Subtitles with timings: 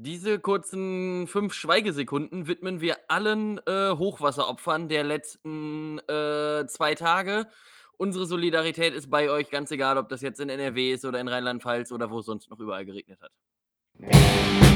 [0.00, 7.48] Diese kurzen 5 Schweigesekunden widmen wir allen, äh, Hochwasseropfern der letzten, äh, 2 Tage.
[7.96, 11.26] Unsere Solidarität ist bei euch, ganz egal, ob das jetzt in NRW ist oder in
[11.26, 14.67] Rheinland-Pfalz oder wo es sonst noch überall geregnet hat.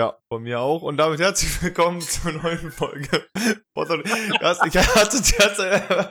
[0.00, 0.80] Ja, von mir auch.
[0.80, 3.28] Und damit herzlich willkommen zur neuen Folge.
[5.18, 6.10] Ich hatte,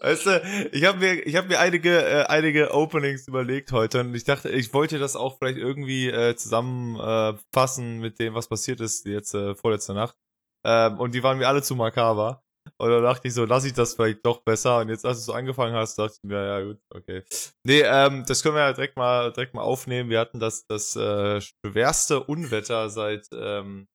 [0.00, 4.16] weißt du, ich habe mir, ich habe mir einige, äh, einige Openings überlegt heute und
[4.16, 8.80] ich dachte, ich wollte das auch vielleicht irgendwie äh, zusammenfassen äh, mit dem, was passiert
[8.80, 10.16] ist jetzt äh, vorletzte Nacht.
[10.64, 12.42] Ähm, und die waren mir alle zu makaber.
[12.80, 14.78] Und dann dachte ich so, lass ich das vielleicht doch besser.
[14.78, 17.22] Und jetzt, als du so angefangen hast, dachte ich mir, ja gut, okay.
[17.62, 20.08] Nee, ähm, das können wir ja direkt mal, direkt mal aufnehmen.
[20.08, 23.86] Wir hatten das, das äh, schwerste Unwetter seit ähm,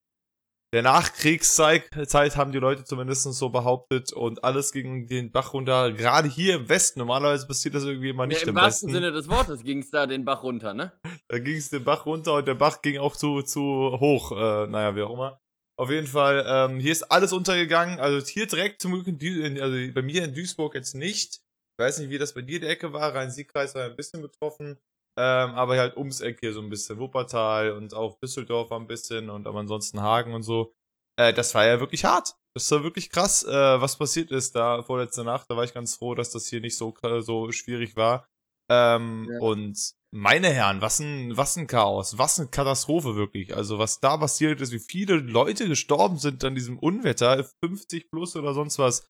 [0.71, 4.13] der Nachkriegszeit, Zeit, haben die Leute zumindest so behauptet.
[4.13, 5.91] Und alles ging den Bach runter.
[5.91, 6.99] Gerade hier im Westen.
[6.99, 9.03] Normalerweise passiert das irgendwie immer nicht ja, im, im wahrsten Westen.
[9.03, 10.91] Sinne des Wortes ging es da den Bach runter, ne?
[11.27, 13.61] Da ging es den Bach runter und der Bach ging auch zu, zu
[13.99, 14.31] hoch.
[14.31, 15.39] Äh, naja, wie auch immer.
[15.77, 17.99] Auf jeden Fall, ähm, hier ist alles untergegangen.
[17.99, 21.41] Also hier direkt zum Glück, in Dü in, also bei mir in Duisburg jetzt nicht.
[21.77, 23.13] Ich weiß nicht, wie das bei dir die Ecke war.
[23.13, 24.79] Rhein-Sieg-Kreis war ein bisschen betroffen.
[25.17, 26.99] Ähm, aber halt ums Eck hier so ein bisschen.
[26.99, 30.73] Wuppertal und auch Düsseldorf war ein bisschen und aber ansonsten Hagen und so.
[31.17, 32.35] Äh, das war ja wirklich hart.
[32.53, 33.51] Das war wirklich krass, äh,
[33.81, 35.49] was passiert ist da vorletzte Nacht.
[35.49, 38.27] Da war ich ganz froh, dass das hier nicht so, so schwierig war.
[38.69, 39.39] Ähm, ja.
[39.39, 43.55] Und meine Herren, was ein, was ein Chaos, was eine Katastrophe wirklich.
[43.55, 48.35] Also was da passiert ist, wie viele Leute gestorben sind an diesem Unwetter, 50 plus
[48.35, 49.07] oder sonst was.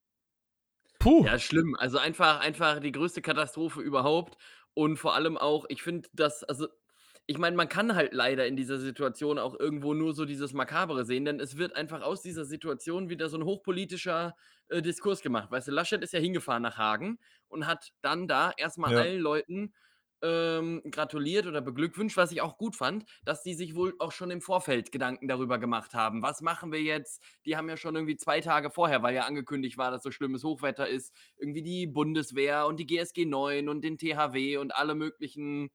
[0.99, 1.25] Puh.
[1.25, 1.75] Ja, schlimm.
[1.77, 4.37] Also einfach, einfach die größte Katastrophe überhaupt.
[4.73, 6.67] Und vor allem auch, ich finde, dass, also
[7.27, 11.05] ich meine, man kann halt leider in dieser Situation auch irgendwo nur so dieses Makabere
[11.05, 14.35] sehen, denn es wird einfach aus dieser Situation wieder so ein hochpolitischer
[14.69, 15.49] äh, Diskurs gemacht.
[15.49, 18.99] Weißt du, Laschet ist ja hingefahren nach Hagen und hat dann da erstmal Ja.
[18.99, 19.73] allen Leuten
[20.25, 24.31] ähm, gratuliert oder beglückwünscht, was ich auch gut fand, dass die sich wohl auch schon
[24.31, 26.23] im Vorfeld Gedanken darüber gemacht haben.
[26.23, 27.21] Was machen wir jetzt?
[27.45, 30.43] Die haben ja schon irgendwie zwei Tage vorher, weil ja angekündigt war, dass so schlimmes
[30.43, 35.69] Hochwetter ist, irgendwie die Bundeswehr und die GSG 9 und den THW und alle möglichen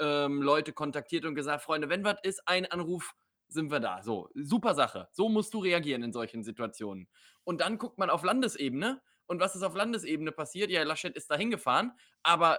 [0.00, 3.14] ähm, Leute kontaktiert und gesagt, Freunde, wenn was ist, ein Anruf,
[3.48, 4.02] sind wir da.
[4.02, 5.08] So, super Sache.
[5.12, 7.06] So musst du reagieren in solchen Situationen.
[7.44, 9.00] Und dann guckt man auf Landesebene.
[9.26, 10.70] Und was ist auf Landesebene passiert?
[10.70, 11.92] Ja, Laschet ist da hingefahren,
[12.22, 12.58] aber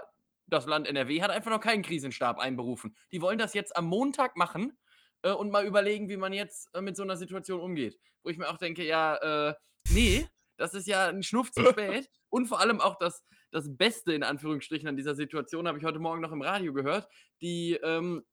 [0.54, 2.96] das Land NRW hat einfach noch keinen Krisenstab einberufen.
[3.12, 4.78] Die wollen das jetzt am Montag machen
[5.24, 8.00] äh, und mal überlegen, wie man jetzt äh, mit so einer Situation umgeht.
[8.24, 9.54] Wo ich mir auch denke, ja, äh,
[9.90, 10.28] nee,
[10.58, 12.10] das ist ja ein Schnuff zu spät.
[12.30, 16.00] Und vor allem auch das, das Beste in Anführungsstrichen an dieser Situation habe ich heute
[16.00, 17.08] Morgen noch im Radio gehört.
[17.42, 18.24] Die ähm,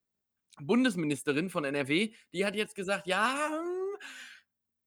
[0.59, 3.51] Bundesministerin von NRW, die hat jetzt gesagt, ja,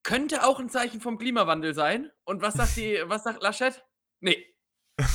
[0.04, 2.12] könnte auch ein Zeichen vom Klimawandel sein.
[2.24, 3.84] Und was sagt die, was sagt Laschet?
[4.20, 4.53] Nee.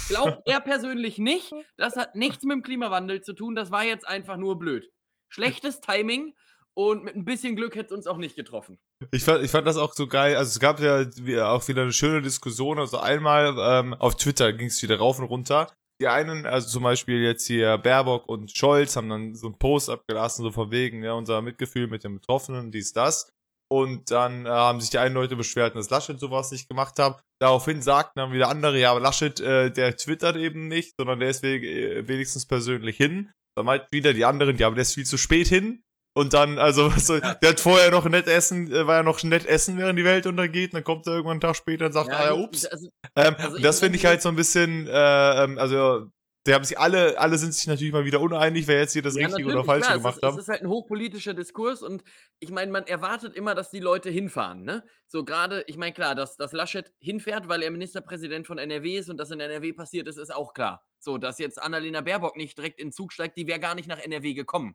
[0.08, 1.52] Glaubt er persönlich nicht.
[1.76, 3.54] Das hat nichts mit dem Klimawandel zu tun.
[3.54, 4.90] Das war jetzt einfach nur blöd.
[5.30, 6.34] Schlechtes Timing
[6.74, 8.78] und mit ein bisschen Glück hätte es uns auch nicht getroffen.
[9.10, 10.36] Ich fand, ich fand das auch so geil.
[10.36, 11.04] Also es gab ja
[11.50, 12.78] auch wieder eine schöne Diskussion.
[12.78, 15.72] Also einmal ähm, auf Twitter ging es wieder rauf und runter.
[16.00, 19.90] Die einen, also zum Beispiel jetzt hier Baerbock und Scholz, haben dann so einen Post
[19.90, 23.28] abgelassen, so von wegen, ja, unser Mitgefühl mit den Betroffenen, dies, das.
[23.68, 27.20] Und dann äh, haben sich die einen Leute beschwert, dass Laschet sowas nicht gemacht hat.
[27.40, 31.30] Daraufhin sagten dann wieder andere, ja, aber Laschet, äh, der twittert eben nicht, sondern der
[31.30, 33.30] ist äh, wenigstens persönlich hin.
[33.56, 35.82] Dann meint wieder die anderen, ja, aber der ist viel zu spät hin.
[36.16, 39.46] Und dann, also, so, der hat vorher noch nett essen, äh, war ja noch nett
[39.46, 40.70] essen, während die Welt untergeht.
[40.70, 42.64] Und dann kommt er irgendwann einen Tag später und sagt, ja, ah ja, ups.
[42.64, 46.08] Also, ähm, also das finde ich halt so ein bisschen, äh, ähm, also
[46.48, 49.16] die haben sich alle, alle sind sich natürlich mal wieder uneinig, wer jetzt hier das
[49.16, 50.32] ja, Richtige oder Falsche klar, gemacht hat.
[50.32, 52.02] Es ist halt ein hochpolitischer Diskurs und
[52.40, 54.82] ich meine, man erwartet immer, dass die Leute hinfahren, ne?
[55.06, 59.10] So gerade, ich meine, klar, dass, dass Laschet hinfährt, weil er Ministerpräsident von NRW ist
[59.10, 60.84] und das in NRW passiert ist, ist auch klar.
[60.98, 63.88] So, dass jetzt Annalena Baerbock nicht direkt in den Zug steigt, die wäre gar nicht
[63.88, 64.74] nach NRW gekommen.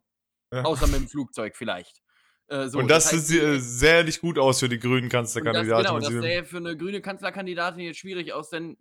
[0.53, 0.63] Ja.
[0.63, 2.01] Außer mit dem Flugzeug vielleicht.
[2.47, 5.09] Äh, so, und das, das heißt, sieht äh, sehr nicht gut aus für die grünen
[5.09, 5.85] Kanzlerkandidatin.
[5.85, 8.77] Genau, das sähe für eine grüne Kanzlerkandidatin jetzt schwierig aus, denn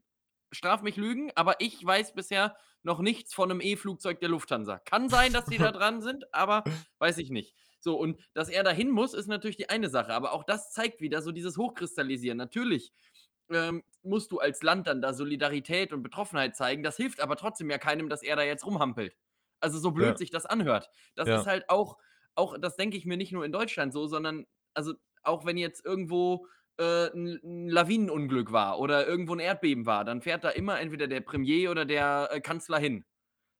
[0.52, 4.78] straf mich lügen, aber ich weiß bisher noch nichts von einem E-Flugzeug der Lufthansa.
[4.78, 6.64] Kann sein, dass die da dran sind, aber
[6.98, 7.54] weiß ich nicht.
[7.80, 11.00] So, und dass er dahin muss, ist natürlich die eine Sache, aber auch das zeigt
[11.00, 12.38] wieder so dieses Hochkristallisieren.
[12.38, 12.92] Natürlich
[13.50, 16.82] ähm, musst du als Land dann da Solidarität und Betroffenheit zeigen.
[16.82, 19.16] Das hilft aber trotzdem ja keinem, dass er da jetzt rumhampelt.
[19.60, 20.16] Also so blöd ja.
[20.16, 20.90] sich das anhört.
[21.14, 21.40] Das ja.
[21.40, 21.98] ist halt auch
[22.34, 25.84] auch das denke ich mir nicht nur in Deutschland so, sondern also auch wenn jetzt
[25.84, 26.46] irgendwo
[26.78, 31.08] äh, 'n 'n Lawinenunglück war oder irgendwo 'n Erdbeben war, dann fährt da immer entweder
[31.08, 33.04] der Premier oder der, äh, Kanzler hin.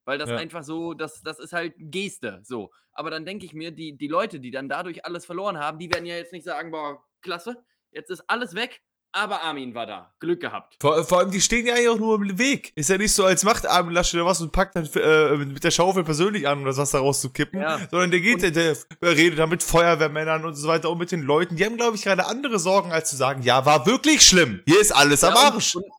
[0.07, 0.39] Weil das Ja.
[0.39, 2.73] einfach so das das ist halt Geste, so.
[2.93, 5.91] Aber dann denke ich mir, die die Leute, die dann dadurch alles verloren haben, die
[5.93, 8.83] werden ja jetzt nicht sagen: „Boah, klasse, jetzt ist alles weg,
[9.13, 10.11] aber Armin war da.
[10.21, 12.73] Glück gehabt.“ Vor, vor allem, die stehen ja eigentlich auch nur im Weg.
[12.75, 15.63] Ist ja nicht so, als macht Armin Laschet da was und packt dann äh, mit
[15.63, 17.61] der Schaufel persönlich an, um das Wasser rauszukippen.
[17.61, 17.79] Ja.
[17.91, 21.23] Sondern der geht, der, der redet da mit Feuerwehrmännern und so weiter und mit den
[21.23, 21.57] Leuten.
[21.57, 24.61] Die haben, glaube ich, gerade andere Sorgen, als zu sagen, ja, war wirklich schlimm.
[24.67, 25.77] Hier ist alles am Ja, und Arsch.
[25.77, 25.93] und und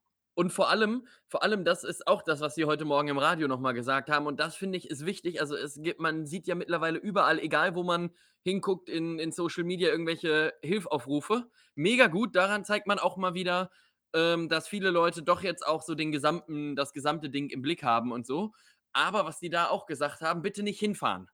[0.52, 3.60] vor allem vor allem, das ist auch das, was sie heute Morgen im Radio noch
[3.60, 5.40] mal gesagt haben und das finde ich, ist wichtig.
[5.42, 8.12] Also, es gibt man sieht ja mittlerweile überall, egal wo man
[8.44, 11.50] hinguckt in in Social Media, irgendwelche Hilfaufrufe.
[11.76, 13.70] Mega gut, daran zeigt man auch mal wieder,
[14.14, 17.84] ähm, dass viele Leute doch jetzt auch so den gesamten das gesamte Ding im Blick
[17.84, 18.54] haben und so.
[18.94, 21.28] Aber was die da auch gesagt haben: „Bitte nicht hinfahren.“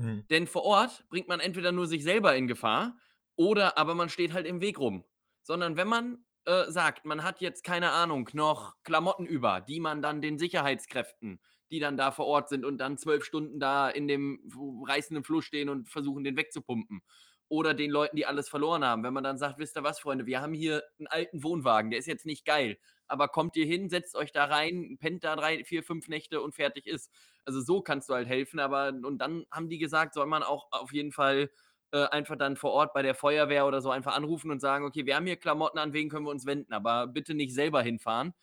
[0.00, 0.20] Hm.
[0.30, 2.96] Denn vor Ort bringt man entweder nur sich selber in Gefahr
[3.36, 5.04] oder aber man steht halt im Weg rum.
[5.42, 10.02] Sondern wenn man, äh, sagt, man hat jetzt, keine Ahnung, noch Klamotten über, die man
[10.02, 11.40] dann den Sicherheitskräften,
[11.70, 14.40] die dann da vor Ort sind und dann 12 Stunden da in dem
[14.86, 17.02] reißenden Fluss stehen und versuchen, den wegzupumpen.
[17.50, 19.02] Oder den Leuten, die alles verloren haben.
[19.04, 21.98] Wenn man dann sagt: „Wisst ihr was, Freunde, wir haben hier 'n alten Wohnwagen, der
[21.98, 25.64] ist jetzt nicht geil, aber kommt ihr hin, setzt euch da rein, pennt da 3,
[25.64, 27.10] 4, 5 Nächte und fertig ist.“
[27.46, 30.66] Also, so kannst du halt helfen, aber und dann haben die gesagt, soll man auch
[30.72, 31.50] auf jeden Fall,
[31.92, 35.06] äh, einfach dann vor Ort bei der Feuerwehr oder so einfach anrufen und sagen: „Okay,
[35.06, 38.34] wir haben hier Klamotten, an wen können wir uns wenden, aber bitte nicht selber hinfahren.“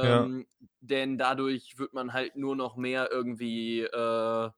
[0.00, 0.28] Ja.
[0.28, 0.46] Ähm,
[0.80, 4.50] denn dadurch wird man halt nur noch mehr irgendwie, äh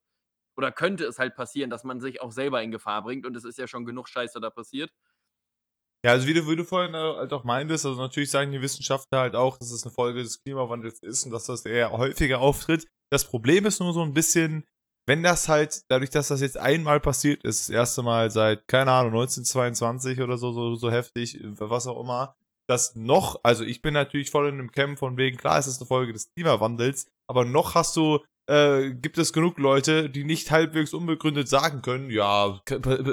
[0.56, 3.44] oder könnte es halt passieren, dass man sich auch selber in Gefahr bringt und es
[3.44, 4.90] ist ja schon genug Scheiße da passiert.
[6.05, 8.61] Ja, also wie du, wie du vorhin äh, halt auch meintest, also natürlich sagen die
[8.62, 12.40] Wissenschaftler halt auch, dass es eine Folge des Klimawandels ist und dass das eher häufiger
[12.40, 12.87] auftritt.
[13.11, 14.64] Das Problem ist nur so ein bisschen,
[15.06, 18.91] wenn das halt, dadurch, dass das jetzt einmal passiert ist, das erste Mal seit, keine
[18.91, 22.35] Ahnung, 1922 oder so, so, so heftig, was auch immer,
[22.69, 25.81] dass noch, also ich bin natürlich voll in einem Camp von wegen, klar, es ist
[25.81, 28.19] eine Folge des Klimawandels, aber noch hast du,
[28.50, 32.61] äh, gibt es genug Leute, die nicht halbwegs unbegründet sagen können, ja,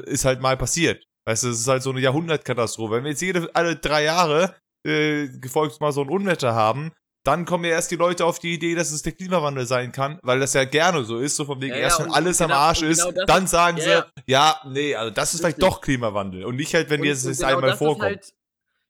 [0.06, 1.06] ist halt mal passiert.
[1.26, 2.96] Weißt du, es ist halt so eine Jahrhundertkatastrophe.
[2.96, 4.56] Wenn wir jetzt jede, alle drei Jahre
[4.86, 6.92] äh, gefolgt mal so ein Unwetter haben,
[7.24, 10.20] dann kommen ja erst die Leute auf die Idee, dass es der Klimawandel sein kann,
[10.24, 12.40] weil das ja gerne so ist, so von wegen, Ja, ja, erst wenn und- alles
[12.40, 14.06] und am genau- Arsch und ist, genau das dann ist- sagen ja, sie, ja.
[14.26, 15.70] ja, nee, also das ist vielleicht Richtig.
[15.74, 18.02] doch Klimawandel und nicht halt, wenn Und- dir es jetzt genau einmal ist vorkommt.
[18.04, 18.34] Halt,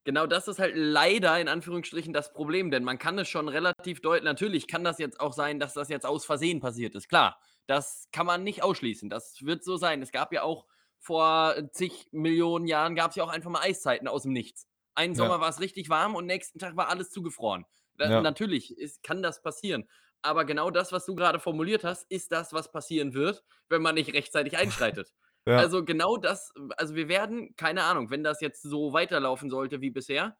[0.03, 4.01] genau das ist halt leider in Anführungsstrichen das Problem, denn man kann es schon relativ
[4.01, 7.39] deutlich natürlich kann das jetzt auch sein, dass das jetzt aus Versehen passiert ist, klar.
[7.67, 9.09] Das kann man nicht ausschließen.
[9.09, 10.01] Das wird so sein.
[10.01, 10.65] Es gab ja auch
[10.99, 14.67] vor zig Millionen Jahren gab's ja auch einfach mal Eiszeiten aus dem Nichts.
[14.95, 15.19] Einen Ja.
[15.19, 17.65] Sommer war es richtig warm und nächsten Tag war alles zugefroren.
[18.01, 18.21] Ja.
[18.21, 19.89] natürlich ist kann das passieren.
[20.21, 23.95] Aber genau das, was du gerade formuliert hast, ist das, was passieren wird, wenn man
[23.95, 25.13] nicht rechtzeitig einschreitet.
[25.47, 25.67] Ja.
[25.67, 29.91] Also, genau das also, wir werden keine Ahnung, wenn das jetzt so weiterlaufen sollte wie
[29.91, 30.37] bisher,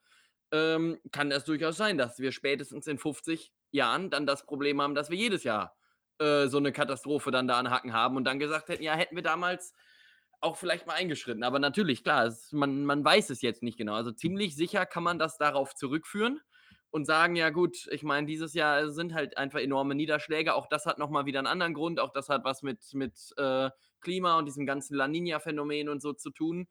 [0.52, 4.96] ähm, kann das durchaus sein, dass wir spätestens in 50 Jahren dann das Problem haben,
[4.96, 5.76] dass wir jedes Jahr,
[6.20, 9.16] äh, so 'ne Katastrophe dann da an Hacken haben und dann gesagt hätten: „Ja, hätten
[9.16, 9.74] wir damals
[10.42, 13.96] auch vielleicht mal eingeschritten.“ Aber natürlich, klar, es man man weiß es jetzt nicht genau.
[13.96, 16.42] Also, ziemlich sicher kann man das darauf zurückführen
[16.94, 20.86] und sagen: „Ja gut, ich meine, dieses Jahr sind halt einfach enorme Niederschläge.“ Auch das
[20.86, 22.00] hat noch mal wieder 'n anderen Grund.
[22.00, 23.71] Auch das hat was mit mit, äh,
[24.02, 26.68] Klima und diesem ganzen La-Niña-Phänomen und so zu tun.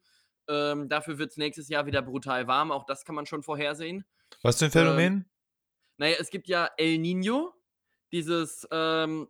[0.49, 2.71] Ähm, dafür wird's nächstes Jahr wieder brutal warm.
[2.71, 4.05] Auch das kann man schon vorhersehen.
[4.43, 5.25] Was für ein Ähm, Phänomen?
[5.97, 7.53] na ja, es gibt ja El Niño,
[8.11, 9.29] dieses, ähm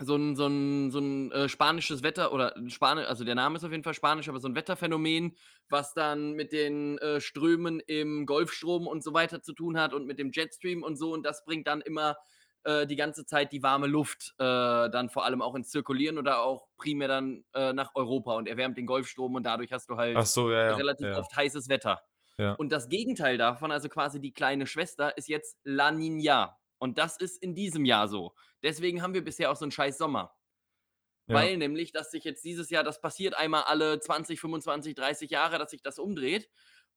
[0.00, 3.56] so 'n so 'n so 'n, äh, spanisches Wetter oder 'n Spani also, der Name
[3.56, 5.36] ist auf jeden Fall spanisch, aber so 'n Wetterphänomen,
[5.68, 10.06] was dann mit den, äh, Strömen im Golfstrom und so weiter zu tun hat und
[10.06, 11.12] mit dem Jetstream und so.
[11.12, 12.16] Und das bringt dann immer,
[12.64, 16.42] äh, die ganze Zeit die warme Luft, äh, dann vor allem auch ins Zirkulieren oder
[16.42, 20.24] auch primär dann, äh, nach Europa und erwärmt den Golfstrom und dadurch hast du halt
[20.26, 20.78] so, ja, ja.
[20.78, 21.18] relativ ja.
[21.18, 22.02] oft heißes Wetter.
[22.56, 26.54] Und das Gegenteil davon, also quasi die kleine Schwester, ist jetzt La Niña.
[26.82, 28.34] Und das ist in diesem Jahr so.
[28.64, 30.34] Deswegen haben wir bisher auch so 'n scheiß Sommer.
[31.28, 31.52] Ja.
[31.52, 35.58] Weil nämlich, dass sich jetzt dieses Jahr das passiert einmal alle 20, 25, 30 Jahre,
[35.58, 36.50] dass sich das umdreht.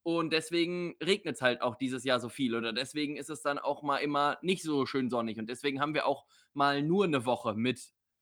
[0.04, 3.84] Und deswegen regnet's halt auch dieses Jahr so viel oder deswegen ist es dann auch
[3.84, 5.40] mal immer nicht so schön sonnig.
[5.40, 7.82] Und deswegen haben wir auch mal nur 'ne Woche mit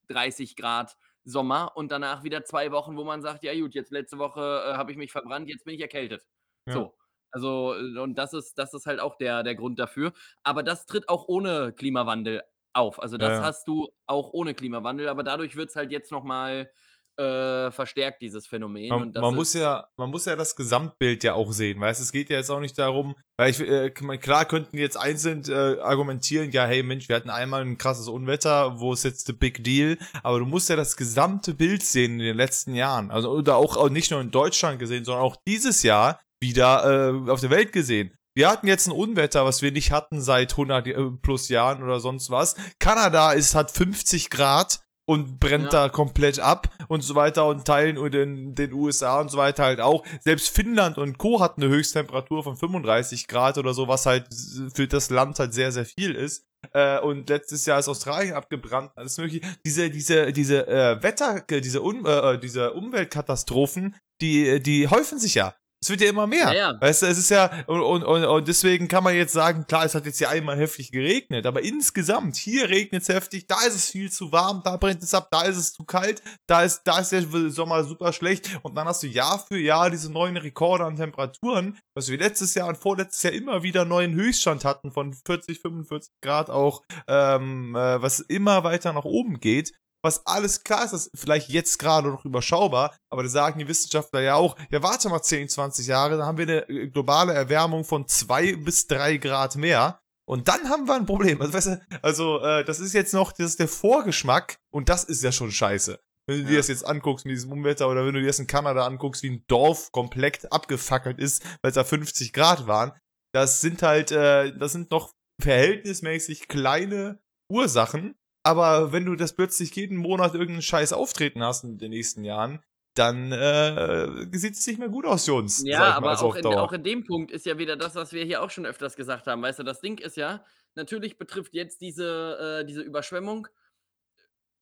[0.10, 4.20] 30 Grad Sommer und danach wieder 2 Wochen, wo man sagt: „Ja gut, jetzt letzte
[4.20, 6.26] Woche, äh, habe ich mich verbrannt, jetzt bin ich erkältet.“
[6.68, 6.84] Ja.
[6.84, 6.96] So.
[7.34, 10.14] Also, äh, und das ist das ist halt auch der der Grund dafür.
[10.44, 13.02] Aber das tritt auch ohne Klimawandel auf.
[13.02, 13.44] Also, das ja.
[13.44, 16.70] hast du auch ohne Klimawandel, aber dadurch wird's halt jetzt noch mal,
[17.18, 18.90] äh, verstärkt dieses Phänomen.
[18.90, 22.00] Man, und das man muss ja, man muss ja das Gesamtbild ja auch sehen, weißt
[22.00, 22.04] du?
[22.04, 25.80] Es geht ja jetzt auch nicht darum, weil ich, äh, klar könnten jetzt einzeln äh,
[25.80, 29.64] argumentieren, ja, hey Mensch, wir hatten einmal ein krasses Unwetter, wo ist jetzt the big
[29.64, 29.98] deal?
[30.24, 33.12] Aber du musst ja das gesamte Bild sehen in den letzten Jahren.
[33.12, 37.32] Also, oder auch, auch nicht nur in Deutschland gesehen, sondern auch dieses Jahr wieder äh,
[37.32, 38.14] auf der Welt gesehen.
[38.36, 42.00] Wir hatten jetzt ein Unwetter, was wir nicht hatten seit 100 äh, plus Jahren oder
[42.00, 42.56] sonst was.
[42.80, 45.70] Kanada ist, hat 50 Grad und brennt Ja.
[45.88, 49.64] da komplett ab und so weiter und Teilen und in den USA und so weiter
[49.64, 50.04] halt auch.
[50.22, 51.42] Selbst Finnland und Co.
[51.42, 54.28] hatten eine Höchsttemperatur von 35 Grad oder so, was halt
[54.74, 56.46] für das Land halt sehr, sehr viel ist.
[56.72, 59.46] Äh, und letztes Jahr ist Australien abgebrannt, alles mögliche.
[59.66, 65.54] Diese, diese, diese äh, Wetter, diese, Un äh, diese Umweltkatastrophen, die, die häufen sich ja.
[65.84, 66.54] Es wird ja immer mehr.
[66.54, 66.82] Ja, ja.
[66.82, 69.94] Weißt du, es ist ja, und, und, und, deswegen kann man jetzt sagen, klar, es
[69.96, 73.90] hat jetzt ja einmal heftig geregnet, aber insgesamt, hier regnet es heftig, da ist es
[73.90, 77.00] viel zu warm, da brennt es ab, da ist es zu kalt, da ist, da
[77.00, 80.86] ist der Sommer super schlecht und dann hast du Jahr für Jahr diese neuen Rekorde
[80.86, 85.14] an Temperaturen, was wir letztes Jahr und vorletztes Jahr immer wieder neuen Höchststand hatten von
[85.14, 90.84] 40, 45 Grad auch, ähm, äh, was immer weiter nach oben geht was alles klar
[90.86, 94.56] ist, das ist vielleicht jetzt gerade noch überschaubar, aber da sagen die Wissenschaftler ja auch,
[94.70, 98.58] ja warte mal 10, 20 Jahre, dann haben wir eine äh, globale Erwärmung von 2
[98.58, 101.42] bis 3 Grad mehr und dann haben wir ein Problem.
[101.42, 105.04] Also, weißt du, also äh, das ist jetzt noch, das ist der Vorgeschmack und das
[105.06, 106.00] ist ja schon scheiße.
[106.26, 106.58] Wenn du dir Ja.
[106.60, 109.30] das jetzt anguckst mit diesem Unwetter oder wenn du dir das in Kanada anguckst, wie
[109.32, 112.94] ein Dorf komplett abgefackelt ist, weil es da 50 Grad waren,
[113.34, 117.20] das sind halt, äh, das sind noch verhältnismäßig kleine
[117.52, 122.24] Ursachen, aber wenn du das plötzlich jeden Monat irgendeinen Scheiß auftreten hast in den nächsten
[122.24, 122.62] Jahren,
[122.96, 125.60] dann äh, sieht es nicht mehr gut aus für uns.
[125.60, 128.24] sag Ja, aber auch in, auch in dem Punkt ist ja wieder das, was wir
[128.24, 129.42] hier auch schon öfters gesagt haben.
[129.42, 130.46] Weißt du, das Ding ist ja,
[130.76, 133.48] natürlich betrifft jetzt diese, äh, diese Überschwemmung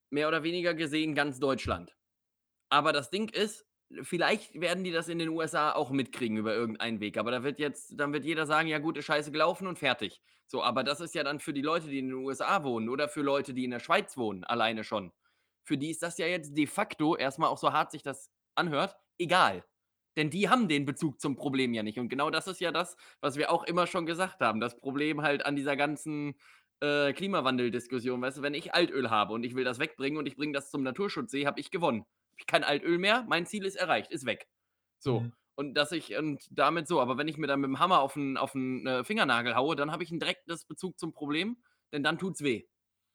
[0.09, 1.93] mehr oder weniger gesehen ganz Deutschland.
[2.69, 3.65] Aber das Ding ist,
[4.03, 7.17] vielleicht werden die das in den USA auch mitkriegen über irgendeinen Weg.
[7.17, 10.21] Aber da wird jetzt, dann wird jeder sagen, ja gut, ist scheiße gelaufen und fertig.
[10.47, 13.07] So, aber das ist ja dann für die Leute, die in den USA wohnen oder
[13.09, 15.11] für Leute, die in der Schweiz wohnen, alleine schon.
[15.63, 18.95] Für die ist das ja jetzt de facto, erstmal auch so hart sich das anhört,
[19.17, 19.63] egal.
[20.17, 21.99] Denn die haben den Bezug zum Problem ja nicht.
[21.99, 24.59] Und genau das ist ja das, was wir auch immer schon gesagt haben.
[24.59, 26.35] Das Problem halt an dieser ganzen
[26.81, 28.21] äh, Klimawandel-Diskussion.
[28.21, 30.69] Weißt du, wenn ich Altöl habe und ich will das wegbringen und ich bringe das
[30.69, 32.05] zum Naturschutzsee, habe ich gewonnen.
[32.37, 34.47] Ich kein Altöl mehr, mein Ziel ist erreicht, ist weg.
[34.99, 35.21] So.
[35.21, 35.33] Mhm.
[35.55, 38.13] Und dass ich, und damit so, aber wenn ich mir dann mit dem Hammer auf
[38.13, 41.57] den, auf den äh, Fingernagel haue, dann habe ich einen direktes Bezug zum Problem,
[41.93, 42.63] denn dann tut's weh.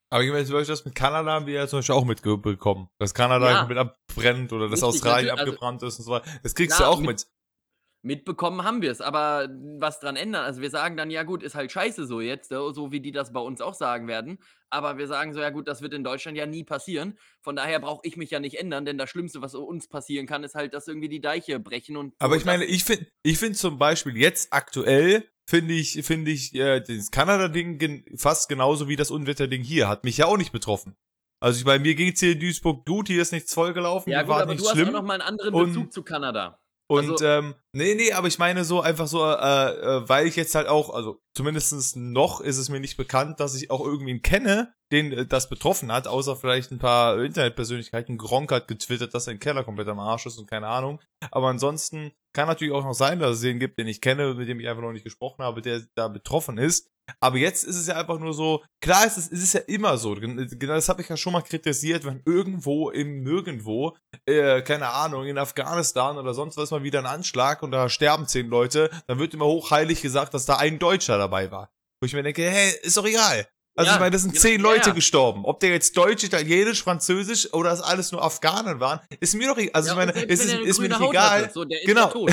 [0.09, 2.89] Aber ich meine, zum Beispiel das mit Kanada haben wir ja zum Beispiel auch mitbekommen.
[2.97, 3.59] Dass Kanada Ja.
[3.59, 6.29] komplett abbrennt oder dass Australien also- abgebrannt ist und so weiter.
[6.43, 7.27] Das kriegst Klar, du auch mit.
[8.07, 9.47] Mitbekommen haben wir es, aber
[9.79, 10.43] was dran ändern?
[10.43, 13.31] Also wir sagen dann, ja gut, ist halt scheiße so jetzt, so wie die das
[13.33, 14.39] bei uns auch sagen werden.
[14.69, 17.17] Aber wir sagen so, ja gut, das wird in Deutschland ja nie passieren.
[17.41, 20.43] Von daher brauche ich mich ja nicht ändern, denn das Schlimmste, was uns passieren kann,
[20.43, 22.15] ist halt, dass irgendwie die Deiche brechen und.
[22.19, 26.55] Aber ich meine, ich finde ich find zum Beispiel jetzt aktuell, finde ich, finde ich
[26.55, 29.87] äh, das Kanada-Ding gen fast genauso wie das Unwetter-Ding hier.
[29.87, 30.95] Hat mich ja auch nicht betroffen.
[31.39, 34.29] Also ich bei mir ging's hier in Duisburg gut, hier ist nichts vollgelaufen, ja gut,
[34.29, 34.89] war aber nichts du hast schlimm.
[34.89, 36.59] auch nochmal einen anderen Und- Bezug zu Kanada.
[36.89, 40.37] Und Also- ähm, nee, nee, aber ich meine so einfach so, äh, äh, weil ich
[40.37, 44.21] jetzt halt auch, also zumindestens noch ist es mir nicht bekannt, dass ich auch irgendwen
[44.21, 48.17] kenne, den äh, das betroffen hat, außer vielleicht ein paar Internetpersönlichkeiten.
[48.17, 51.01] Gronk hat getwittert, dass sein Keller komplett am Arsch ist und keine Ahnung.
[51.29, 54.47] Aber ansonsten kann natürlich auch noch sein, dass es den gibt, den ich kenne, mit
[54.47, 56.89] dem ich einfach noch nicht gesprochen habe, der da betroffen ist.
[57.19, 59.97] Aber jetzt ist es ja einfach nur so, klar ist es, es ist ja immer
[59.97, 63.95] so, genau das habe ich ja schon mal kritisiert, wenn irgendwo im Nirgendwo
[64.25, 68.27] äh, keine Ahnung, in Afghanistan oder sonst was mal wieder ein Anschlag und da sterben
[68.27, 71.69] zehn Leute, dann wird immer hochheilig gesagt, dass da ein Deutscher dabei war.
[72.01, 73.47] Wo ich mir denke, hey, ist doch egal.
[73.75, 74.95] Also Ja, ich meine, das sind genau, zehn Leute ja.
[74.95, 75.45] gestorben.
[75.45, 79.57] Ob der jetzt Deutsch, Italienisch, Französisch oder das alles nur Afghanen waren, ist mir doch
[79.57, 79.71] egal.
[79.73, 81.51] Also ich meine, ist, eine ist mir nicht Haut egal.
[81.53, 82.27] so, der ist Genau.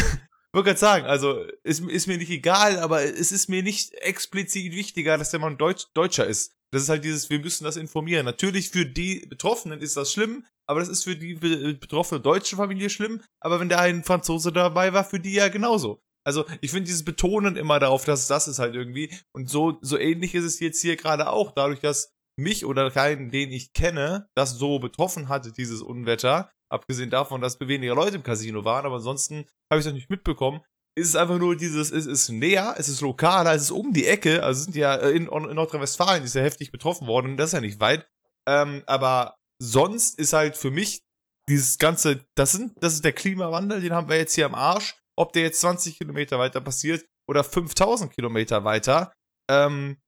[0.54, 4.72] Wollte gerade sagen, also ist, ist mir nicht egal, aber es ist mir nicht explizit
[4.72, 6.54] wichtiger, dass der Mann Deutsch, Deutscher ist.
[6.72, 8.24] Das ist halt dieses, wir müssen das informieren.
[8.24, 12.56] Natürlich für die Betroffenen ist das schlimm, aber das ist für die be betroffene deutsche
[12.56, 13.22] Familie schlimm.
[13.40, 16.02] Aber wenn da ein Franzose dabei war, für die ja genauso.
[16.26, 19.14] Also ich finde dieses Betonen immer darauf, dass das ist halt irgendwie.
[19.32, 23.30] Und so, so ähnlich ist es jetzt hier gerade auch, dadurch, dass mich oder keinen,
[23.30, 26.50] den ich kenne, das so betroffen hatte, dieses Unwetter.
[26.70, 30.60] Abgesehen davon, dass weniger Leute im Casino waren, aber ansonsten habe ich das nicht mitbekommen.
[30.96, 34.06] Ist es einfach nur dieses, es ist näher, es ist lokaler, es ist um die
[34.06, 37.54] Ecke, also sind ja äh, in, in Nordrhein-Westfalen ist ja heftig betroffen worden, das ist
[37.54, 38.08] ja nicht weit.
[38.48, 41.02] Ähm, aber sonst ist halt für mich
[41.48, 44.94] dieses ganze, das sind, das ist der Klimawandel, den haben wir jetzt hier am Arsch.
[45.16, 49.12] Ob der jetzt 20 Kilometer weiter passiert oder 5000 Kilometer weiter,
[49.48, 49.98] ähm,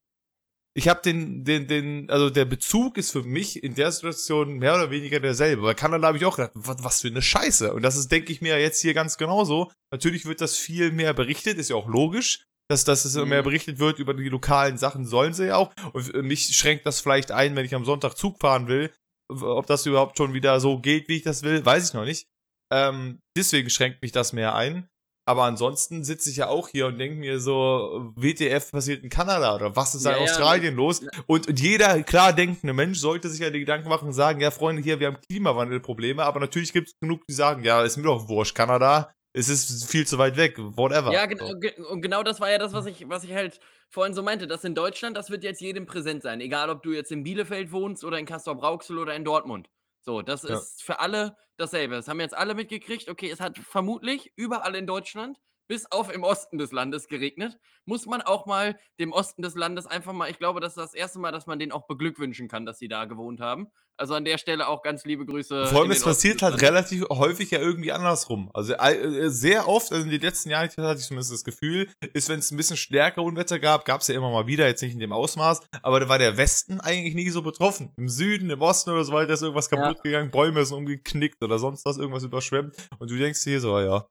[0.76, 4.74] ich habe den, den, den, also der Bezug ist für mich in der Situation mehr
[4.74, 5.62] oder weniger derselbe.
[5.62, 7.72] Bei Kanada habe ich auch gedacht, was, was für eine Scheiße.
[7.72, 9.72] Und das ist, denke ich mir, jetzt hier ganz genauso.
[9.90, 13.30] Natürlich wird das viel mehr berichtet, ist ja auch logisch, dass, dass es mhm.
[13.30, 15.72] mehr berichtet wird über die lokalen Sachen, sollen sie ja auch.
[15.94, 18.92] Und mich schränkt das vielleicht ein, wenn ich am Sonntag Zug fahren will.
[19.30, 22.28] Ob das überhaupt schon wieder so geht, wie ich das will, weiß ich noch nicht.
[22.70, 24.90] Ähm, deswegen schränkt mich das mehr ein.
[25.28, 29.56] Aber ansonsten sitze ich ja auch hier und denke mir so, WTF passiert in Kanada
[29.56, 31.04] oder was ist ja, in Australien ja, los?
[31.26, 34.82] Und, jeder klar denkende Mensch sollte sich ja die Gedanken machen und sagen, ja Freunde,
[34.82, 38.28] hier, wir haben Klimawandelprobleme, aber natürlich gibt es genug, die sagen, ja, ist mir doch
[38.28, 41.12] wurscht, Kanada, es ist viel zu weit weg, whatever.
[41.12, 41.52] Ja, genau,
[41.90, 43.58] und genau das war ja das, was ich, was ich halt
[43.90, 46.92] vorhin so meinte, das in Deutschland, das wird jetzt jedem präsent sein, egal ob du
[46.92, 49.68] jetzt in Bielefeld wohnst oder in Castrop-Rauxel oder in Dortmund.
[50.06, 50.56] So, das ja.
[50.56, 51.96] ist für alle dasselbe.
[51.96, 53.10] Das haben jetzt alle mitgekriegt.
[53.10, 57.58] Okay, es hat vermutlich überall in Deutschland, bis auf im Osten des Landes geregnet.
[57.84, 60.94] Muss man auch mal dem Osten des Landes einfach mal, ich glaube, das ist das
[60.94, 63.70] erste Mal, dass man den auch beglückwünschen kann, dass sie da gewohnt haben.
[63.98, 65.66] Also an der Stelle auch ganz liebe Grüße.
[65.66, 68.50] Vor allem, es passiert halt relativ häufig ja irgendwie andersrum.
[68.52, 72.28] Also äh, sehr oft, also in den letzten Jahren hatte ich zumindest das Gefühl, ist,
[72.28, 74.92] wenn es ein bisschen stärker Unwetter gab, gab es ja immer mal wieder, jetzt nicht
[74.92, 77.92] in dem Ausmaß, aber da war der Westen eigentlich nie so betroffen.
[77.96, 80.02] Im Süden, im Osten oder so weiter ist irgendwas kaputt ja.
[80.02, 84.06] gegangen, Bäume sind umgeknickt oder sonst was, irgendwas überschwemmt und du denkst hier so, ja.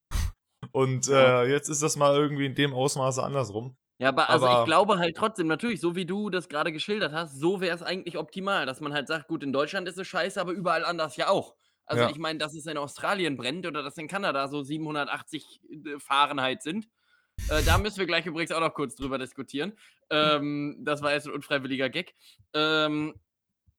[0.75, 3.77] Und äh, jetzt ist das mal irgendwie in dem Ausmaße andersrum.
[3.97, 7.39] Ja, aber also ich glaube halt trotzdem, natürlich, so wie du das gerade geschildert hast,
[7.39, 10.39] so wäre es eigentlich optimal, dass man halt sagt, gut, in Deutschland ist es scheiße,
[10.39, 11.55] aber überall anders ja auch.
[11.85, 12.09] Also Ja.
[12.09, 16.61] ich meine, dass es in Australien brennt oder dass in Kanada so 780 äh, Fahrenheit
[16.61, 16.89] sind.
[17.49, 19.77] Äh, da müssen wir gleich übrigens auch noch kurz drüber diskutieren.
[20.09, 22.15] Ähm, das war jetzt ein unfreiwilliger Gag.
[22.53, 23.13] Ähm,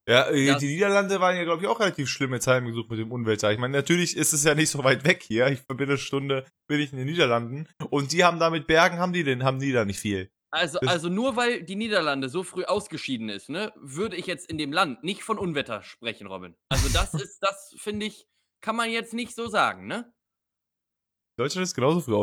[0.08, 2.98] ja, äh, das die Niederlande waren ja, glaube ich, auch relativ schlimme Zeiten gesucht mit
[2.98, 3.52] dem Unwetter.
[3.52, 5.48] Ich meine, natürlich ist es ja nicht so weit weg hier.
[5.48, 7.68] Ich bin eine Stunde, bin ich in den Niederlanden.
[7.90, 10.30] Und die haben da mit Bergen, haben die denn, haben die da nicht viel.
[10.52, 14.58] Also, also nur weil die Niederlande so früh ausgeschieden ist, ne, würde ich jetzt in
[14.58, 16.56] dem Land nicht von Unwetter sprechen, Robin.
[16.68, 18.28] Also das ist, das finde ich,
[18.60, 20.12] kann man jetzt nicht so sagen, ne?
[21.36, 22.14] Deutschland ist genauso früh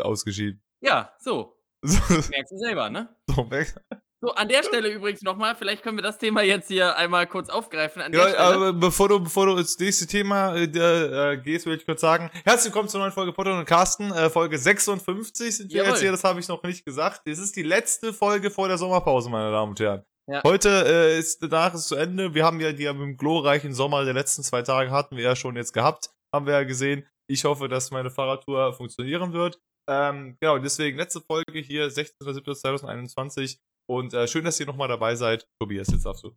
[0.00, 0.62] ausgeschieden.
[0.80, 1.58] Ja, so.
[1.82, 3.14] Merkst du selber, ne?
[3.26, 3.76] So, merkst
[4.22, 7.48] so, an der Stelle übrigens nochmal, vielleicht können wir das Thema jetzt hier einmal kurz
[7.48, 8.04] aufgreifen.
[8.12, 12.02] Ja, aber bevor du, bevor du ins nächste Thema äh, äh, gehst, will ich kurz
[12.02, 15.90] sagen, herzlich willkommen zur neuen Folge Potter und Carsten, äh, Folge 56 sind wir Jawohl.
[15.90, 17.22] jetzt hier, das habe ich noch nicht gesagt.
[17.24, 20.04] Es ist die letzte Folge vor der Sommerpause, meine Damen und Herren.
[20.30, 20.40] Ja.
[20.44, 22.32] Heute äh, ist danach ist zu Ende.
[22.32, 25.56] Wir haben ja die im glorreichen Sommer der letzten zwei Tage hatten wir ja schon
[25.56, 27.04] jetzt gehabt, haben wir ja gesehen.
[27.28, 29.58] Ich hoffe, dass meine Fahrradtour funktionieren wird.
[29.90, 33.58] Ähm, genau, deswegen letzte Folge hier, 16.07.2021.
[33.92, 35.46] Und äh, schön, dass ihr nochmal dabei seid.
[35.58, 36.34] Tobias, jetzt darfst du.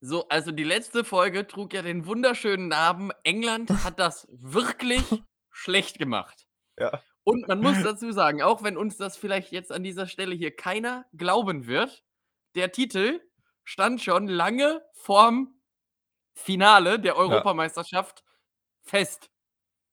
[0.00, 5.02] So, also die letzte Folge trug ja den wunderschönen Namen England hat das wirklich
[5.52, 6.48] schlecht gemacht.
[6.76, 7.00] Ja.
[7.22, 10.54] Und man muss dazu sagen, auch wenn uns das vielleicht jetzt an dieser Stelle hier
[10.54, 12.02] keiner glauben wird,
[12.56, 13.20] der Titel
[13.62, 15.60] stand schon lange vorm
[16.34, 18.26] Finale der Europameisterschaft ja.
[18.82, 19.30] fest.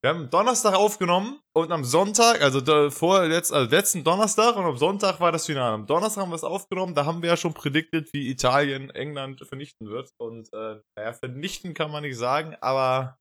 [0.06, 4.78] Wir haben Donnerstag aufgenommen und am Sonntag, also vor letzt, also letzten Donnerstag und am
[4.78, 5.74] Sonntag war das Finale.
[5.74, 9.44] Am Donnerstag haben wir es aufgenommen, da haben wir ja schon prediktet, wie Italien England
[9.48, 10.12] vernichten wird.
[10.18, 13.18] Und äh, naja, vernichten kann man nicht sagen, aber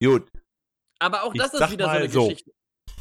[0.00, 0.30] gut.
[1.00, 2.22] Aber auch das ich ist wieder so eine so.
[2.28, 2.52] Geschichte.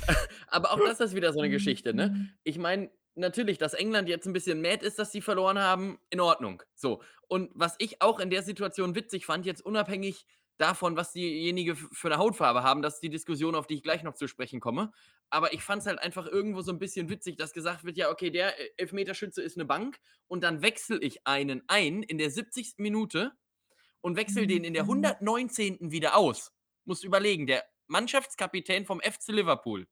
[0.48, 2.34] aber auch das ist wieder so eine Geschichte, ne?
[2.44, 6.20] Ich meine, natürlich, dass England jetzt ein bisschen mad ist, dass sie verloren haben, in
[6.20, 6.64] Ordnung.
[6.74, 7.04] So.
[7.28, 10.26] Und was ich auch in der Situation witzig fand, jetzt unabhängig
[10.58, 12.82] davon, was diejenige für eine Hautfarbe haben.
[12.82, 14.92] Das ist die Diskussion, auf die ich gleich noch zu sprechen komme.
[15.30, 18.12] Aber ich fand es halt einfach irgendwo so ein bisschen witzig, dass gesagt wird, ja,
[18.12, 22.30] okay, der äh, Elfmeterschütze ist eine Bank und dann wechsle ich einen ein in der
[22.30, 22.76] 70.
[22.78, 23.32] Minute
[24.02, 25.78] und wechsle den in der 119.
[25.80, 25.92] Mhm.
[25.92, 26.52] wieder aus.
[26.86, 29.88] Muss überlegen, der Mannschaftskapitän vom FC Liverpool,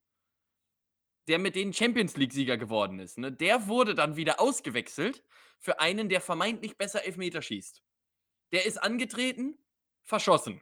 [1.27, 5.23] der mit denen Champions League-Sieger geworden ist, ne, der wurde dann wieder ausgewechselt
[5.59, 7.81] für einen, der vermeintlich besser Elfmeter schießt.
[8.51, 9.57] Der ist angetreten,
[10.03, 10.61] verschossen.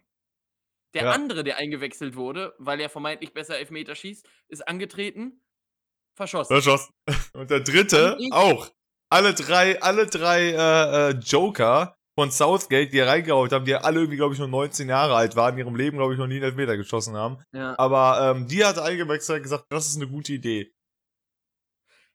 [0.93, 1.11] Der ja.
[1.11, 5.43] andere, der eingewechselt wurde, weil er vermeintlich besser Elfmeter schießt, ist angetreten,
[6.15, 6.53] verschossen.
[6.55, 6.93] Verschossen.
[7.33, 8.69] Und der dritte auch.
[9.11, 14.17] Alle drei, alle drei äh, äh, Joker von Southgate, die reingehauen haben, die alle irgendwie,
[14.17, 16.43] glaube ich, nur 19 Jahre alt waren, in ihrem Leben, glaube ich, noch nie einen
[16.43, 17.37] Elfmeter geschossen haben.
[17.53, 17.75] Ja.
[17.79, 20.73] Aber ähm, die hat eingewechselt und gesagt, das ist eine gute Idee.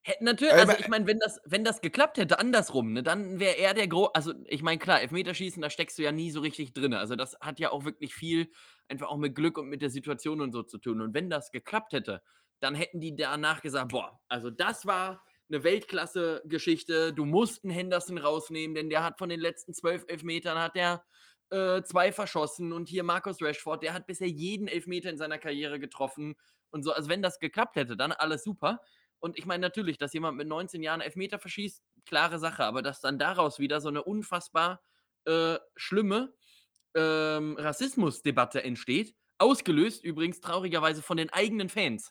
[0.07, 3.57] Hätte natürlich, also ich meine, wenn das, wenn das geklappt hätte, andersrum, ne, dann wäre
[3.57, 4.07] er der Gro.
[4.13, 6.93] Also, ich meine, klar, Elfmeterschießen, da steckst du ja nie so richtig drin.
[6.93, 8.51] Also, das hat ja auch wirklich viel
[8.87, 11.01] einfach auch mit Glück und mit der Situation und so zu tun.
[11.01, 12.21] Und wenn das geklappt hätte,
[12.61, 17.15] dann hätten die danach gesagt: Boah, also das war eine Weltklasse-Geschichte.
[17.15, 21.03] Du musst einen Henderson rausnehmen, denn der hat von den letzten zwölf Elfmetern hat der
[21.49, 22.75] äh, zwei verschossen.
[22.75, 26.35] Und hier Markus Rashford, der hat bisher jeden Elfmeter in seiner Karriere getroffen
[26.71, 26.93] und so.
[26.93, 28.81] Also, wenn das geklappt hätte, dann alles super.
[29.21, 33.01] Und ich meine natürlich, dass jemand mit 19 Jahren Elfmeter verschießt, klare Sache, aber dass
[33.01, 34.83] dann daraus wieder so 'ne unfassbar,
[35.27, 36.35] äh, schlimme,
[36.97, 42.11] ähm, Rassismusdebatte entsteht, ausgelöst übrigens traurigerweise von den eigenen Fans.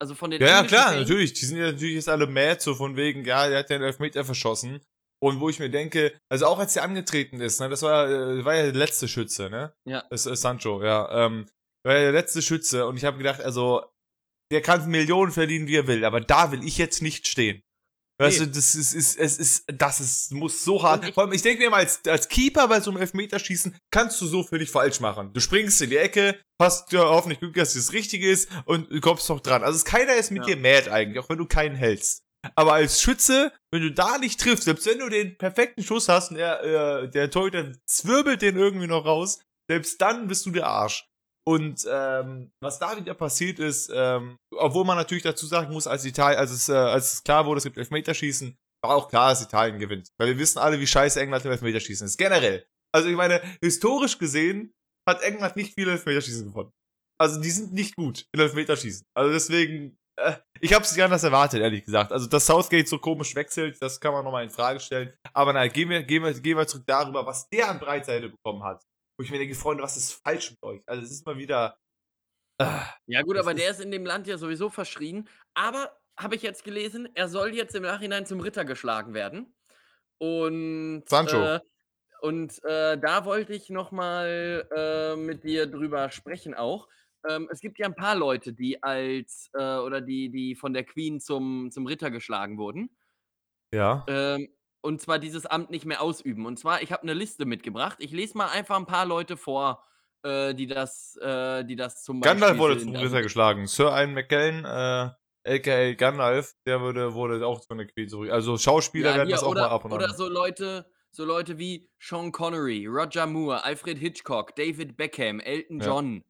[0.00, 1.08] Also, von den Ja, ja, klar, Fans.
[1.08, 1.34] natürlich.
[1.34, 4.24] Die sind ja natürlich jetzt alle mad, so von wegen, ja, der hat den Elfmeter
[4.24, 4.80] verschossen.
[5.22, 8.42] Und wo ich mir denke, also auch als er angetreten ist, ne, das war, äh,
[8.42, 9.74] war ja der letzte Schütze, ne?
[9.86, 10.10] Ja.
[10.10, 11.26] Das ist Sancho, ja.
[11.26, 11.46] Ähm,
[11.84, 13.84] war ja der letzte Schütze und ich habe gedacht, also,
[14.50, 17.62] der kann Millionen verdienen, wie er will, aber da will ich jetzt nicht stehen.
[18.20, 18.46] Weißt Ne.
[18.48, 21.06] du, das ist, ist, es ist, das ist, muss so hart.
[21.14, 24.26] Vor allem, ich denke mir mal, als, als Keeper bei so einem Elfmeterschießen kannst du
[24.26, 25.32] so nicht falsch machen.
[25.32, 28.90] Du springst in die Ecke, hast ja hoffentlich Glück, dass es das Richtige ist und
[28.90, 29.62] du kommst noch dran.
[29.64, 30.54] Also es- keiner ist mit Ja.
[30.54, 32.22] dir mad eigentlich, auch wenn du keinen hältst.
[32.56, 36.30] Aber als Schütze, wenn du da nicht triffst, selbst wenn du den perfekten Schuss hast
[36.30, 36.62] und der,
[37.04, 41.06] äh, der Torhüter zwirbelt den irgendwie noch raus, selbst dann bist du der Arsch.
[41.46, 46.04] Und ähm, was da wieder passiert ist, ähm, obwohl man natürlich dazu sagen muss, als
[46.04, 49.42] Italien, als es, äh, als es klar wurde, es gibt Elfmeterschießen, war auch klar, dass
[49.42, 50.08] Italien gewinnt.
[50.18, 52.18] Weil wir wissen alle, wie scheiße England im Elfmeterschießen ist.
[52.18, 52.66] Generell.
[52.94, 54.72] Also ich meine, historisch gesehen
[55.08, 56.72] hat England nicht viele Elfmeterschießen gewonnen.
[57.20, 59.04] Also die sind nicht gut in Elfmeterschießen.
[59.14, 62.12] Also deswegen, äh, ich habe es nicht anders erwartet, ehrlich gesagt.
[62.12, 65.12] Also dass Southgate so komisch wechselt, das kann man nochmal in Frage stellen.
[65.34, 68.62] Aber nein, gehen wir, gehen wir, gehen wir zurück darüber, was der an Breitseite bekommen
[68.62, 68.82] hat.
[69.20, 70.82] Wo ich mir denke, Freunde, was ist falsch mit euch?
[70.88, 71.78] Also es ist mal wieder.
[72.58, 75.28] Äh, Ja gut, aber ist- der ist in dem Land ja sowieso verschrien.
[75.54, 79.54] Aber, habe ich jetzt gelesen, er soll jetzt im Nachhinein zum Ritter geschlagen werden.
[80.18, 81.20] Und, Sancho.
[81.26, 81.60] äh
[82.22, 86.88] und, äh, da wollte ich noch mal, äh, mit dir drüber sprechen auch.
[87.28, 90.84] Ähm, es gibt ja 'n paar Leute, die als, äh oder die die von der
[90.84, 92.96] Queen zum zum Ritter geschlagen wurden.
[93.72, 94.06] ja.
[94.06, 94.48] Ähm,
[94.82, 96.46] und zwar dieses Amt nicht mehr ausüben.
[96.46, 97.98] Und zwar, ich habe 'ne Liste mitgebracht.
[98.00, 99.84] Ich lese mal einfach 'n paar Leute vor,
[100.22, 103.66] äh, die das äh, die das zum Beispiel Gandalf wurde zum Ritter geschlagen.
[103.66, 105.10] Sir Ian McKellen, äh,
[105.56, 108.30] aka Gandalf, der wurde, wurde auch zu einer Queen zurück.
[108.30, 110.14] Also Schauspieler Ja, werden das auch oder mal ab und oder an.
[110.14, 115.80] so Leute so Leute wie Sean Connery, Roger Moore, Alfred Hitchcock, David Beckham, Elton Ja.
[115.80, 116.24] John,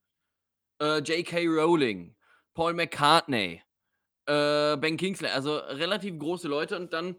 [0.80, 1.46] äh, J.K.
[1.48, 2.16] Rowling,
[2.54, 3.62] Paul McCartney,
[4.26, 7.16] äh, Ben Kingsley, also relativ große Leute und dann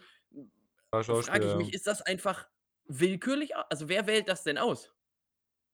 [0.93, 2.47] Frage ich mich, ist das einfach
[2.85, 3.55] willkürlich?
[3.55, 4.91] also, wer wählt das denn aus?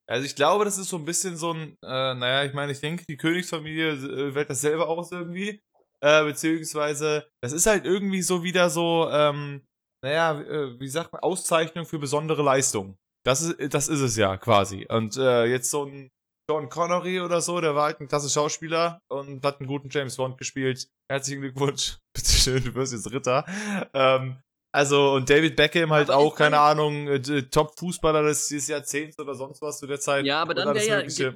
[0.09, 2.79] Also ich glaube, das ist so ein bisschen so ein, äh, naja, ich meine, ich
[2.79, 5.61] denke, die Königsfamilie äh, wählt das selber aus irgendwie.
[5.99, 9.65] Äh, beziehungsweise, das ist halt irgendwie so wieder so, ähm,
[10.03, 12.97] naja, äh, wie sagt man, Auszeichnung für besondere Leistung.
[13.25, 14.85] Das ist, das ist es ja quasi.
[14.87, 16.09] Und äh, jetzt so ein
[16.49, 20.15] John Connery oder so, der war halt ein klasse Schauspieler und hat einen guten James
[20.15, 20.87] Bond gespielt.
[21.11, 21.97] Herzlichen Glückwunsch.
[22.15, 23.45] Bitteschön, du wirst jetzt Ritter.
[23.93, 24.37] Ähm,
[24.71, 29.33] also, und David Beckham halt Aber auch, keine Ahnung, äh, Top-Fußballer des, des Jahrzehnts oder
[29.33, 30.25] sonst was zu der Zeit.
[30.25, 31.31] Ja, aber dann wäre ja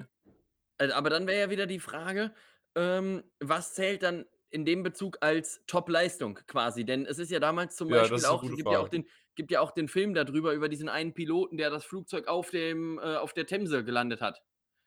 [0.78, 2.34] äh, aber dann wäre ja wieder die Frage,
[2.76, 6.86] ähm, was zählt dann in dem Bezug als Top-Leistung quasi?
[6.86, 9.08] Denn es ist ja damals zum Ja, das Beispiel auch gute gibt ja auch den
[9.36, 12.50] gibt ja auch den Film da drüber, über diesen einen Piloten, der das Flugzeug auf
[12.50, 14.42] dem äh, auf der Themse gelandet hat.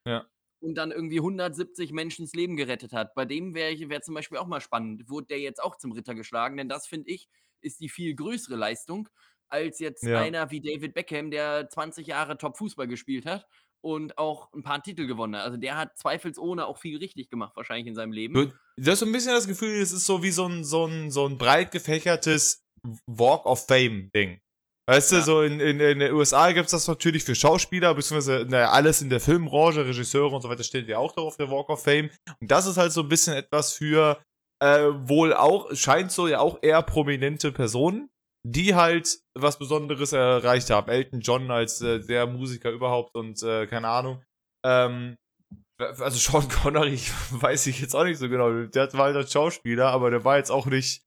[0.07, 0.26] Ja.
[0.61, 3.14] Und dann irgendwie 170 Menschens Leben gerettet hat.
[3.14, 5.92] Bei dem wäre ich wäre zum Beispiel auch mal spannend, wurde der jetzt auch zum
[5.92, 6.57] Ritter geschlagen?
[6.57, 7.28] Denn das, finde ich,
[7.64, 9.09] ist die viel größere Leistung
[9.48, 10.20] als jetzt Ja.
[10.20, 13.46] einer wie David Beckham, der 20 Jahre Top-Fußball gespielt hat
[13.83, 15.44] und auch 'n paar Titel gewonnen hat.
[15.44, 18.35] Also, der hat zweifelsohne auch viel richtig gemacht wahrscheinlich in seinem Leben.
[18.35, 20.87] Du du hast so ein bisschen das Gefühl, es ist so wie so ein so
[20.87, 22.62] ein so ein breit gefächertes
[23.07, 24.40] Walk of Fame-Ding.
[24.87, 25.22] Weißt du, Ja.
[25.22, 29.00] so in in in den USA gibt's das natürlich für Schauspieler, beziehungsweise, na ja, alles
[29.03, 32.11] in der Filmbranche, Regisseure und so weiter steht ja auch darauf, der Walk of Fame.
[32.40, 34.20] Und das ist halt so ein bisschen etwas für,
[34.60, 38.10] äh, wohl auch scheint so ja auch eher prominente Personen,
[38.46, 40.90] die halt was Besonderes erreicht haben.
[40.90, 44.22] Elton John als, äh, der Musiker überhaupt und, äh, keine Ahnung.
[44.64, 45.16] Ähm,
[45.78, 46.98] also Sean Connery
[47.30, 48.64] weiß ich jetzt auch nicht so genau.
[48.64, 51.02] Der war halt ein Schauspieler, aber der war jetzt auch nicht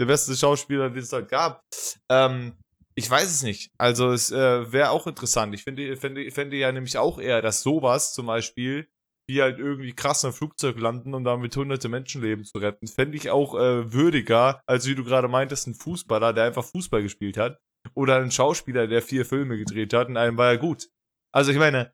[0.00, 1.62] der beste Schauspieler, den es halt gab.
[2.10, 2.56] Ähm,
[2.94, 3.70] ich weiß es nicht.
[3.78, 5.54] Also es äh, wäre auch interessant.
[5.54, 8.88] Ich finde, finde, finde ja nämlich auch eher, dass sowas zum Beispiel,
[9.28, 13.30] wie halt irgendwie krass im Flugzeug landen, um damit hunderte Menschenleben zu retten, fände ich
[13.30, 17.58] auch äh, würdiger, als wie du gerade meintest, ein Fußballer, der einfach Fußball gespielt hat.
[17.94, 20.88] Oder ein Schauspieler, der vier Filme gedreht hat und einem war er gut.
[21.32, 21.92] Also ich meine,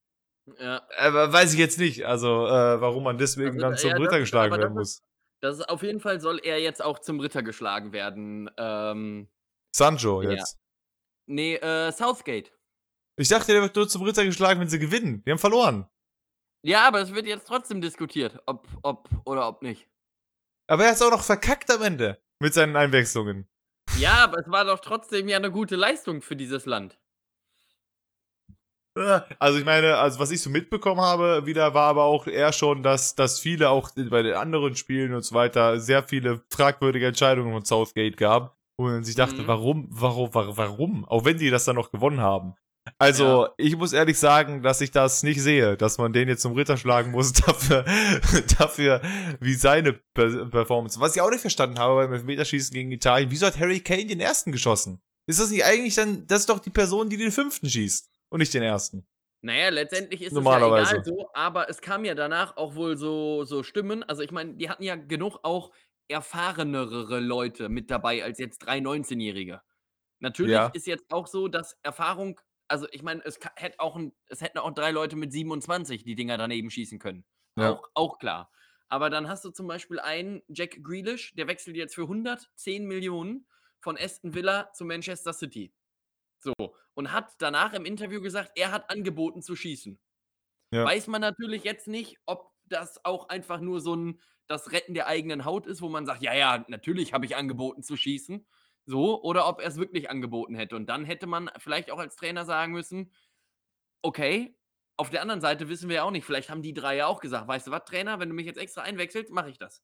[0.59, 0.87] Ja.
[0.97, 4.19] äh, weiß ich jetzt nicht, also äh, warum man deswegen Also, dann zum ja, Ritter
[4.21, 5.03] geschlagen aber werden muss.
[5.43, 8.51] Das ist auf jeden Fall soll er jetzt auch zum Ritter geschlagen werden.
[8.57, 9.29] Ähm,
[9.77, 10.31] Sancho ja.
[10.31, 10.59] jetzt.
[11.27, 12.53] ne, äh, Southgate.
[13.17, 15.23] Ich dachte, der wird nur zum Ritter geschlagen, wenn sie gewinnen.
[15.25, 15.87] Die haben verloren.
[16.67, 19.87] Ja, aber es wird jetzt trotzdem diskutiert, ob ob oder ob nicht.
[20.67, 23.47] Aber er ist auch noch verkackt am Ende mit seinen Einwechslungen.
[23.99, 26.99] Ja, aber es war doch trotzdem ja 'ne gute Leistung für dieses Land.
[28.97, 32.53] Ja, Also ich meine, also was ich so mitbekommen habe, wieder war aber auch eher
[32.53, 37.09] schon, dass, dass viele auch bei den anderen Spielen und so weiter sehr viele fragwürdige
[37.09, 38.57] Entscheidungen von Southgate gab.
[38.79, 39.47] Man sich dachte, Mhm.
[39.49, 41.05] warum, warum, warum, warum?
[41.07, 42.55] Auch wenn die das dann noch gewonnen haben.
[42.99, 43.55] Also, Ja.
[43.57, 46.77] ich muss ehrlich sagen, dass ich das nicht sehe, dass man den jetzt zum Ritter
[46.77, 47.85] schlagen muss dafür,
[48.59, 49.01] dafür
[49.41, 51.01] wie seine Per- Performance.
[51.01, 54.21] Was ich auch nicht verstanden habe beim Elfmeterschießen gegen Italien, wieso hat Harry Kane den
[54.21, 55.01] ersten geschossen?
[55.27, 58.39] Ist das nicht eigentlich dann, das ist doch die Person, die den fünften schießt und
[58.41, 59.07] nicht den ersten?
[59.41, 63.45] Naja, letztendlich ist es ja egal so, aber es kam ja danach auch wohl so,
[63.45, 64.03] so Stimmen.
[64.03, 65.71] Also ich meine, die hatten ja genug auch
[66.09, 69.61] erfahrenere Leute mit dabei als jetzt drei 19-Jährige.
[70.21, 70.67] Natürlich Ja.
[70.73, 74.59] ist jetzt auch so, dass Erfahrung, also ich meine, es hätte auch ein, es hätten
[74.59, 77.25] auch drei Leute mit 27 die Dinger daneben schießen können.
[77.57, 77.73] Ja.
[77.73, 78.51] Auch, auch klar.
[78.89, 83.47] Aber dann hast du zum Beispiel einen Jack Grealish, der wechselt jetzt für 110 Millionen
[83.81, 85.75] von Aston Villa zu Manchester City.
[86.39, 86.55] So.
[86.95, 89.99] Und hat danach im Interview gesagt, er hat angeboten zu schießen.
[90.71, 90.85] Ja.
[90.85, 95.07] Weiß man natürlich jetzt nicht, ob das auch einfach nur so ein das Retten der
[95.07, 98.47] eigenen Haut ist, wo man sagt, ja, ja, natürlich habe ich angeboten zu schießen.
[98.87, 100.77] So, oder ob er es wirklich angeboten hätte.
[100.77, 103.13] Und dann hätte man vielleicht auch als Trainer sagen müssen,
[104.03, 104.57] okay,
[104.97, 107.21] auf der anderen Seite wissen wir ja auch nicht, vielleicht haben die drei ja auch
[107.21, 109.83] gesagt, weißt du was, Trainer, wenn du mich jetzt extra einwechselst, mache ich das.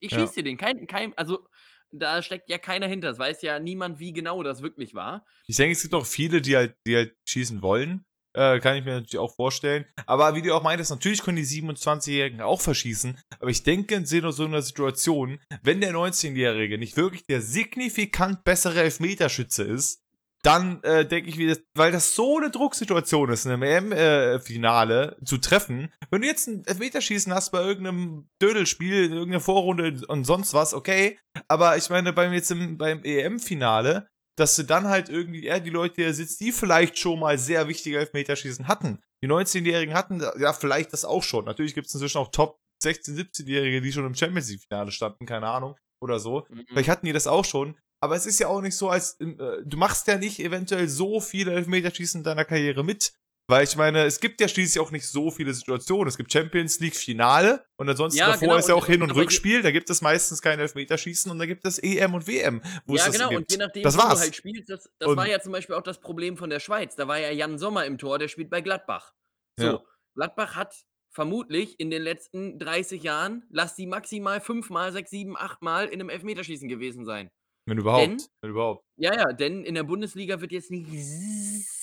[0.00, 0.20] Ich Ja.
[0.20, 0.56] schieße dir den.
[0.56, 1.48] Kein, kein, also
[1.90, 3.10] da steckt ja keiner hinter.
[3.10, 5.26] Es weiß ja niemand, wie genau das wirklich war.
[5.46, 8.04] Ich denke, es gibt auch viele, die halt, die halt schießen wollen.
[8.38, 9.84] Äh, kann ich mir natürlich auch vorstellen.
[10.06, 13.18] Aber wie du auch meintest, natürlich können die 27-Jährigen auch verschießen.
[13.40, 18.82] Aber ich denke, in so einer Situation, wenn der 19-Jährige nicht wirklich der signifikant bessere
[18.82, 20.04] Elfmeterschütze ist,
[20.44, 25.16] dann äh, denke ich, wie das, weil das so eine Drucksituation ist, in einem EM-Finale
[25.24, 25.92] zu treffen.
[26.10, 30.74] Wenn du jetzt ein Elfmeterschießen hast bei irgendeinem Dödelspiel, in irgendeiner Vorrunde und sonst was,
[30.74, 31.18] okay.
[31.48, 32.30] Aber ich meine, beim
[32.78, 37.18] beim EM-Finale, dass du dann halt irgendwie eher die Leute hier sitzt, die vielleicht schon
[37.18, 39.00] mal sehr wichtige Elfmeterschießen hatten.
[39.22, 41.44] Die 19-Jährigen hatten ja vielleicht das auch schon.
[41.44, 45.48] Natürlich gibt es inzwischen auch Top 16-, 17-Jährige, die schon im Champions League-Finale standen, keine
[45.48, 46.46] Ahnung, oder so.
[46.48, 46.64] Mhm.
[46.68, 47.76] Vielleicht hatten die das auch schon.
[48.00, 49.26] Aber es ist ja auch nicht so, als äh,
[49.64, 53.12] du machst ja nicht eventuell so viele Elfmeterschießen in deiner Karriere mit.
[53.50, 56.06] Weil ich meine, es gibt ja schließlich auch nicht so viele Situationen.
[56.06, 59.10] Es gibt Champions League Finale und ansonsten Ja, davor genau, ist ja auch Hin- und
[59.10, 59.62] aber Rückspiel.
[59.62, 63.00] Da gibt es meistens kein Elfmeterschießen und da gibt es EM und WM, wo es
[63.00, 63.40] ja, das genau, gibt.
[63.40, 64.20] und je nachdem, das wo du war's.
[64.20, 66.94] halt spielst, das, das war ja zum Beispiel auch das Problem von der Schweiz.
[66.94, 69.14] Da war ja Jan Sommer im Tor, der spielt bei Gladbach.
[69.58, 69.82] So, Ja.
[70.14, 70.74] Gladbach hat
[71.10, 76.10] vermutlich in den letzten 30 Jahren, lass die maximal fünfmal, sechs, sieben, achtmal in einem
[76.10, 77.30] Elfmeterschießen gewesen sein.
[77.66, 78.02] Wenn überhaupt.
[78.06, 78.84] Denn- Wenn überhaupt.
[78.98, 80.86] Ja, ja, denn in der Bundesliga wird jetzt nicht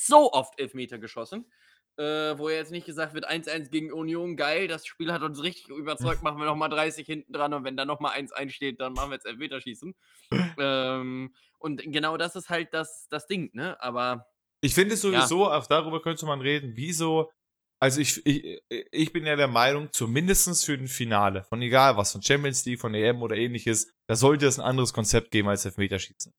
[0.05, 1.45] so oft Elfmeter geschossen.
[1.97, 5.69] Äh, wo jetzt nicht gesagt wird, 1-1 gegen Union, geil, das Spiel hat uns richtig
[5.69, 9.11] überzeugt, machen wir nochmal 30 hinten dran und wenn da nochmal 1-1 steht, dann machen
[9.11, 9.95] wir jetzt Elfmeterschießen.
[10.59, 13.81] ähm, und genau das ist halt das, das Ding, ne?
[13.81, 14.27] Aber
[14.59, 17.31] Ich finde es sowieso, auch darüber könnte man reden, wieso.
[17.79, 22.11] Also ich, ich, ich bin ja der Meinung, zumindestens für ein Finale, von egal was,
[22.11, 25.63] von Champions League, von EM oder ähnliches, da sollte es ein anderes Konzept geben als
[25.63, 26.33] Elfmeterschießen.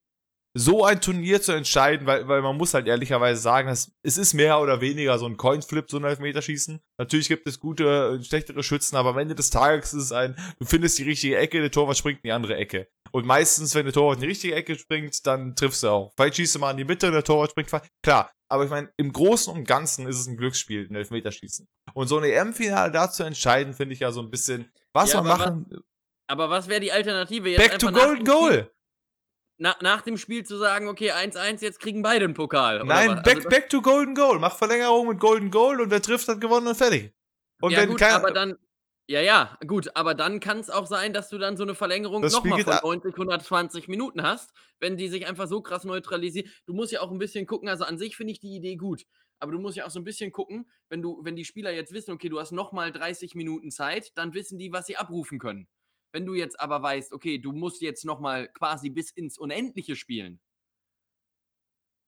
[0.57, 4.33] So ein Turnier zu entscheiden, weil, weil man muss halt ehrlicherweise sagen, dass, es ist
[4.33, 6.79] mehr oder weniger so ein Coinflip, so ein Elfmeterschießen.
[6.97, 10.35] Natürlich gibt es gute und schlechtere Schützen, aber am Ende des Tages ist es ein,
[10.59, 12.87] du findest die richtige Ecke, der Torwart springt in die andere Ecke.
[13.11, 16.13] Und meistens, wenn der Torwart in die richtige Ecke springt, dann triffst du auch.
[16.15, 17.69] Vielleicht schießt du mal in die Mitte und der Torwart springt.
[18.01, 21.67] Klar, aber ich meine, im Großen und Ganzen ist es ein Glücksspiel, ein Elfmeterschießen.
[21.93, 25.21] Und so ein EM-Finale da zu entscheiden, finde ich ja so ein bisschen, was Ja,
[25.21, 25.83] man machen.
[26.29, 27.69] Aber was wäre die Alternative jetzt?
[27.69, 28.71] Back to Golden Goal!
[29.59, 32.83] Na, nach dem Spiel zu sagen, okay, 1-1, jetzt kriegen beide einen Pokal.
[32.83, 34.37] Nein, back, Also back to Golden Goal.
[34.39, 37.13] Mach Verlängerung mit Golden Goal und wer trifft, hat gewonnen und fertig.
[37.61, 38.57] Und ja, wenn gut, kein, aber dann.
[39.09, 42.21] Ja, ja, gut, aber dann kann es auch sein, dass du dann so eine Verlängerung
[42.33, 46.51] nochmal von a- 90, 120 Minuten hast, wenn die sich einfach so krass neutralisieren.
[46.65, 49.05] Du musst ja auch ein bisschen gucken, also an sich finde ich die Idee gut,
[49.39, 51.93] aber du musst ja auch so ein bisschen gucken, wenn du, wenn die Spieler jetzt
[51.93, 55.69] wissen, okay, du hast nochmal 30 Minuten Zeit, dann wissen die, was sie abrufen können.
[56.13, 60.39] Wenn du jetzt aber weißt, okay, du musst jetzt nochmal quasi bis ins Unendliche spielen.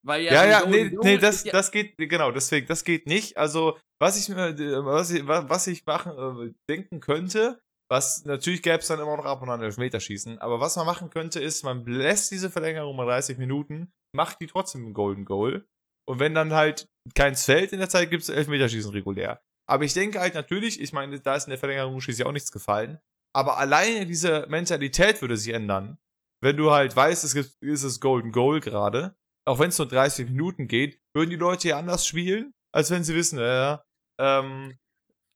[0.05, 3.37] Weil ja, Ja, ja, nee, nee, das, ja, das geht, genau, deswegen, das geht nicht.
[3.37, 6.13] Also, was ich mir, äh, was ich, wa- was ich machen,
[6.49, 10.59] äh, denken könnte, was, natürlich gäbe es dann immer noch ab und an Elfmeterschießen, aber
[10.61, 14.87] was man machen könnte, ist, man lässt diese Verlängerung mal 30 Minuten, macht die trotzdem
[14.87, 15.67] ein Golden Goal.
[16.07, 19.41] Und wenn dann halt keins fällt in der Zeit, gibt es Elfmeterschießen regulär.
[19.69, 22.51] Aber ich denke halt natürlich, ich meine, da ist in der Verlängerung schließlich auch nichts
[22.51, 22.99] gefallen,
[23.33, 25.97] aber alleine diese Mentalität würde sich ändern,
[26.41, 29.15] wenn du halt weißt, es gibt, ist es Golden Goal gerade,
[29.45, 33.03] auch wenn es nur 30 Minuten geht, würden die Leute ja anders spielen, als wenn
[33.03, 33.83] sie wissen, ja,
[34.19, 34.77] ähm,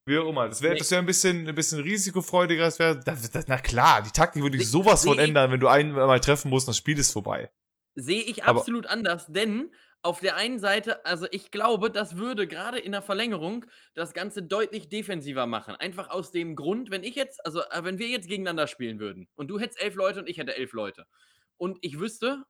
[0.08, 0.48] wie auch immer.
[0.50, 0.80] Das wäre Nee.
[0.80, 2.64] das wär ein bisschen, ein bisschen risikofreudiger.
[2.66, 5.68] Das wär, das, das, na klar, die Taktik würde ich sowas von ändern, wenn du
[5.70, 7.50] einen mal treffen musst, das Spiel ist vorbei.
[7.96, 9.72] Sehe ich Aber- absolut anders, denn
[10.04, 14.44] auf der einen Seite, also ich glaube, das würde gerade in der Verlängerung das Ganze
[14.44, 15.76] deutlich defensiver machen.
[15.76, 19.30] Einfach aus dem Grund, wenn ich jetzt, also äh, wenn wir jetzt gegeneinander spielen würden
[19.36, 21.08] und du hättest elf Leute und ich hätte elf Leute
[21.58, 22.44] und ich wüsste,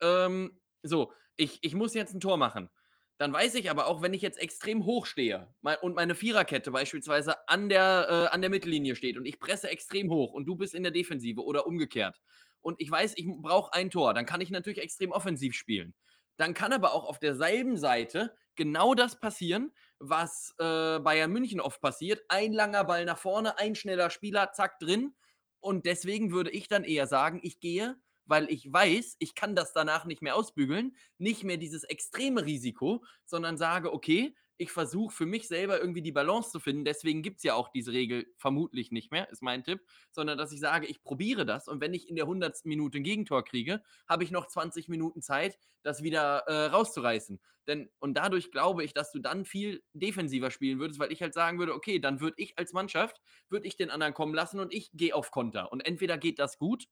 [0.00, 2.70] ähm, so, ich, ich muss jetzt ein Tor machen.
[3.18, 7.48] Dann weiß ich aber auch, wenn ich jetzt extrem hoch stehe und meine Viererkette beispielsweise
[7.48, 10.74] an der, äh, an der Mittellinie steht und ich presse extrem hoch und du bist
[10.74, 12.20] in der Defensive oder umgekehrt
[12.60, 15.94] und ich weiß, ich brauche ein Tor, dann kann ich natürlich extrem offensiv spielen.
[16.38, 21.80] Dann kann aber auch auf derselben Seite genau das passieren, was äh, Bayern München oft
[21.82, 22.22] passiert.
[22.28, 25.14] Ein langer Ball nach vorne, ein schneller Spieler, zack, drin.
[25.60, 27.96] Und deswegen würde ich dann eher sagen, ich gehe
[28.28, 33.02] weil ich weiß, ich kann das danach nicht mehr ausbügeln, nicht mehr dieses extreme Risiko,
[33.24, 36.84] sondern sage, okay, ich versuche für mich selber irgendwie die Balance zu finden.
[36.84, 40.52] Deswegen gibt es ja auch diese Regel vermutlich nicht mehr, ist mein Tipp, sondern dass
[40.52, 42.64] ich sage, ich probiere das und wenn ich in der 100.
[42.64, 47.40] Minute ein Gegentor kriege, habe ich noch 20 Minuten Zeit, das wieder äh, rauszureißen.
[47.68, 51.34] Denn, und dadurch glaube ich, dass du dann viel defensiver spielen würdest, weil ich halt
[51.34, 54.72] sagen würde, okay, dann würde ich als Mannschaft, würde ich den anderen kommen lassen und
[54.74, 55.70] ich gehe auf Konter.
[55.70, 56.88] Und entweder geht das gut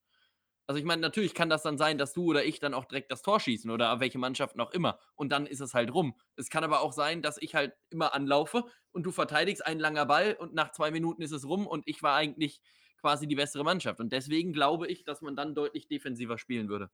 [0.66, 3.12] also ich meine, natürlich kann das dann sein, dass du oder ich dann auch direkt
[3.12, 4.98] das Tor schießen oder welche Mannschaft noch immer.
[5.14, 6.16] Und dann ist es halt rum.
[6.35, 10.07] Es kann aber auch sein, dass ich halt immer anlaufe und du verteidigst ein langer
[10.07, 12.61] Ball und nach zwei Minuten ist es rum und ich war eigentlich
[13.00, 14.00] quasi die bessere Mannschaft.
[14.00, 16.90] Und deswegen glaube ich, dass man dann deutlich defensiver spielen würde.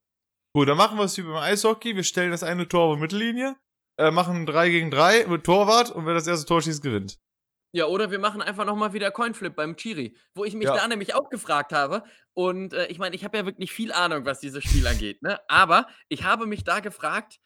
[0.54, 1.96] Gut, dann machen wir es wie beim Eishockey.
[1.96, 3.56] Wir stellen das eine Tor auf Mittellinie,
[3.96, 7.18] äh, machen 3 gegen 3 mit Torwart und wer das erste Tor schießt, gewinnt.
[7.74, 10.76] Ja, oder wir machen einfach nochmal wieder Coinflip beim Chiri, wo ich mich ja.
[10.76, 12.04] da nämlich auch gefragt habe.
[12.34, 15.22] Und äh, ich meine, ich habe ja wirklich viel Ahnung, was dieses Spiel angeht.
[15.22, 15.40] Ne?
[15.48, 17.40] Aber ich habe mich da gefragt,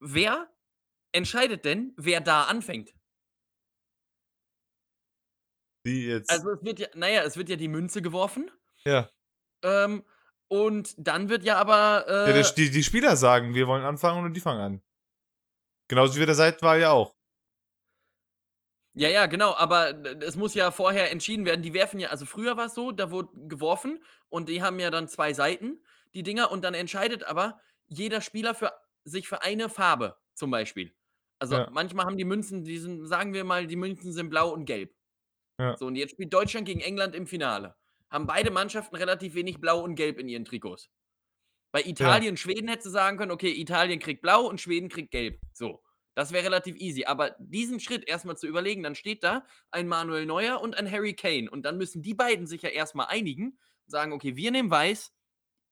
[0.00, 0.48] wer
[1.12, 2.94] entscheidet denn, wer da anfängt?
[5.84, 6.30] Wie jetzt?
[6.30, 8.50] Also es wird ja, naja, es wird ja die Münze geworfen.
[8.84, 9.10] Ja.
[9.62, 10.04] Ähm,
[10.48, 12.06] und dann wird ja aber.
[12.08, 14.82] Äh, ja, die, die Spieler sagen, wir wollen anfangen und die fangen an.
[15.88, 17.15] Genauso wie der Seitenwahl ja auch.
[18.98, 21.60] Ja, ja, genau, aber es muss ja vorher entschieden werden.
[21.60, 24.90] Die werfen ja, also früher war es so, da wurde geworfen und die haben ja
[24.90, 25.82] dann zwei Seiten,
[26.14, 28.72] die Dinger, und dann entscheidet aber jeder Spieler für
[29.04, 30.94] sich für eine Farbe zum Beispiel.
[31.38, 31.68] Also ja.
[31.70, 34.94] manchmal haben die Münzen, die sind, sagen wir mal, die Münzen sind blau und gelb.
[35.60, 35.76] Ja.
[35.76, 37.76] So, und jetzt spielt Deutschland gegen England im Finale.
[38.08, 40.88] Haben beide Mannschaften relativ wenig blau und gelb in ihren Trikots.
[41.70, 42.36] Bei Italien, ja.
[42.38, 45.38] Schweden hätte sagen können, okay, Italien kriegt blau und Schweden kriegt gelb.
[45.52, 45.82] So.
[46.16, 47.04] Das wäre relativ easy.
[47.04, 51.14] Aber diesen Schritt erstmal zu überlegen, dann steht da ein Manuel Neuer und ein Harry
[51.14, 51.50] Kane.
[51.50, 55.12] Und dann müssen die beiden sich ja erstmal einigen und sagen, okay, wir nehmen weiß,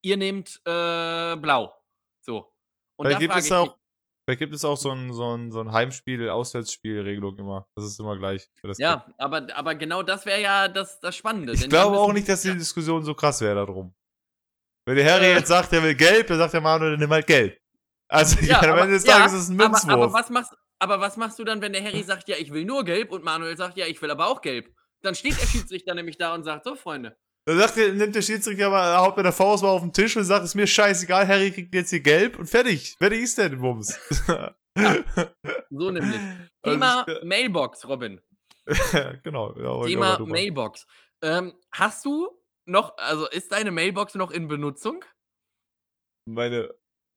[0.02, 1.74] ihr nehmt äh, blau.
[2.20, 2.52] So.
[2.96, 3.78] Und da gibt es auch,
[4.24, 7.68] Vielleicht gibt es auch so ein, so ein, so ein Heimspiel, Auswärtsspielregelung immer.
[7.74, 8.48] Das ist immer gleich.
[8.78, 11.52] ja, aber, aber genau das wäre ja das, das Spannende.
[11.52, 13.94] Ich glaube auch nicht, dass die Diskussion so krass wäre darum.
[14.86, 17.10] Wenn der Harry äh, jetzt sagt, er will gelb, dann sagt der Manuel, dann nimm
[17.10, 17.58] halt gelb.
[18.08, 19.84] Also ja, am Ende des Tages ja, ist es ein Münzwurf.
[19.84, 22.52] Aber, aber, was machst, aber was machst du dann, wenn der Harry sagt, ja, ich
[22.52, 24.74] will nur gelb und Manuel sagt, ja, ich will aber auch gelb?
[25.02, 27.16] Dann steht der Schiedsrichter nämlich da und sagt, so, Freunde.
[27.46, 30.16] Dann sagt der, nimmt der Schiedsrichter mal, haut mit der Faust mal auf den Tisch
[30.16, 32.96] und sagt, ist mir scheißegal, Harry kriegt jetzt hier gelb und fertig.
[32.98, 33.98] Fertig ist der, den Wumms.
[34.28, 34.54] Ja,
[35.70, 36.20] so nämlich.
[36.62, 38.20] Thema Mailbox, Robin.
[39.22, 39.54] genau.
[39.58, 40.86] Ja, Thema Mailbox.
[41.22, 42.30] Ähm, hast du
[42.64, 45.04] noch, also ist deine Mailbox noch in Benutzung?
[46.26, 46.74] Meine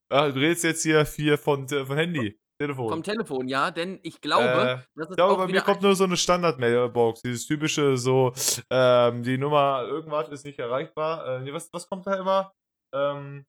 [0.10, 2.40] Ah, du redest jetzt hier, hier von, von Handy.
[2.60, 2.90] Telefon.
[2.90, 5.96] Vom Telefon, ja, denn ich glaube, äh, das ist ich glaube, bei mir kommt nur
[5.96, 8.34] so eine Standard-Mailbox, dieses typische so,
[8.72, 11.38] ähm, die Nummer irgendwas ist nicht erreichbar.
[11.38, 12.52] Äh, nee, was, was kommt da immer?
[12.96, 13.46] Ähm,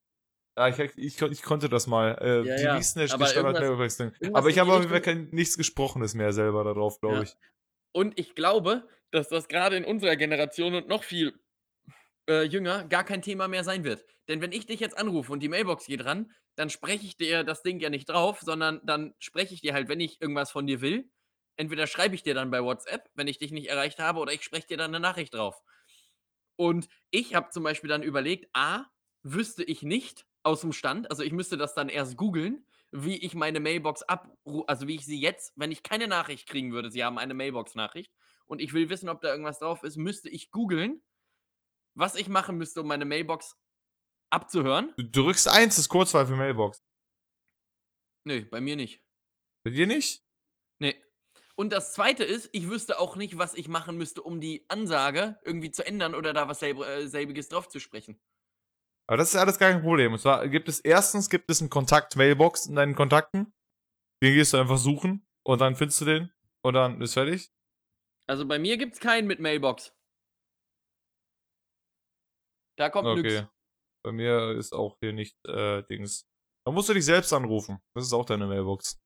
[0.58, 2.18] ja, ich, ich, ich konnte das mal.
[2.20, 2.76] Äh, ja, die ja.
[2.76, 4.00] hieß eine Standard-Mailbox.
[4.34, 7.22] Aber ich habe auf jeden Fall kein, nichts Gesprochenes mehr selber darauf, glaube ja.
[7.22, 7.36] ich.
[7.94, 11.32] Und ich glaube, dass das gerade in unserer Generation und noch viel
[12.28, 14.04] äh, jünger gar kein Thema mehr sein wird.
[14.28, 17.44] Denn wenn ich dich jetzt anrufe und die Mailbox geht ran, dann spreche ich dir
[17.44, 20.66] das Ding ja nicht drauf, sondern dann spreche ich dir halt, wenn ich irgendwas von
[20.66, 21.10] dir will.
[21.56, 24.42] Entweder schreibe ich dir dann bei WhatsApp, wenn ich dich nicht erreicht habe, oder ich
[24.44, 25.62] spreche dir dann eine Nachricht drauf.
[26.56, 28.86] Und ich habe zum Beispiel dann überlegt, A,
[29.22, 33.34] wüsste ich nicht aus dem Stand, also ich müsste das dann erst googeln, wie ich
[33.34, 34.32] meine Mailbox ab,
[34.66, 38.12] also wie ich sie jetzt, wenn ich keine Nachricht kriegen würde, sie haben eine Mailbox-Nachricht
[38.46, 41.02] und ich will wissen, ob da irgendwas drauf ist, müsste ich googeln,
[41.98, 43.56] was ich machen müsste, um meine Mailbox
[44.30, 44.94] abzuhören.
[44.96, 46.82] Du drückst eins, das Kurzwahl für Mailbox.
[48.24, 49.02] Nö, bei mir nicht.
[49.64, 50.24] Bei dir nicht?
[50.80, 51.02] Nee.
[51.56, 55.40] Und das zweite ist, ich wüsste auch nicht, was ich machen müsste, um die Ansage
[55.44, 58.20] irgendwie zu ändern oder da was selb äh, selbiges drauf zu sprechen.
[59.08, 60.12] Aber das ist alles gar kein Problem.
[60.12, 63.52] Und zwar gibt es erstens gibt es einen Kontakt-Mailbox in deinen Kontakten.
[64.22, 66.32] Den gehst du einfach suchen und dann findest du den
[66.62, 67.50] und dann ist fertig.
[68.28, 69.97] Also bei mir gibt es keinen mit Mailbox.
[72.78, 73.22] Da kommt okay.
[73.22, 73.46] nichts.
[74.04, 76.26] Bei mir ist auch hier nicht äh, Dings.
[76.64, 77.80] Da musst du dich selbst anrufen.
[77.94, 79.00] Das ist auch deine Mailbox.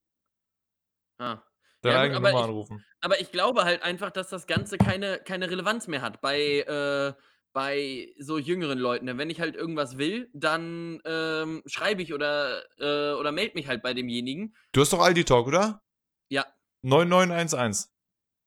[1.19, 1.43] Ah.
[1.81, 2.85] Deine ja, eigene Nummer ich, anrufen.
[3.01, 6.21] Aber ich glaube halt einfach, dass das Ganze keine, keine Relevanz mehr hat.
[6.21, 7.15] Bei, äh,
[7.53, 9.07] bei so jüngeren Leuten.
[9.07, 13.69] Denn wenn ich halt irgendwas will, dann ähm, schreibe ich oder, äh, oder melde mich
[13.69, 14.55] halt bei demjenigen.
[14.73, 15.83] Du hast doch Aldi Talk, oder?
[16.29, 16.47] Ja.
[16.83, 17.89] 9911.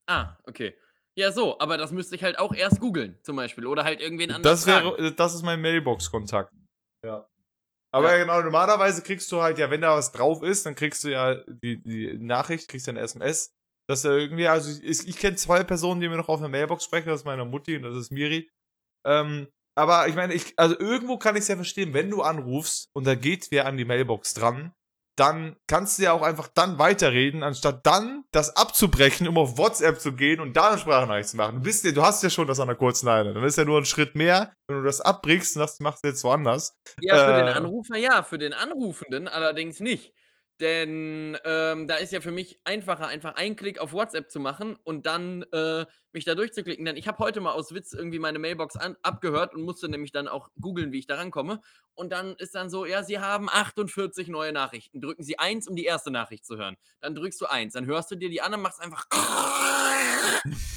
[0.08, 0.78] Ah, okay.
[1.18, 3.66] Ja, so, aber das müsste ich halt auch erst googeln, zum Beispiel.
[3.66, 4.66] Oder halt irgendwen anders.
[4.66, 6.54] Das wäre, das ist mein Mailbox-Kontakt.
[7.06, 7.28] Ja.
[7.94, 8.24] Aber Ja.
[8.24, 11.36] genau, normalerweise kriegst du halt, ja, wenn da was drauf ist, dann kriegst du ja
[11.48, 13.54] die, die Nachricht, kriegst du eine SMS.
[13.88, 16.84] Dass er irgendwie, also ich, ich kenne zwei Personen, die mir noch auf der Mailbox
[16.84, 18.50] sprechen, das ist meine Mutti und das ist Miri.
[19.06, 19.48] Ähm,
[19.78, 23.06] aber ich meine, ich, also irgendwo kann ich es ja verstehen, wenn du anrufst und
[23.06, 24.74] da geht wer an die Mailbox dran,
[25.16, 30.00] dann kannst du ja auch einfach dann weiterreden, anstatt dann das abzubrechen, um auf WhatsApp
[30.00, 31.56] zu gehen und da eine Sprachnachricht zu machen.
[31.56, 33.34] Du bist ja, du hast ja schon das an der kurzen Leine.
[33.34, 36.10] Dann ist ja nur ein Schritt mehr, wenn du das abbrichst und das machst du
[36.10, 36.76] jetzt woanders.
[37.00, 37.52] Ja, für den Äh.
[37.52, 40.14] Anrufer ja, für den Anrufenden allerdings nicht.
[40.62, 44.78] Denn ähm, da ist ja für mich einfacher, einfach einen Klick auf WhatsApp zu machen
[44.84, 46.86] und dann äh, mich da durchzuklicken.
[46.86, 50.14] Denn ich habe heute mal aus Witz irgendwie meine Mailbox an, abgehört und musste nämlich
[50.14, 51.62] dann auch googeln, wie ich da rankomme.
[51.94, 55.02] Und dann ist dann so, ja, Sie haben 48 neue Nachrichten.
[55.02, 56.78] Drücken Sie eins, um die erste Nachricht zu hören.
[57.02, 59.08] Dann drückst du eins, dann hörst du dir die an und machst einfach.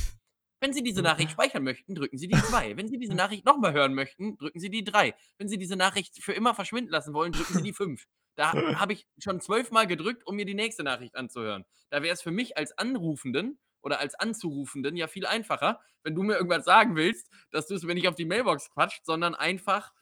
[0.61, 2.77] Wenn Sie diese Nachricht speichern möchten, drücken Sie die 2.
[2.77, 5.15] Wenn Sie diese Nachricht nochmal hören möchten, drücken Sie die 3.
[5.39, 8.05] Wenn Sie diese Nachricht für immer verschwinden lassen wollen, drücken Sie die 5.
[8.39, 11.65] Da habe ich schon zwölfmal gedrückt, um mir die nächste Nachricht anzuhören.
[11.91, 16.23] Da wäre es für mich als Anrufenden oder als Anzurufenden ja viel einfacher, wenn du
[16.23, 19.93] mir irgendwas sagen willst, dass du es mir nicht auf die Mailbox quatscht, sondern einfach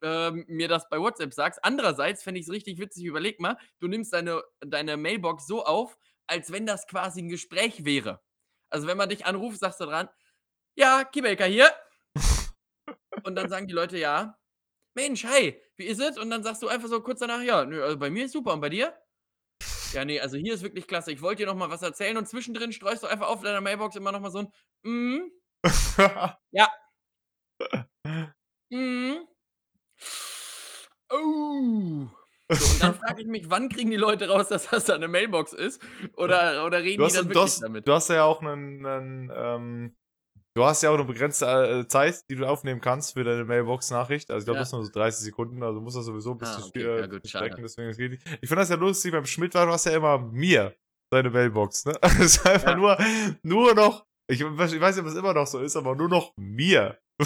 [0.00, 1.62] ähm, mir das bei WhatsApp sagst.
[1.62, 5.98] Andererseits fände ich es richtig witzig, überleg mal, du nimmst deine, deine Mailbox so auf,
[6.26, 8.22] als wenn das quasi ein Gespräch wäre.
[8.70, 10.08] Also wenn man dich anruft, sagst du dran,
[10.76, 11.70] ja, Kibelka hier.
[13.24, 14.38] Und dann sagen die Leute, ja.
[14.94, 16.18] Mensch, hi, wie ist es?
[16.18, 18.52] Und dann sagst du einfach so kurz danach, ja, nö, also bei mir ist super
[18.52, 18.94] und bei dir?
[19.92, 21.12] Ja, nee, also hier ist wirklich klasse.
[21.12, 23.96] Ich wollte dir noch mal was erzählen und zwischendrin streust du einfach auf deiner Mailbox
[23.96, 25.30] immer noch mal so ein mhm,
[28.70, 29.28] mhm.
[31.10, 32.08] Oh.
[32.48, 35.08] So, und dann frage ich mich, wann kriegen die Leute raus, dass das da eine
[35.08, 35.80] Mailbox ist?
[36.16, 37.86] Oder, oder reden die dann wirklich hast, damit?
[37.86, 39.96] du hast ja auch einen, einen ähm,
[40.54, 44.30] du hast ja auch eine begrenzte äh, Zeit, die du aufnehmen kannst für deine Mailbox-Nachricht.
[44.30, 44.62] Also ich glaube, Ja.
[44.62, 46.82] das sind nur so 30 Sekunden, also du musst das sowieso bis Ah, zu okay,
[46.82, 48.22] äh, ja gut, strecken, deswegen das geht nicht.
[48.40, 50.74] Ich finde das ja lustig, beim Schmidt war, du hast ja immer mir
[51.12, 51.92] deine Mailbox, ne?
[52.02, 52.76] Es ist einfach Ja.
[52.76, 52.98] nur,
[53.42, 56.32] nur noch, ich, ich weiß nicht, ob es immer noch so ist, aber nur noch
[56.36, 56.98] mir.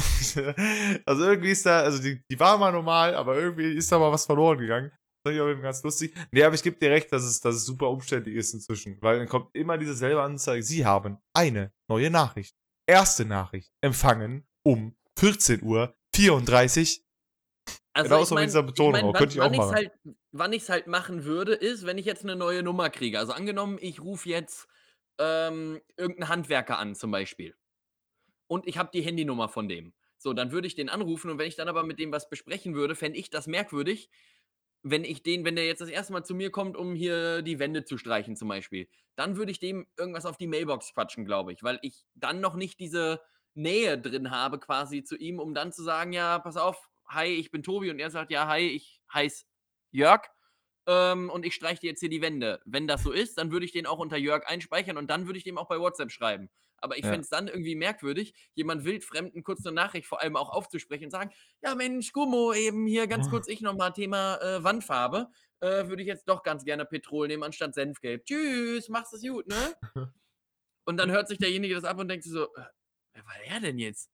[1.06, 4.12] also irgendwie ist da, also die, die war mal normal, aber irgendwie ist da mal
[4.12, 4.90] was verloren gegangen.
[5.24, 6.14] Das ist aber ganz lustig.
[6.30, 8.96] Nee, aber ich gebe dir recht, dass es, dass es super umständlich ist inzwischen.
[9.02, 10.62] Weil dann kommt immer diese selbe Anzeige.
[10.62, 12.54] Sie haben eine neue Nachricht.
[12.86, 17.04] Erste Nachricht empfangen um 14 Uhr 34.
[17.92, 19.74] Also Genauso ich mit dieser Betonung, Ich mein, könnte ich auch machen.
[19.74, 19.90] halt,
[20.32, 23.18] wann ich es halt machen würde, ist, wenn ich jetzt eine neue Nummer kriege.
[23.18, 24.68] Also angenommen, ich rufe jetzt
[25.18, 27.54] ähm, irgendeinen Handwerker an zum Beispiel.
[28.48, 29.94] Und ich habe die Handynummer von dem.
[30.18, 32.74] So, dann würde ich den anrufen und wenn ich dann aber mit dem was besprechen
[32.74, 34.10] würde, fände ich das merkwürdig,
[34.88, 37.58] wenn ich den, wenn der jetzt das erste Mal zu mir kommt, um hier die
[37.58, 41.52] Wände zu streichen zum Beispiel, dann würde ich dem irgendwas auf die Mailbox quatschen, glaube
[41.52, 43.20] ich, weil ich dann noch nicht diese
[43.54, 47.50] Nähe drin habe quasi zu ihm, um dann zu sagen, ja, pass auf, hi, ich
[47.50, 49.44] bin Tobi und er sagt, ja, hi, ich heiße
[49.90, 50.22] Jörg
[50.86, 52.60] ähm, und ich streiche dir jetzt hier die Wände.
[52.64, 55.38] Wenn das so ist, dann würde ich den auch unter Jörg einspeichern und dann würde
[55.38, 56.48] ich dem auch bei WhatsApp schreiben.
[56.78, 57.08] Aber ich Ja.
[57.08, 61.10] fände es dann irgendwie merkwürdig, jemand wildfremden kurz eine Nachricht vor allem auch aufzusprechen und
[61.10, 61.30] sagen,
[61.62, 65.28] ja Mensch, Gummo, eben hier ganz kurz ich nochmal Thema äh, Wandfarbe.
[65.60, 68.24] Äh, würde ich jetzt doch ganz gerne Petrol nehmen anstatt Senfgelb.
[68.26, 69.74] Tschüss, mach's es gut, ne?
[70.84, 72.64] Und dann hört sich derjenige das ab und denkt sich so, äh,
[73.14, 74.10] wer war der denn jetzt?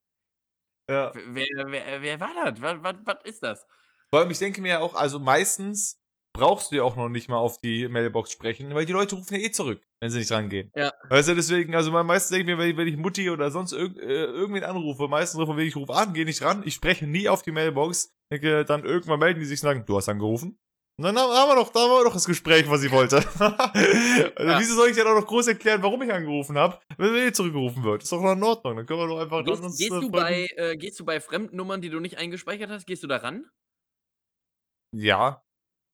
[0.89, 1.13] Ja.
[1.15, 2.61] Wer, wer, wer war das?
[2.61, 3.67] Was, was, was ist das?
[4.11, 6.02] Vor allem, ich denke mir ja auch, also meistens
[6.33, 9.35] brauchst du ja auch noch nicht mal auf die Mailbox sprechen, weil die Leute rufen
[9.35, 10.71] ja eh zurück, wenn sie nicht rangehen.
[10.75, 10.93] Ja.
[11.09, 13.73] Weißt du, deswegen, also meistens denke ich mir, wenn ich, wenn ich Mutti oder sonst
[13.73, 17.29] irg äh, irgendwen anrufe, meistens rufe ich, rufe an, gehe nicht ran, ich spreche nie
[17.29, 20.59] auf die Mailbox, denke, dann irgendwann melden die sich und sagen, du hast angerufen.
[20.99, 23.17] Und dann haben haben wir doch, da haben wir doch das Gespräch, was ich wollte.
[23.39, 24.61] also, Ja.
[24.61, 27.33] Wieso soll ich denn auch noch groß erklären, warum ich angerufen habe, wenn mir eh
[27.33, 28.03] zurückgerufen wird?
[28.03, 30.11] Ist doch noch in Ordnung, dann können wir doch einfach Gehst, uns, gehst, äh, du
[30.11, 33.17] bei, äh, gehst du bei fremden Nummern, die du nicht eingespeichert hast, gehst du da
[33.17, 33.47] ran?
[34.95, 35.43] Ja,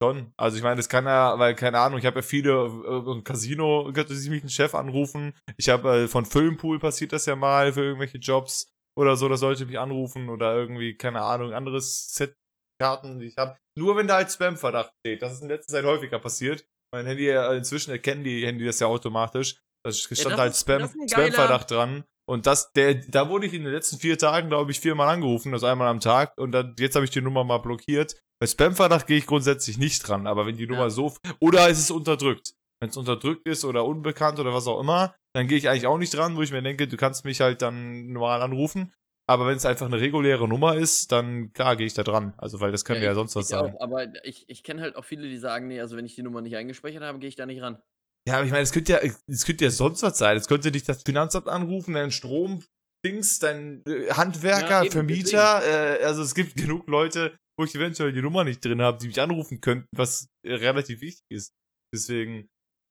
[0.03, 0.32] schon.
[0.36, 3.24] Also ich meine, das kann ja, weil, keine Ahnung, ich habe ja viele, äh, im
[3.24, 5.34] Casino könnte sich mich ein Chef anrufen.
[5.57, 9.40] Ich habe äh, von Filmpool passiert das ja mal für irgendwelche Jobs oder so, das
[9.40, 12.34] sollte mich anrufen oder irgendwie, keine Ahnung, anderes Set
[12.80, 13.57] Karten, die ich habe.
[13.76, 15.20] Nur wenn da halt Spam-Verdacht steht.
[15.22, 16.64] Das ist in letzter Zeit häufiger passiert.
[16.94, 19.59] Mein Handy, äh, inzwischen erkennen die Handy das ja automatisch.
[19.84, 22.05] Da stand das halt ist- Spam, Spam-Verdacht dran.
[22.29, 25.55] Und das, der, da wurde ich in den letzten vier Tagen, glaube ich, viermal angerufen,
[25.55, 26.37] also einmal am Tag.
[26.37, 28.20] Und dann, jetzt habe ich die Nummer mal blockiert.
[28.39, 30.91] Bei Spam-Verdacht gehe ich grundsätzlich nicht dran, aber wenn die Nummer Ja.
[30.91, 32.53] so, oder ist es unterdrückt.
[32.81, 35.97] Wenn es unterdrückt ist oder unbekannt oder was auch immer, dann gehe ich eigentlich auch
[35.97, 38.93] nicht dran, wo ich mir denke, du kannst mich halt dann normal anrufen.
[39.26, 42.35] Aber wenn es einfach eine reguläre Nummer ist, dann klar gehe ich da dran.
[42.37, 43.74] Also, weil das könnte ja, ich, sonst was sein.
[43.74, 46.22] auch, aber ich, ich kenne halt auch viele, die sagen, nee, also wenn ich die
[46.22, 47.79] Nummer nicht eingespeichert habe, gehe ich da nicht ran.
[48.27, 50.37] Ja, aber ich meine, es könnte ja, es könnte ja sonst was sein.
[50.37, 52.62] Es könnte dich das Finanzamt anrufen, dein Strom,
[53.05, 55.62] Dings, dein äh, Handwerker, Ja, Vermieter.
[56.01, 59.07] Äh, also es gibt genug Leute, wo ich eventuell die Nummer nicht drin habe, die
[59.09, 61.53] mich anrufen könnten, was äh, relativ wichtig ist.
[61.95, 62.49] Deswegen,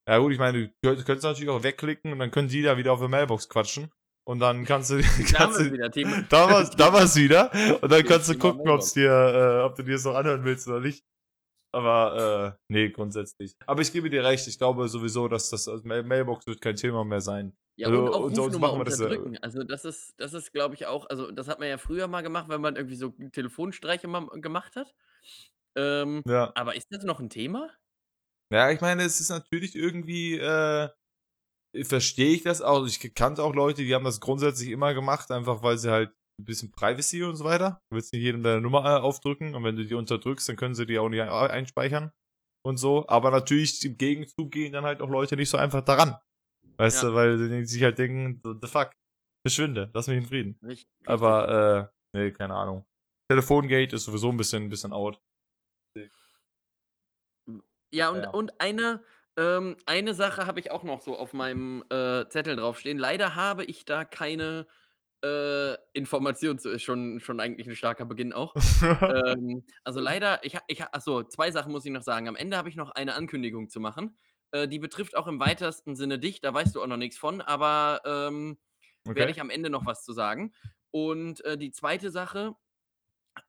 [0.10, 2.78] ja gut, ich meine, du könnt- könntest natürlich auch wegklicken und dann können die da
[2.78, 3.92] wieder auf der Mailbox quatschen.
[4.28, 5.02] Und dann kannst du,
[5.34, 6.24] kannst du wieder Thema.
[6.30, 7.52] da war's, da war's wieder.
[7.82, 10.68] Und dann kannst du gucken, ob's dir, äh, ob du dir das noch anhören willst
[10.68, 11.04] oder nicht.
[11.72, 13.54] Aber, äh, nee, grundsätzlich.
[13.66, 16.76] Aber ich gebe dir recht, ich glaube sowieso, dass das also Mail Mailbox wird kein
[16.76, 17.56] Thema mehr sein.
[17.76, 19.38] Ja, Also, und auch und Rufnummer machen wir das unterdrücken.
[19.40, 22.22] Also das ist, das ist, glaube ich, auch, also das hat man ja früher mal
[22.22, 24.96] gemacht, wenn man irgendwie so Telefonstreiche mal gemacht hat.
[25.76, 26.52] Ähm, Ja.
[26.56, 27.70] aber ist das noch ein Thema?
[28.52, 30.90] Ja, ich meine, es ist natürlich irgendwie, äh,
[31.84, 32.86] verstehe ich das auch.
[32.88, 36.46] Ich kannte auch Leute, die haben das grundsätzlich immer gemacht, einfach weil sie halt ein
[36.46, 37.82] bisschen Privacy und so weiter.
[37.90, 40.76] Du willst nicht jedem deine Nummer äh, aufdrücken und wenn du die unterdrückst, dann können
[40.76, 42.12] sie die auch nicht ein- einspeichern
[42.64, 43.08] und so.
[43.08, 46.16] Aber natürlich im Gegenzug gehen dann halt auch Leute nicht so einfach daran.
[46.78, 47.10] Weißt Ja.
[47.10, 48.92] du, weil sie sich halt denken, the fuck,
[49.46, 50.60] verschwinde, lass mich in Frieden.
[50.64, 50.88] Richtig.
[51.06, 52.86] Aber, äh, nee, keine Ahnung.
[53.30, 55.20] Telefongate ist sowieso ein bisschen, ein bisschen out.
[57.92, 58.30] Ja, und, Ja.
[58.30, 59.02] und eine,
[59.38, 62.98] ähm, eine Sache habe ich auch noch so auf meinem äh, Zettel draufstehen.
[62.98, 64.68] Leider habe ich da keine
[65.24, 66.70] äh, Information zu.
[66.70, 68.56] Ist schon, schon eigentlich ein starker Beginn auch.
[69.02, 72.28] ähm, also leider, ich, ha- ich, ha- achso, zwei Sachen muss ich noch sagen.
[72.28, 74.18] Am Ende habe ich noch eine Ankündigung zu machen.
[74.52, 76.42] Äh, die betrifft auch im weitesten Sinne dich.
[76.42, 78.58] Da weißt du auch noch nichts von, aber ähm,
[79.04, 79.32] werde okay.
[79.32, 80.54] ich am Ende noch was zu sagen.
[80.92, 82.56] Und äh, die zweite Sache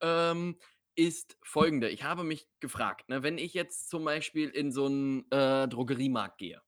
[0.01, 0.59] ähm,
[0.95, 1.89] ist folgende.
[1.89, 6.39] Ich habe mich gefragt, ne, wenn ich jetzt zum Beispiel in so einen äh, Drogeriemarkt
[6.39, 6.61] gehe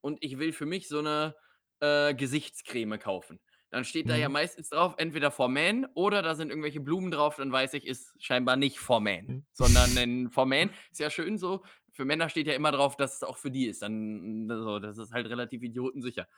[0.00, 1.36] und ich will für mich so eine
[1.80, 3.38] äh, Gesichtscreme kaufen,
[3.70, 4.32] dann steht da ja Mhm.
[4.34, 8.14] meistens drauf, entweder for Man oder da sind irgendwelche Blumen drauf, dann weiß ich, ist
[8.22, 9.46] scheinbar nicht for Man, Mhm.
[9.52, 11.62] sondern ein for Man ist ja schön so.
[11.92, 13.82] Für Männer steht ja immer drauf, dass es auch für die ist.
[13.82, 16.28] Dann, so, das ist halt relativ idiotensicher.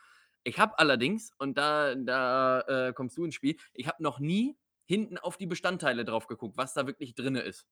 [0.43, 4.57] Ich habe allerdings, und da, da äh, kommst du ins Spiel, ich habe noch nie
[4.85, 7.67] hinten auf die Bestandteile drauf geguckt, was da wirklich drin ist.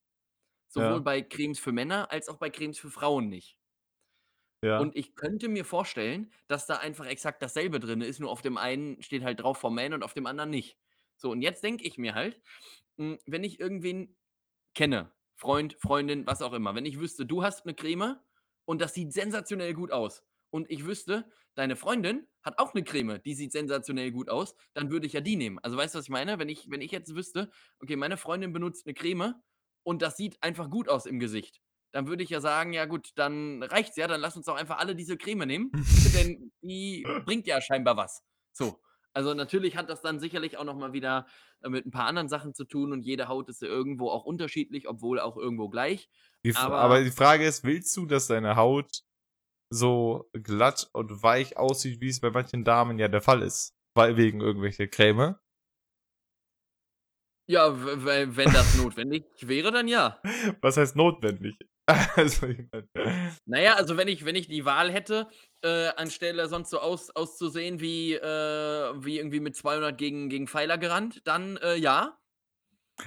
[0.67, 0.99] Sowohl Ja.
[0.99, 3.57] bei Cremes für Männer als auch bei Cremes für Frauen nicht.
[4.61, 4.79] Ja.
[4.79, 8.57] Und ich könnte mir vorstellen, dass da einfach exakt dasselbe drin ist, nur auf dem
[8.57, 10.77] einen steht halt drauf for Man und auf dem anderen nicht.
[11.17, 12.41] So, und jetzt denke ich mir halt,
[12.97, 14.17] mh, wenn ich irgendwen
[14.75, 18.17] kenne, Freund, Freundin, was auch immer, wenn ich wüsste, du hast eine Creme
[18.65, 23.21] und das sieht sensationell gut aus und ich wüsste, deine Freundin hat auch eine Creme,
[23.23, 25.59] die sieht sensationell gut aus, dann würde ich ja die nehmen.
[25.59, 26.39] Also weißt du, was ich meine?
[26.39, 27.51] Wenn ich, wenn ich jetzt wüsste,
[27.81, 29.35] okay, meine Freundin benutzt eine Creme
[29.83, 31.61] und das sieht einfach gut aus im Gesicht,
[31.91, 34.77] dann würde ich ja sagen, ja gut, dann reicht's ja, dann lass uns doch einfach
[34.79, 35.71] alle diese Creme nehmen,
[36.15, 38.23] denn die bringt ja scheinbar was.
[38.51, 38.79] So.
[39.11, 41.25] Also natürlich hat das dann sicherlich auch noch mal wieder
[41.63, 44.23] äh, mit ein paar anderen Sachen zu tun und jede Haut ist ja irgendwo auch
[44.23, 46.09] unterschiedlich, obwohl auch irgendwo gleich.
[46.45, 49.01] Die, Aber- aber die Frage ist, willst du, dass deine Haut
[49.71, 53.75] so glatt und weich aussieht, wie es bei manchen Damen ja der Fall ist?
[53.95, 55.35] Weil wegen irgendwelcher Creme?
[57.47, 60.21] Ja, wenn das notwendig wäre, dann ja.
[60.61, 61.57] Was heißt notwendig?
[62.15, 62.47] also,
[63.45, 65.27] Naja, also wenn ich, wenn ich die Wahl hätte,
[65.61, 70.77] äh, anstelle sonst so aus, auszusehen wie, äh, wie irgendwie mit 200 gegen, gegen Pfeiler
[70.77, 72.17] gerannt, dann äh, ja.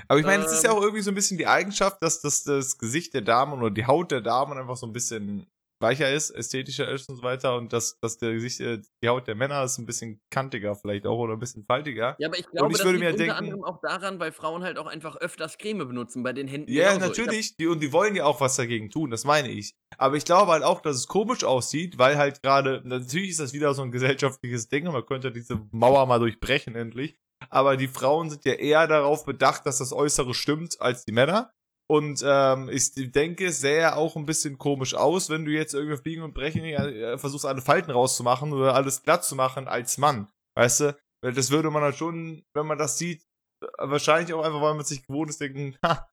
[0.09, 0.77] aber ich meine, es ist ja Ähm.
[0.77, 3.87] auch irgendwie so ein bisschen die Eigenschaft, dass das, das Gesicht der Damen oder die
[3.87, 5.47] Haut der Damen einfach so ein bisschen
[5.83, 9.27] weicher ist, ästhetischer ist und so weiter und dass, dass der Gesicht, äh, die Haut
[9.27, 12.17] der Männer ist ein bisschen kantiger vielleicht auch oder ein bisschen faltiger.
[12.19, 14.33] Ja, aber ich glaube, ich das würde liegt mir unter denken- anderem auch daran, weil
[14.33, 17.13] Frauen halt auch einfach öfters Creme benutzen, bei den Händen Ja, genauso.
[17.13, 17.57] Ich hab- natürlich.
[17.57, 19.75] Die, und die wollen ja auch was dagegen tun, das meine ich.
[19.99, 23.53] Aber ich glaube halt auch, dass es komisch aussieht, weil halt gerade, natürlich ist das
[23.53, 27.17] wieder so ein gesellschaftliches Ding man könnte diese Mauer mal durchbrechen endlich.
[27.51, 31.53] Aber die Frauen sind ja eher darauf bedacht, dass das Äußere stimmt, als die Männer.
[31.89, 35.95] Und ähm, ich denke, es sähe auch ein bisschen komisch aus, wenn du jetzt irgendwie
[35.95, 39.99] auf Biegen und Brechen äh, versuchst, alle Falten rauszumachen oder alles glatt zu machen als
[39.99, 40.29] Mann.
[40.55, 40.97] Weißt du?
[41.23, 43.23] Weil das würde man halt schon, wenn man das sieht,
[43.63, 46.09] äh, wahrscheinlich auch einfach, weil man sich gewohnt ist, denken, ha,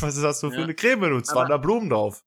[0.00, 0.64] was ist das so für Ja.
[0.64, 1.34] eine Creme benutzt?
[1.34, 2.22] Waren da Blumen drauf?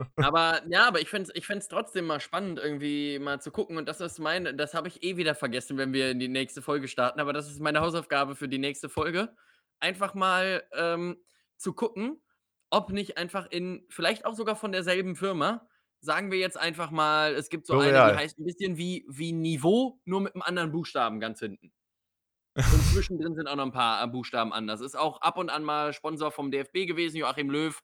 [0.16, 3.76] Aber ja, aber ich fände es ich trotzdem mal spannend, irgendwie mal zu gucken.
[3.76, 6.62] Und das ist mein, das habe ich eh wieder vergessen, wenn wir in die nächste
[6.62, 7.18] Folge starten.
[7.18, 9.34] Aber das ist meine Hausaufgabe für die nächste Folge.
[9.80, 11.16] Einfach mal ähm,
[11.56, 12.22] zu gucken,
[12.70, 15.66] ob nicht einfach in, vielleicht auch sogar von derselben Firma,
[16.00, 18.12] sagen wir jetzt einfach mal, es gibt so eine, L'Oreal.
[18.12, 21.72] die heißt ein bisschen wie, wie Niveau, nur mit einem anderen Buchstaben ganz hinten.
[22.54, 24.80] Und zwischendrin sind auch noch ein paar äh, Buchstaben anders.
[24.80, 27.80] Ist auch ab und an mal Sponsor vom DFB gewesen, Joachim Löw.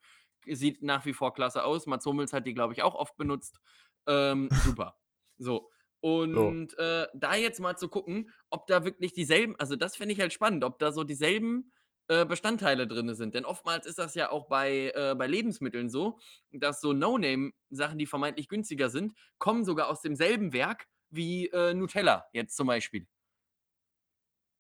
[0.47, 1.87] Sieht nach wie vor klasse aus.
[1.87, 3.61] Mats Hummels hat die, glaube ich, auch oft benutzt.
[4.07, 4.99] Ähm, super.
[5.39, 5.71] So.
[6.01, 10.21] Und, äh, da jetzt mal zu gucken, ob da wirklich dieselben also, das fände ich
[10.21, 11.73] halt spannend, ob da so dieselben,
[12.09, 13.35] äh, Bestandteile drinne sind.
[13.35, 16.19] Denn oftmals ist das ja auch bei äh, bei Lebensmitteln so,
[16.53, 22.27] dass so No-Name-Sachen, die vermeintlich günstiger sind, kommen sogar aus demselben Werk wie, äh, Nutella
[22.33, 23.07] jetzt zum Beispiel.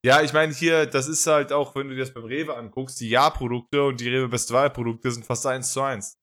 [0.04, 3.00] Ja, ich meine hier, das ist halt auch, wenn du dir das beim Rewe anguckst,
[3.00, 6.18] die Ja-Produkte und die Rewe Bestwahl-Produkte sind fast eins zu eins.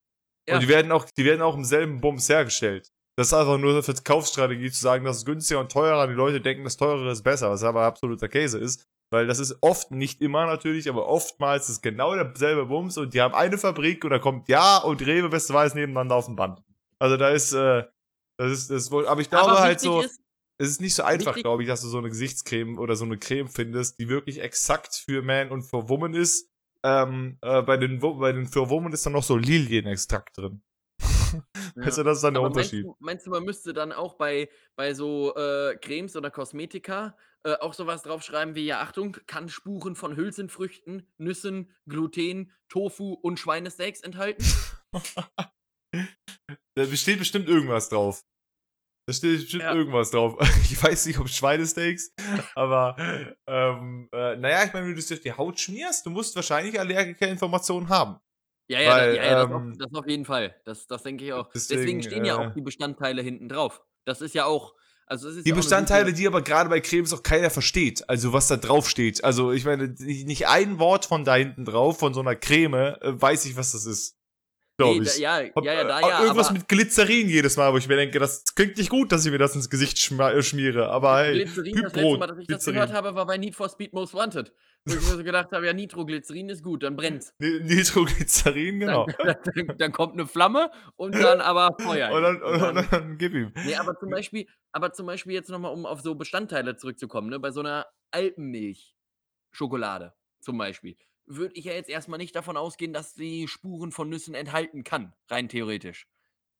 [0.47, 0.55] Ja.
[0.55, 2.91] Und die werden auch, die werden auch im selben Bums hergestellt.
[3.17, 6.07] Das ist einfach nur eine Verkaufsstrategie zu sagen, das ist günstiger und teurer.
[6.07, 8.85] Die Leute denken, das teurere ist besser, was aber absoluter Käse ist.
[9.11, 13.21] Weil das ist oft, nicht immer natürlich, aber oftmals ist genau derselbe Bums und die
[13.21, 16.63] haben eine Fabrik und da kommt Ja und Rewe Westweiß nebeneinander auf dem Band.
[16.97, 17.83] Also da ist, äh,
[18.37, 20.21] das ist, das ist wohl, aber ich glaube Aber halt so, ist
[20.61, 23.17] es ist nicht so einfach, glaube ich, dass du so eine Gesichtscreme oder so eine
[23.17, 26.51] Creme findest, die wirklich exakt für Man und für Woman ist.
[26.83, 30.61] Ähm, äh, bei den, bei den für Woman ist dann noch so Lilienextrakt drin.
[31.75, 32.85] Weißt du, das ist dann der Aber meinst Unterschied.
[32.85, 37.55] du meinst du, man müsste dann auch bei bei so, äh, Cremes oder Kosmetika, äh,
[37.55, 43.39] auch so was draufschreiben wie: „Ja, Achtung, kann Spuren von Hülsenfrüchten, Nüssen, Gluten, Tofu und
[43.39, 44.55] Schweinesteaks enthalten?“
[46.75, 48.23] Da steht bestimmt irgendwas drauf.
[49.07, 49.71] Da steht bestimmt Ja.
[49.71, 50.37] irgendwas drauf.
[50.71, 52.13] Ich weiß nicht, ob Schweinesteaks,
[52.55, 52.95] aber
[53.47, 56.35] ähm, äh, naja, ich meine, wenn du es dir auf die Haut schmierst, du musst
[56.35, 58.19] wahrscheinlich Allergikerinformationen haben.
[58.69, 60.61] Ja, ja, Weil, da ja, ja, das auf ähm, das auf jeden Fall.
[60.65, 61.49] Das das denke ich auch.
[61.53, 63.81] deswegen, Deswegen stehen ja äh auch die Bestandteile hinten drauf.
[64.05, 64.75] Das ist ja auch
[65.11, 68.07] also, Die Bestandteile, die aber gerade bei Cremes auch keiner versteht.
[68.09, 69.25] Also was da drauf steht.
[69.25, 72.95] Also ich meine, nicht nicht ein Wort von da hinten drauf, von so einer Creme,
[73.01, 74.15] äh, weiß ich, was das ist.
[74.81, 75.15] Glaube Ne, da ich.
[75.15, 77.87] ja, Hab, ja, ja, da äh, ja, irgendwas aber mit Glycerin jedes Mal, wo ich
[77.87, 80.89] mir denke, das klingt nicht gut, dass ich mir das ins Gesicht äh, schmiere.
[80.89, 82.65] Aber hey, Glycerin, das letzte Hypro, Mal, dass ich das Glycerin.
[82.65, 84.53] gehört habe, war bei Need for Speed Most Wanted.
[84.85, 89.07] Wo ich mir so gedacht habe: „Ja, Nitroglycerin ist gut, dann brennt's.“ Ni- Nitroglycerin, genau.
[89.23, 92.11] Dann dann dann kommt 'ne Flamme und dann aber Feuer.
[92.13, 93.51] Und dann, Und und dann dann gib ihm.
[93.63, 97.29] ne, aber zum Beispiel aber zum Beispiel jetzt noch mal, um auf so Bestandteile zurückzukommen,
[97.29, 100.95] ne, bei so 'ner Alpenmilch-Schokolade zum Beispiel,
[101.25, 104.83] würde ich ja jetzt erst mal nicht davon ausgehen, dass die Spuren von Nüssen enthalten
[104.83, 106.07] kann, rein theoretisch.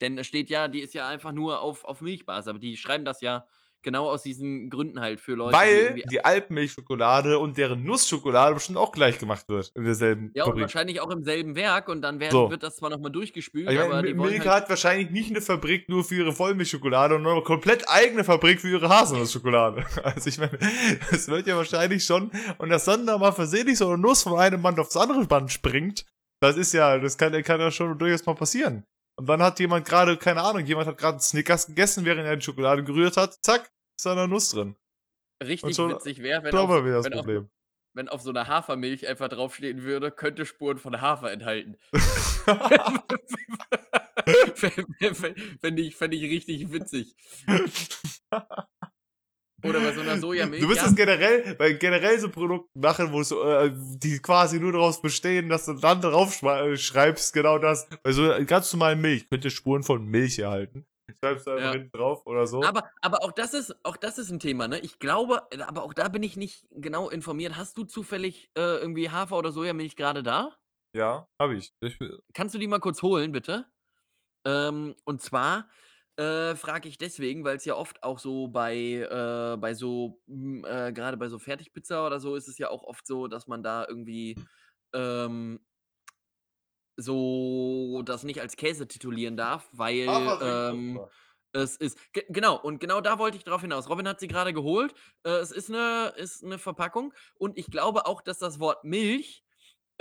[0.02, 3.06] Denn es steht ja die ist ja einfach nur auf auf Milchbasis, aber die schreiben
[3.06, 3.48] das ja
[3.84, 8.54] genau aus diesen Gründen halt für Leute, die Weil irgendwie die Alpenmilchschokolade und deren Nussschokolade
[8.54, 10.64] bestimmt auch gleich gemacht wird in derselben ja, und Fabrik.
[10.64, 12.50] wahrscheinlich auch im selben Werk und dann werden So.
[12.50, 15.30] wird das zwar noch mal durchgespült, meine, aber die wollen Milka halt hat wahrscheinlich nicht
[15.30, 19.86] eine Fabrik nur für ihre Vollmilchschokolade und eine komplett eigene Fabrik für ihre Haselnussschokolade.
[20.04, 20.58] Also ich meine,
[21.12, 24.40] das wird ja wahrscheinlich schon, und dass dann da mal versehentlich so eine Nuss von
[24.40, 26.06] einem Band aufs andere Band springt,
[26.42, 28.84] das ist ja, das kann, kann ja schon durchaus mal passieren.
[29.22, 32.42] Und dann hat jemand gerade, keine Ahnung, jemand hat gerade Snickers gegessen, während er die
[32.42, 34.76] Schokolade gerührt hat, zack, ist da eine Nuss drin.
[35.44, 37.28] richtig schon- witzig wäre, wenn auf wieder das wenn auf
[37.94, 41.78] wenn auf so 'ner Hafermilch einfach draufstehen würde: „Könnte Spuren von Hafer enthalten.“
[44.56, 44.72] Fä
[45.14, 47.16] fä Fände ich fände ich richtig witzig.
[49.64, 50.84] Oder bei so 'ner Sojamilch, Du ja.
[50.84, 55.50] das generell, weil generell so Produkte machen, wo so, äh, die quasi nur daraus bestehen,
[55.50, 57.88] dass du dann drauf äh, schreibst, genau das.
[58.04, 60.86] Bei so ganz normalen Milch könnte Spuren von Milch erhalten.
[61.24, 61.74] Schreibst du einfach Ja.
[61.74, 62.74] hinten drauf oder so.
[62.76, 64.80] Aber aber auch das ist auch das ist 'n Thema, ne?
[64.80, 67.58] Ich glaube aber auch da bin ich nicht genau informiert.
[67.58, 70.58] Hast du zufällig, äh, irgendwie Hafer oder Sojamilch grade da?
[70.94, 71.74] ja, habe ich.
[71.82, 71.98] ich.
[72.34, 73.66] Kannst du die mal kurz holen, bitte?
[74.46, 75.70] Ähm, und zwar,
[76.22, 80.94] äh, frage ich deswegen, weil's ja oft auch so bei äh, bei so, hm, äh
[80.94, 83.86] grade bei so Fertigpizza oder so ist es ja auch oft so, dass man da
[83.88, 84.38] irgendwie,
[84.94, 85.62] ähm
[86.98, 91.06] so das nicht als Käse titulieren darf, weil, ähm,
[91.54, 93.90] es ist ge genau, und genau da wollte ich drauf hinaus.
[93.90, 94.94] Robin hat sie grade geholt.
[95.24, 99.44] Äh, es ist 'ne ist 'ne Verpackung und ich glaube auch, dass das Wort Milch,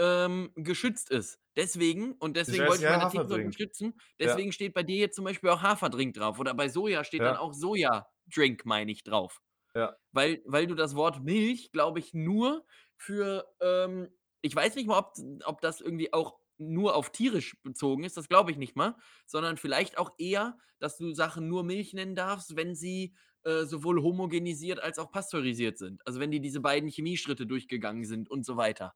[0.00, 1.40] ähm, geschützt ist.
[1.56, 3.34] Deswegen und deswegen wollte ich ja meine These Haferdrink.
[3.34, 4.00] unterstützen.
[4.22, 4.40] Ja.
[4.40, 7.36] Deswegen steht bei dir jetzt zum Beispiel auch Haferdrink drauf oder bei Soja steht dann
[7.36, 7.38] Ja.
[7.38, 9.40] auch Sojadrink, meine ich, drauf.
[9.74, 9.96] Ja.
[10.12, 12.64] Weil weil du das Wort Milch, glaube ich, nur
[12.96, 14.08] für, ähm
[14.42, 15.12] ich weiß nicht mal, ob
[15.44, 18.96] ob das irgendwie auch nur auf tierisch bezogen ist, das glaube ich nicht mal,
[19.26, 24.02] sondern vielleicht auch eher, dass du Sachen nur Milch nennen darfst, wenn sie, äh, sowohl
[24.02, 26.06] homogenisiert als auch pasteurisiert sind.
[26.06, 28.94] Also, wenn die diese beiden Chemieschritte durchgegangen sind und so weiter.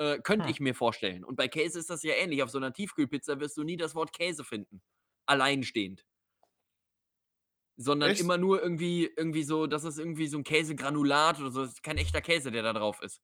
[0.00, 0.52] Äh, könnte Hm.
[0.52, 1.24] ich mir vorstellen.
[1.24, 2.42] Und bei Käse ist das ja ähnlich.
[2.42, 4.82] Auf so 'ner Tiefkühlpizza wirst du nie das Wort Käse finden,
[5.26, 6.02] alleinstehend.
[7.78, 8.16] Sondern Echt?
[8.16, 11.62] immer nur irgendwie irgendwie so das ist irgendwie so 'n Käsegranulat oder so.
[11.62, 13.22] Das ist kein echter Käse, der da drauf ist.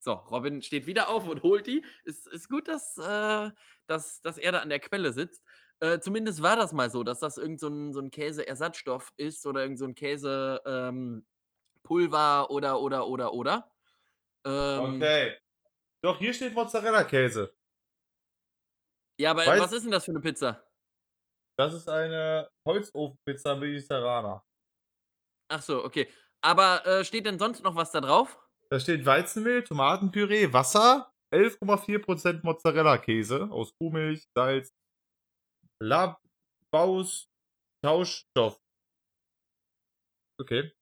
[0.00, 1.84] So, Robin steht wieder auf und holt die.
[2.04, 3.50] Ist ist gut, dass äh,
[3.86, 5.44] dass dass er da an der Quelle sitzt.
[5.80, 9.62] Äh, zumindest war das mal so, dass das irgend so so 'n Käseersatzstoff ist oder
[9.62, 11.26] irgend so 'n Käse ähm,
[11.84, 13.72] Pulver oder, oder, oder, oder.
[14.46, 15.36] Ähm Okay.
[16.04, 17.52] Doch, hier steht Mozzarella-Käse.
[19.20, 20.62] Ja, aber Weiß was ist 'n das für 'ne Pizza?
[21.58, 24.42] Das ist eine Holzofenpizza Mediterrana.
[25.50, 26.08] Ach so, okay.
[26.40, 28.38] Aber, äh, steht denn sonst noch was da drauf?
[28.72, 34.70] Da steht Weizenmehl, Tomatenpüree, Wasser, 11,4% Mozzarella-Käse aus Kuhmilch, Salz,
[35.80, 37.28] Labbaus,
[37.84, 38.58] Tauschstoff.
[40.40, 40.72] Okay.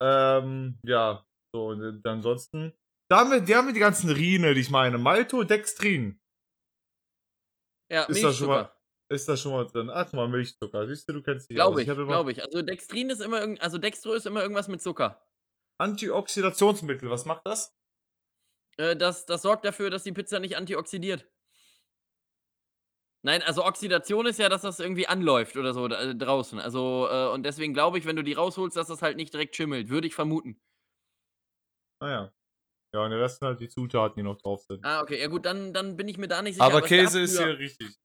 [0.00, 1.24] Ähm, ja,
[1.54, 2.74] so, und äh, ansonsten.
[3.08, 4.98] Da haben wir, die haben wir die ganzen Rine, die ich meine.
[4.98, 6.20] Maltodextrin.
[7.88, 8.72] Ja, Ist das schon mal,
[9.08, 9.90] ist das schon mal drin?
[9.90, 10.86] Ach, mal, Milchzucker.
[10.88, 11.54] Siehst du, du kennst dich.
[11.54, 12.42] Glaube ich, immer glaube ich.
[12.42, 15.24] Also Dextrin ist immer irgend also Dextro ist immer irgendwas mit Zucker.
[15.78, 17.76] Antioxidationsmittel, was macht das?
[18.78, 21.30] Äh, das das sorgt dafür, dass die Pizza nicht antioxidiert.
[23.22, 26.60] Nein, also Oxidation ist ja, dass das irgendwie anläuft oder so da äh, draußen.
[26.60, 29.56] Also, äh, und deswegen glaube ich, wenn du die rausholst, dass das halt nicht direkt
[29.56, 30.60] schimmelt, würde ich vermuten.
[32.00, 32.30] Ah
[32.96, 33.04] ja.
[33.04, 34.84] Und der Rest sind halt die Zutaten, die noch drauf sind.
[34.84, 36.64] Ah, okay, ja gut, dann dann bin ich mir da nicht sicher.
[36.64, 37.96] Aber gab Käse ist hier richtig.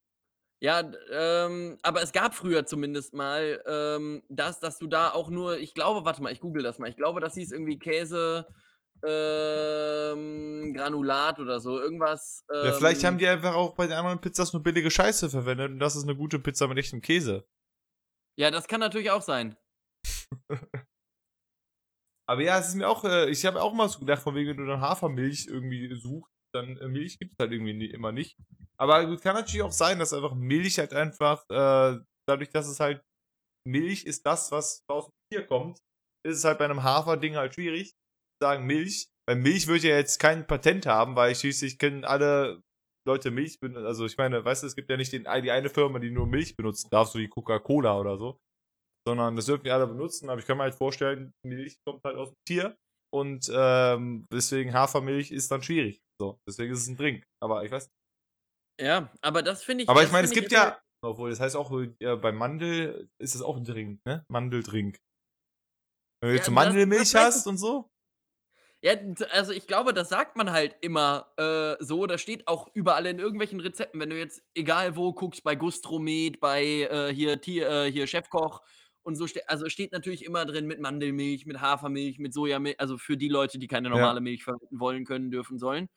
[0.63, 5.57] Ja, ähm, aber es gab früher zumindest mal, ähm, das, dass du da auch nur
[5.57, 6.89] ich glaube warte mal, ich google das mal.
[6.89, 8.45] Ich glaube, das hieß irgendwie Käse,
[9.03, 14.21] ähm, Granulat oder so, irgendwas, ähm Ja, vielleicht haben die einfach auch bei den anderen
[14.21, 17.47] Pizzas nur billige Scheiße verwendet und das ist eine gute Pizza mit echtem Käse.
[18.37, 19.57] Ja, das kann natürlich auch sein.
[22.29, 24.49] Aber ja, es ist mir auch, äh, ich habe auch mal so gedacht, von wegen,
[24.49, 28.11] wenn du dann Hafermilch irgendwie suchst, dann äh, Milch gibt es halt irgendwie nie, immer
[28.11, 28.37] nicht.
[28.77, 32.79] Aber gut, kann natürlich auch sein, dass einfach Milch halt einfach, äh, dadurch, dass es
[32.79, 33.01] halt
[33.67, 35.79] Milch ist das, was aus dem Tier kommt,
[36.25, 37.93] ist es halt bei einem Haferding halt schwierig
[38.41, 39.07] sagen Milch.
[39.25, 42.61] Bei Milch würde ja jetzt kein Patent haben, weil schließlich können alle
[43.07, 43.85] Leute Milch benutzen.
[43.85, 46.27] Also ich meine, weißt du, es gibt ja nicht den, die eine Firma, die nur
[46.27, 48.39] Milch benutzen darf, so wie Coca-Cola oder so.
[49.07, 52.17] Sondern das dürfen die alle benutzen, aber ich kann mir halt vorstellen, Milch kommt halt
[52.17, 52.77] aus dem Tier
[53.13, 56.01] und ähm, deswegen Hafermilch ist dann schwierig.
[56.21, 57.23] So, deswegen ist es ein Drink.
[57.41, 57.89] Aber ich weiß
[58.79, 61.55] Ja, aber das finde ich aber das ich meine, es gibt ja, obwohl, das heißt
[61.55, 64.23] auch, äh, bei Mandel ist es auch ein Drink, ne?
[64.29, 64.99] Mandeldrink.
[66.21, 67.89] Wenn du Ja, jetzt so das- Mandelmilch das weiß hast und so.
[68.83, 68.93] Ja,
[69.31, 72.07] also ich glaube, das sagt man halt immer, äh, so.
[72.07, 73.99] Das steht auch überall in irgendwelchen Rezepten.
[73.99, 78.61] Wenn du jetzt egal wo guckst, bei Gustromet, bei, äh, hier Tier äh, hier Chefkoch
[79.03, 82.97] und so ste also steht natürlich immer drin mit Mandelmilch, mit Hafermilch, mit Sojamilch also
[82.97, 83.95] für die Leute, die keine Ja.
[83.95, 85.89] normale Milch verwenden wollen, können, dürfen, sollen,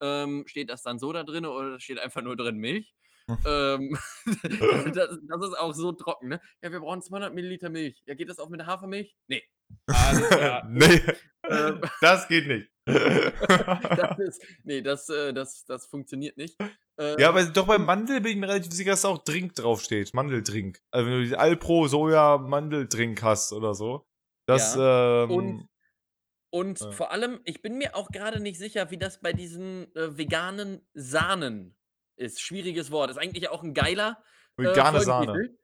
[0.00, 2.94] ähm, steht das dann so da drin oder steht einfach nur drin Milch.
[3.46, 3.96] Ähm,
[4.94, 6.40] das das ist auch so trocken, ne?
[6.62, 8.02] Ja, wir brauchen 200 Milliliter Milch.
[8.06, 9.16] Ja, geht das auch mit der Hafermilch?
[9.28, 9.42] Ne.
[9.86, 10.66] Alles klar.
[10.68, 11.00] nee,
[11.48, 11.80] Ähm.
[12.00, 12.71] das geht nicht.
[12.86, 16.56] Das ist ne, das, äh, das das funktioniert nicht.
[16.98, 19.54] Ähm, ja, aber doch beim Mandel bin ich mir relativ sicher, dass da auch Drink
[19.54, 20.14] draufsteht.
[20.14, 20.80] Mandeldrink.
[20.90, 24.06] Also wenn du die Alpro Soja Mandeldrink hast oder so.
[24.46, 25.68] Das, ähm, Und
[26.50, 26.90] Und Ja.
[26.92, 30.86] vor allem, ich bin mir auch gerade nicht sicher, wie das bei diesen, äh, veganen
[30.92, 31.74] Sahnen
[32.16, 32.42] ist.
[32.42, 33.10] Schwieriges Wort.
[33.10, 34.22] Ist eigentlich auch ein geiler,
[34.58, 35.56] äh, vegane Sahne.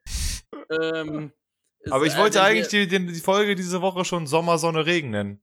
[0.70, 1.32] Ähm,
[1.90, 4.86] Aber ich wollte äh, wenn eigentlich die, die, die Folge diese Woche schon Sommer, Sonne,
[4.86, 5.42] Regen nennen.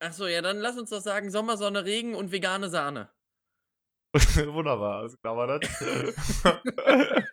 [0.00, 3.08] Ach so, ja, dann lass uns doch sagen Sommer, Sonne, Regen und vegane Sahne.
[4.14, 5.68] Wunderbar, alles klar war das.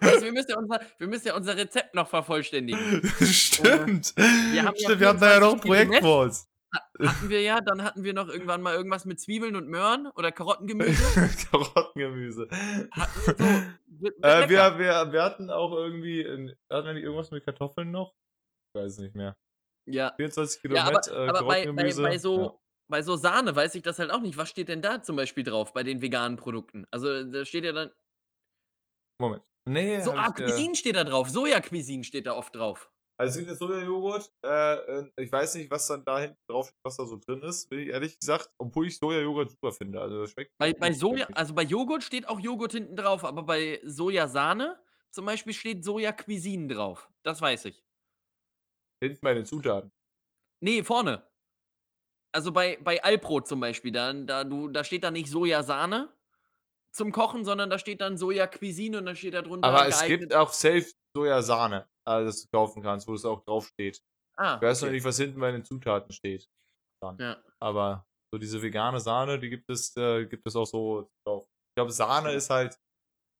[0.00, 3.02] Also, wir müssen ja unser wir müssen ja unser Rezept noch vervollständigen.
[3.20, 4.14] Stimmt.
[4.16, 6.00] wir haben ja Stimmt, wir hatten da ja noch ein 24 Kilo Projekt Mess.
[6.00, 6.48] vor uns.
[7.02, 10.30] Hatten wir ja, dann hatten wir noch irgendwann mal irgendwas mit Zwiebeln und Möhren oder
[10.32, 11.28] Karottengemüse.
[11.50, 12.48] Karottengemüse.
[12.92, 13.38] Hatten
[13.88, 17.90] wir so Äh, wir, wir, wir hatten auch irgendwie, hatten wir nicht irgendwas mit Kartoffeln
[17.90, 18.14] noch?
[18.68, 19.36] Ich weiß es nicht mehr.
[19.88, 20.12] Ja.
[20.16, 22.54] 24 Kilo Ja, aber äh, aber bei bei bei so ja.
[22.88, 24.36] bei so Sahne weiß ich das halt auch nicht.
[24.36, 26.86] Was steht denn da zum Beispiel drauf bei den veganen Produkten?
[26.90, 27.90] Also, da steht ja dann
[29.20, 29.42] Moment.
[29.68, 31.28] Nee, so, ah, ich, äh, Cuisine steht da drauf.
[31.28, 32.90] Soja-Cuisine steht da oft drauf.
[33.20, 34.32] Also es gibt Sojajoghurt.
[34.46, 37.42] Äh, äh, ich weiß nicht, was dann da hinten drauf steht, was da so drin
[37.42, 40.00] ist, ich ehrlich gesagt, obwohl ich Sojajoghurt super finde.
[40.00, 40.52] Also das schmeckt.
[40.56, 44.78] Bei bei Soja also, bei Joghurt steht auch Joghurt hinten drauf, aber bei Sojasahne
[45.10, 47.10] zum Beispiel steht Soja-Cuisine drauf.
[47.24, 47.84] Das weiß ich.
[49.02, 49.92] Hinten meine Zutaten.
[50.60, 51.22] Ne, vorne.
[52.32, 56.12] Also, bei bei Alpro zum Beispiel, dann da du da steht da nicht Sojasahne
[56.92, 60.34] zum Kochen, sondern da steht dann Soja-Cuisine und dann steht da drunter Aber es gibt
[60.34, 64.02] auch safe Sojasahne, also das du kaufen kannst, wo es auch drauf steht.
[64.36, 64.96] Ah, Ich weiß noch okay.
[64.96, 66.48] nicht, was hinten bei den Zutaten steht.
[67.02, 67.18] Dann.
[67.18, 67.42] Ja.
[67.60, 71.44] Aber so diese vegane Sahne, die gibt es, äh, gibt es auch so drauf.
[71.44, 72.78] Ich glaube, Sahne ist halt.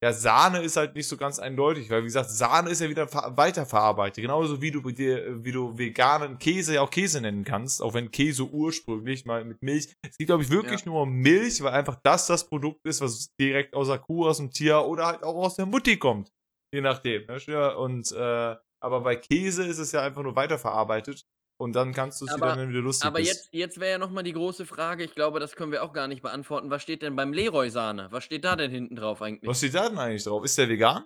[0.01, 3.09] Ja, Sahne ist halt nicht so ganz eindeutig, weil wie gesagt, Sahne ist ja wieder
[3.09, 4.23] ver weiterverarbeitet.
[4.23, 8.45] Genauso wie du wie du veganen Käse ja auch Käse nennen kannst, auch wenn Käse
[8.45, 9.93] ursprünglich mal mit Milch.
[10.09, 13.35] Es geht, glaube ich, wirklich nur um Milch, weil einfach das das Produkt ist, was
[13.41, 16.31] direkt aus der Kuh, aus dem Tier oder halt auch aus der Mutti kommt.
[16.73, 17.27] Je nachdem.
[17.27, 17.39] Ne?
[17.47, 21.27] Ja, Und äh, aber bei Käse ist es ja einfach nur weiterverarbeitet
[21.59, 23.31] und dann kannst du es wieder Aber nennen, wie du lustig aber bist.
[23.33, 25.93] jetzt jetzt wäre ja noch mal die große Frage, ich glaube, das können wir auch
[25.93, 26.71] gar nicht beantworten.
[26.71, 28.09] Was steht denn beim Leroy Sahne?
[28.11, 29.49] Was steht da denn hinten drauf eigentlich?
[29.49, 30.45] Was steht da denn eigentlich drauf?
[30.45, 31.05] Ist der vegan?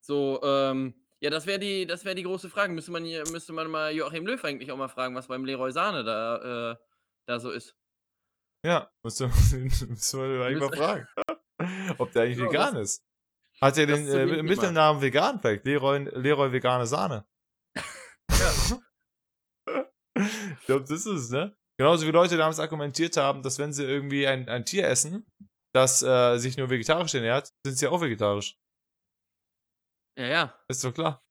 [0.00, 2.72] So, ähm, Ja, das wäre die das wäre die große Frage.
[2.72, 5.72] Müsste man hier müsste man mal Joachim Löw eigentlich auch mal fragen, was beim Leroy
[5.72, 6.76] Sahne da, äh,
[7.26, 7.74] da so ist.
[8.64, 9.28] Ja, müsste
[9.88, 11.06] müsste man eigentlich mal fragen.
[11.98, 13.02] Ob der eigentlich Ja, vegan ist.
[13.60, 15.64] Hat er den so äh, Mittelnamen vegan vielleicht?
[15.64, 17.24] Leroy, Leroy vegane Sahne.
[18.30, 18.78] Ja.
[20.18, 21.56] Ich glaube, das ist es, ne?
[21.78, 25.26] Genauso wie Leute damals argumentiert haben, dass wenn sie irgendwie ein, ein Tier essen,
[25.72, 28.56] das äh, sich nur vegetarisch ernährt, sind sie auch vegetarisch.
[30.18, 30.64] Ja, ja.
[30.68, 31.22] Ist doch klar.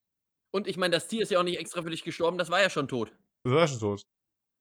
[0.54, 2.62] Und ich meine, das Tier ist ja auch nicht extra für dich gestorben, das war
[2.62, 3.12] ja schon tot.
[3.44, 4.04] Das war schon tot.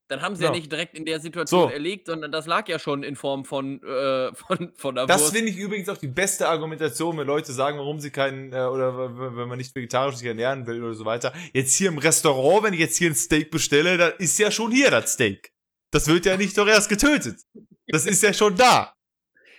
[0.08, 0.50] Dann haben sie Ja.
[0.50, 1.72] ja nicht direkt in der Situation So.
[1.72, 5.50] erlegt, sondern das lag ja schon in Form von, äh, von, von der Das finde
[5.50, 9.48] ich übrigens auch die beste Argumentation, wenn Leute sagen, warum sie keinen, äh, oder wenn
[9.48, 11.32] man nicht vegetarisch sich ernähren will oder so weiter.
[11.52, 14.70] Jetzt hier im Restaurant, wenn ich jetzt hier ein Steak bestelle, dann ist ja schon
[14.70, 15.52] hier das Steak.
[15.90, 17.40] Das wird ja nicht doch erst getötet.
[17.88, 18.92] Das ist ja schon da.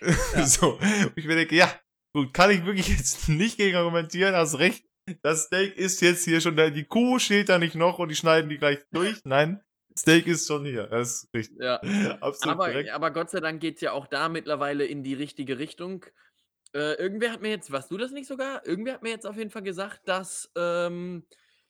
[0.46, 0.78] so.
[0.78, 1.70] Und ich mir denke, ja,
[2.14, 4.84] gut, kann ich wirklich jetzt nicht gegen argumentieren, hast recht.
[5.22, 8.14] Das Steak ist jetzt hier schon da, die Kuh steht da nicht noch und die
[8.16, 9.16] schneiden die gleich durch.
[9.24, 9.60] Nein,
[9.98, 10.86] Steak ist schon hier.
[10.86, 11.58] Das ist richtig.
[11.60, 11.76] Ja.
[12.20, 12.90] Absolut Aber, korrekt.
[12.90, 16.04] aber Gott sei Dank geht es ja auch da mittlerweile in die richtige Richtung.
[16.74, 18.66] Äh, irgendwer hat mir jetzt, warst du das nicht sogar?
[18.66, 21.24] Irgendwer hat mir jetzt auf jeden Fall gesagt, dass ähm,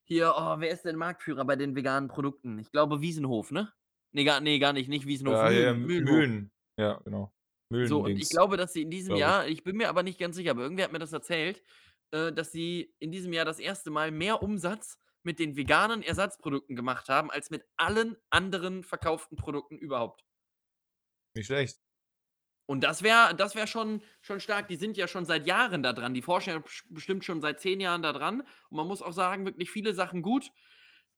[0.05, 2.59] hier, oh, wer ist denn Marktführer bei den veganen Produkten?
[2.59, 3.73] Ich glaube Wiesenhof, ne?
[4.13, 6.05] Nee, gar, nee, gar nicht, nicht Wiesenhof, Ja, ja, Mühlen, Mühlen.
[6.05, 6.51] Mühlenhof.
[6.79, 7.33] Ja, genau.
[7.71, 9.21] Mühlen So, und ich glaube, dass sie in diesem glaub ich.
[9.21, 11.63] Jahr, ich bin mir aber nicht ganz sicher, aber irgendwer hat mir das erzählt,
[12.11, 14.99] äh, dass sie in diesem Jahr das erste Mal mehr Umsatz
[15.29, 20.25] mit den veganen Ersatzprodukten gemacht haben, als mit allen anderen verkauften Produkten überhaupt.
[21.37, 21.79] Nicht schlecht.
[22.67, 24.69] Und das wäre das wär schon, schon stark.
[24.69, 26.15] Die sind ja schon seit Jahren da dran.
[26.15, 28.41] Die forschen ja bes- bestimmt schon seit zehn Jahren da dran.
[28.41, 30.51] Und man muss auch sagen, wirklich viele Sachen gut.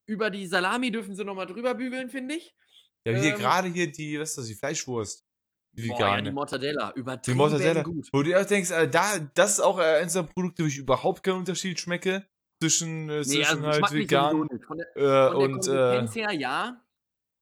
[0.06, 2.54] Über die Salami dürfen sie nochmal drüber bügeln, finde ich.
[3.04, 5.24] Ja, hier Ähm, gerade hier die, was ist das, die Fleischwurst.
[5.72, 6.22] Die Boah, ja, vegane.
[6.30, 6.92] die Mortadella.
[6.92, 7.82] Die Übertrieben Mortadella.
[7.82, 8.08] gut.
[8.12, 10.78] Wo du auch denkst, äh, da, das ist auch äh, eines der Produkte, wo ich
[10.78, 12.28] überhaupt keinen Unterschied schmecke
[12.60, 14.48] zwischen, äh, Nee, zwischen also halt vegan.
[14.66, 16.82] Von der, äh, von und äh, her, ja.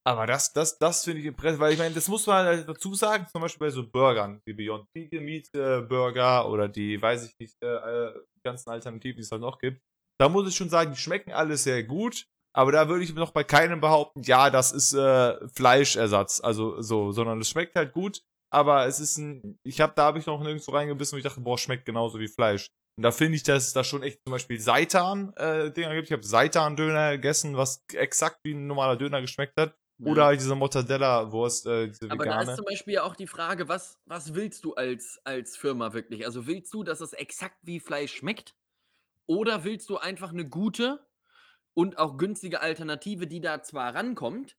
[0.04, 2.94] aber das, das, das finde ich impressive, weil ich meine, das muss man halt dazu
[2.94, 7.26] sagen, zum Beispiel bei so Burgern, die Beyond Vegan Meat äh, Burger oder die, weiß
[7.26, 8.14] ich nicht, äh, äh,
[8.44, 9.80] ganzen Alternativen, die es halt noch gibt.
[10.20, 13.32] Da muss ich schon sagen, die schmecken alle sehr gut, aber da würde ich noch
[13.32, 18.22] bei keinem behaupten, ja, das ist äh, Fleischersatz, also so, sondern es schmeckt halt gut,
[18.50, 21.40] aber es ist ein, ich habe, da habe ich noch nirgendwo reingebissen und ich dachte,
[21.40, 22.70] boah, schmeckt genauso wie Fleisch.
[22.98, 26.08] Und da finde ich, dass es da schon echt zum Beispiel Seitan-Dinger gibt.
[26.08, 29.76] Ich habe Seitan-Döner gegessen, was exakt wie ein normaler Döner geschmeckt hat.
[30.02, 32.56] Oder halt diese Mortadella-Wurst, äh, diese Aber da ist vegane.
[32.56, 36.26] zum Beispiel ja auch die Frage, was, was willst du als, als Firma wirklich?
[36.26, 38.56] Also willst du, dass es exakt wie Fleisch schmeckt?
[39.26, 41.06] Oder willst du einfach eine gute
[41.74, 44.56] und auch günstige Alternative, die da zwar rankommt,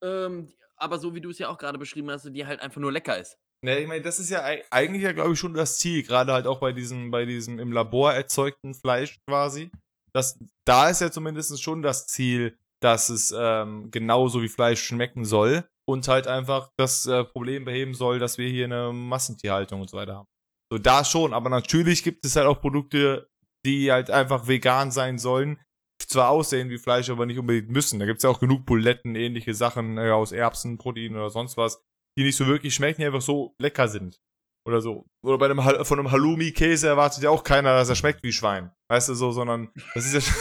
[0.00, 2.90] ähm, aber so wie du es ja auch gerade beschrieben hast, die halt einfach nur
[2.90, 3.38] lecker ist?
[3.64, 6.32] Ne, ich meine, das ist ja ei- eigentlich ja, glaube ich, schon das Ziel, gerade
[6.32, 9.70] halt auch bei diesem, bei diesem im Labor erzeugten Fleisch quasi.
[10.12, 15.24] Das, da ist ja zumindest schon das Ziel, dass es ähm, genauso wie Fleisch schmecken
[15.24, 19.88] soll und halt einfach das äh, Problem beheben soll, dass wir hier eine Massentierhaltung und
[19.90, 20.28] so weiter haben.
[20.72, 23.28] So, da schon, aber natürlich gibt es halt auch Produkte,
[23.64, 25.60] die halt einfach vegan sein sollen,
[26.00, 28.00] zwar aussehen wie Fleisch, aber nicht unbedingt müssen.
[28.00, 31.56] Da gibt es ja auch genug Buletten, ähnliche Sachen äh, aus Erbsen, Protein oder sonst
[31.56, 31.80] was,
[32.18, 34.20] die nicht so wirklich schmecken, die einfach so lecker sind.
[34.64, 35.06] Oder so.
[35.24, 38.32] Oder bei einem, Hal- von einem Halloumi-Käse erwartet ja auch keiner, dass er schmeckt wie
[38.32, 38.70] Schwein.
[38.88, 40.32] Weißt du, so, sondern das ist ja.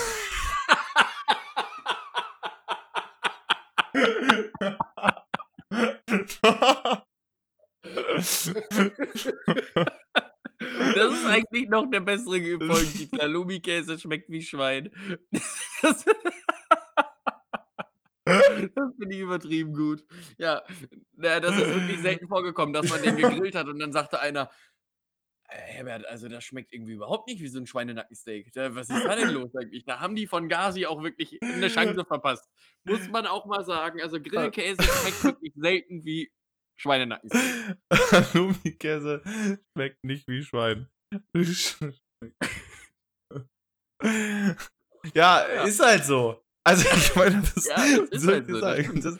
[10.96, 13.20] Das ist eigentlich noch der bessere Folgentitel.
[13.20, 14.90] Halloumi-Käse schmeckt wie Schwein.
[15.82, 16.06] Das,
[18.26, 20.04] das finde ich übertrieben gut.
[20.38, 20.62] Ja,
[21.22, 24.50] na, das ist wirklich selten vorgekommen, dass man den gegrillt hat und dann sagte einer,
[25.50, 28.52] "Äh, Herbert, also das schmeckt irgendwie überhaupt nicht wie so ein Schweinenackensteak.
[28.54, 29.86] Da, was ist da denn los eigentlich?
[29.86, 32.50] Da haben die von Gazi auch wirklich eine Chance verpasst.
[32.86, 34.02] Muss man auch mal sagen.
[34.02, 36.32] Also Grillkäse schmeckt wirklich selten wie
[36.78, 37.78] Schweinenackensteak.
[38.12, 39.22] Halloumi-Käse
[39.76, 40.88] schmeckt nicht wie Schwein.
[44.04, 44.56] ja,
[45.14, 45.64] Ja.
[45.64, 46.44] ist halt so.
[46.64, 49.20] Also ich meine, das, Ja, das ist so halt so, das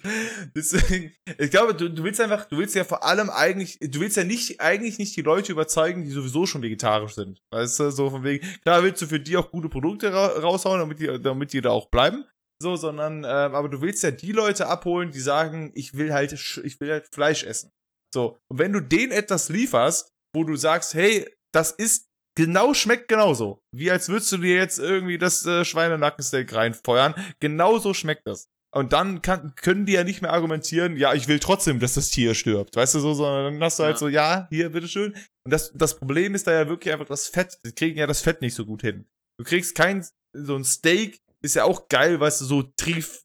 [0.56, 4.18] deswegen, ich glaube, du, du willst einfach, du willst ja vor allem eigentlich, du willst
[4.18, 7.42] ja nicht, eigentlich nicht die Leute überzeugen, die sowieso schon vegetarisch sind.
[7.52, 10.80] Weißt du, so von wegen, klar willst du für die auch gute Produkte ra raushauen,
[10.80, 12.26] damit die, damit die da auch bleiben.
[12.62, 16.34] So, sondern, ähm, aber du willst ja die Leute abholen, die sagen, ich will halt,
[16.34, 17.72] ich will halt Fleisch essen.
[18.14, 23.08] So, und wenn du denen etwas lieferst, wo du sagst, hey, das ist genau, schmeckt
[23.08, 23.62] genauso.
[23.76, 27.14] Wie als würdest du dir jetzt irgendwie das äh, Schweinenackensteak reinfeuern.
[27.40, 28.48] Genauso schmeckt das.
[28.74, 32.10] Und dann kann, können die ja nicht mehr argumentieren, ja, ich will trotzdem, dass das
[32.10, 32.76] Tier stirbt.
[32.76, 34.00] Weißt du so, sondern dann hast du halt Ja.
[34.00, 35.14] so, ja, hier, bitteschön.
[35.44, 37.60] Und das, das Problem ist da ja wirklich einfach das Fett.
[37.66, 39.06] Die kriegen ja das Fett nicht so gut hin.
[39.38, 43.24] Du kriegst kein so ein Steak ist ja auch geil, weißt du, so trief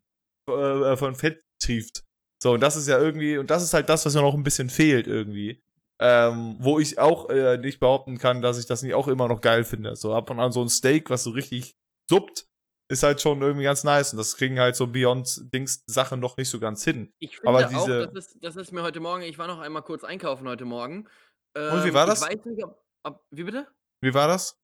[0.51, 2.03] äh, von Fett trieft.
[2.43, 4.43] So, und das ist ja irgendwie, und das ist halt das, was mir noch ein
[4.43, 5.63] bisschen fehlt irgendwie.
[5.99, 9.41] Ähm, wo ich auch äh, nicht behaupten kann, dass ich das nicht auch immer noch
[9.41, 9.97] geil finde.
[9.97, 11.75] So ab und an so ein Steak, was so richtig
[12.11, 12.47] suppt,
[12.89, 14.13] ist halt schon irgendwie ganz nice.
[14.13, 17.13] Und das kriegen halt so Beyond-Dings-Sachen noch nicht so ganz hin.
[17.19, 18.09] Ich finde Aber auch, diese.
[18.09, 21.09] das ist, das ist mir heute Morgen, ich war noch einmal kurz einkaufen heute Morgen.
[21.55, 22.29] Und wie Ähm, war das?
[22.29, 23.67] nicht, ob, ob wie bitte?
[24.03, 24.59] Wie war das?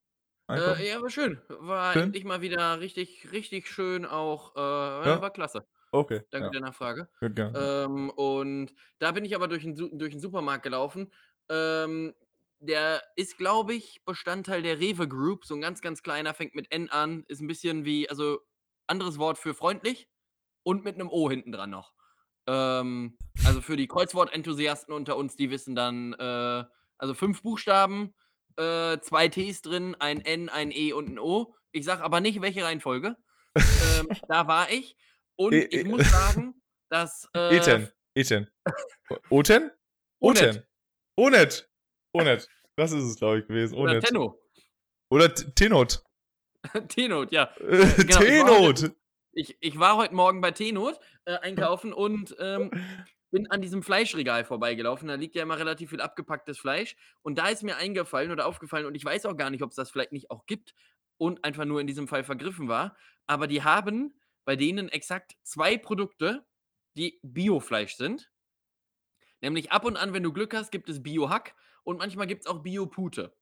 [0.51, 1.41] Äh, ja, war schön.
[1.47, 2.03] War Schön?
[2.03, 4.55] endlich mal wieder richtig, richtig schön auch.
[4.55, 5.21] Äh, Ja?
[5.21, 5.65] war klasse.
[5.93, 6.21] Okay.
[6.31, 6.51] Danke Ja.
[6.51, 7.07] der Nachfrage.
[7.55, 11.13] Ähm, und da bin ich aber durch den, durch den Supermarkt gelaufen.
[11.49, 12.13] Ähm,
[12.59, 15.45] der ist, glaube ich, Bestandteil der Rewe Group.
[15.45, 17.25] So ein ganz, ganz kleiner, fängt mit N an.
[17.27, 18.39] Ist ein bisschen wie, also
[18.87, 20.09] anderes Wort für freundlich
[20.63, 21.93] und mit einem O hinten dran noch.
[22.47, 26.63] Ähm, also für die Kreuzwortenthusiasten unter uns, die wissen dann, äh,
[26.97, 28.15] also fünf Buchstaben,
[28.57, 31.55] äh, zwei Ts drin, ein N, ein E und ein O.
[31.71, 33.15] Ich sage aber nicht, welche Reihenfolge.
[33.55, 34.95] Ähm, da war ich.
[35.35, 37.29] Und E- ich muss sagen, dass.
[37.35, 37.89] Äh, Eten.
[38.15, 38.47] Eten.
[39.29, 39.71] Oten?
[40.19, 40.63] Oten.
[41.17, 41.69] Onet.
[42.13, 42.47] Onet.
[42.75, 43.75] Das ist es, glaube ich, gewesen.
[43.77, 44.05] Oder Onet.
[44.05, 44.39] Tenno.
[45.11, 46.03] Oder Tenot.
[46.87, 47.53] T-Not, ja.
[47.59, 48.95] Äh, genau, ich war Tenot.
[49.33, 52.71] Ich, ich war heute Morgen bei T-Not äh, einkaufen und ähm,
[53.29, 55.07] bin an diesem Fleischregal vorbeigelaufen.
[55.07, 56.95] Da liegt ja immer relativ viel abgepacktes Fleisch.
[57.21, 59.75] Und da ist mir eingefallen oder aufgefallen, und ich weiß auch gar nicht, ob es
[59.75, 60.73] das vielleicht nicht auch gibt
[61.17, 62.97] und einfach nur in diesem Fall vergriffen war.
[63.27, 66.45] Aber die haben bei denen exakt zwei Produkte,
[66.97, 68.31] die Biofleisch sind.
[69.41, 72.47] Nämlich ab und an, wenn du Glück hast, gibt es Bio-Hack und manchmal gibt es
[72.47, 73.35] auch Bio-Pute.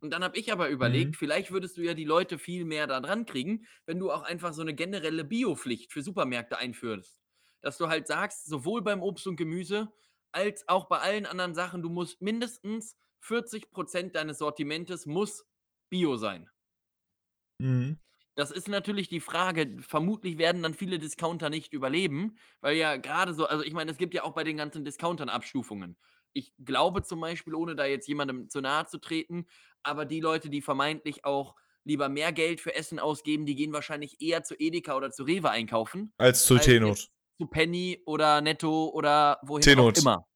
[0.00, 1.16] Und dann habe ich aber überlegt, Mhm.
[1.16, 4.52] vielleicht würdest du ja die Leute viel mehr da dran kriegen, wenn du auch einfach
[4.54, 7.22] so eine generelle Biopflicht für Supermärkte einführst.
[7.62, 9.92] Dass du halt sagst, sowohl beim Obst und Gemüse
[10.32, 15.46] als auch bei allen anderen Sachen, du musst mindestens 40% deines Sortimentes muss
[15.90, 16.50] Bio sein.
[17.60, 17.96] Mhm.
[18.36, 19.78] Das ist natürlich die Frage.
[19.80, 23.96] Vermutlich werden dann viele Discounter nicht überleben, weil ja gerade so, also ich meine, es
[23.96, 25.96] gibt ja auch bei den ganzen Discountern Abstufungen.
[26.34, 29.46] Ich glaube zum Beispiel, ohne da jetzt jemandem zu nahe zu treten,
[29.82, 34.20] aber die Leute, die vermeintlich auch lieber mehr Geld für Essen ausgeben, die gehen wahrscheinlich
[34.20, 37.08] eher zu Edeka oder zu Rewe einkaufen, Als zu als Tenot.
[37.40, 39.98] zu Penny oder Netto oder wohin auch Tenot.
[39.98, 40.26] immer.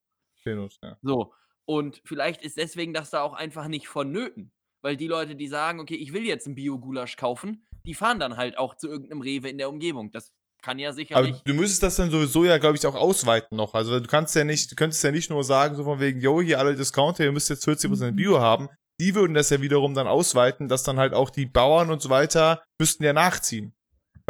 [0.42, 0.96] Tenot, ja.
[1.02, 1.34] So.
[1.66, 4.52] Und vielleicht ist deswegen das da auch einfach nicht vonnöten.
[4.82, 8.36] Weil die Leute, die sagen, okay, ich will jetzt ein Bio-Gulasch kaufen, die fahren dann
[8.36, 10.10] halt auch zu irgendeinem Rewe in der Umgebung.
[10.10, 11.42] Das kann ja Aber sicherlich.
[11.44, 13.74] du müsstest das dann sowieso ja, glaube ich, auch ausweiten noch.
[13.74, 16.40] Also du kannst ja nicht, du könntest ja nicht nur sagen, so von wegen, yo,
[16.40, 18.68] hier alle Discounter, ihr müsst jetzt 40% Bio haben.
[19.00, 22.10] Die würden das ja wiederum dann ausweiten, dass dann halt auch die Bauern und so
[22.10, 23.72] weiter müssten ja nachziehen.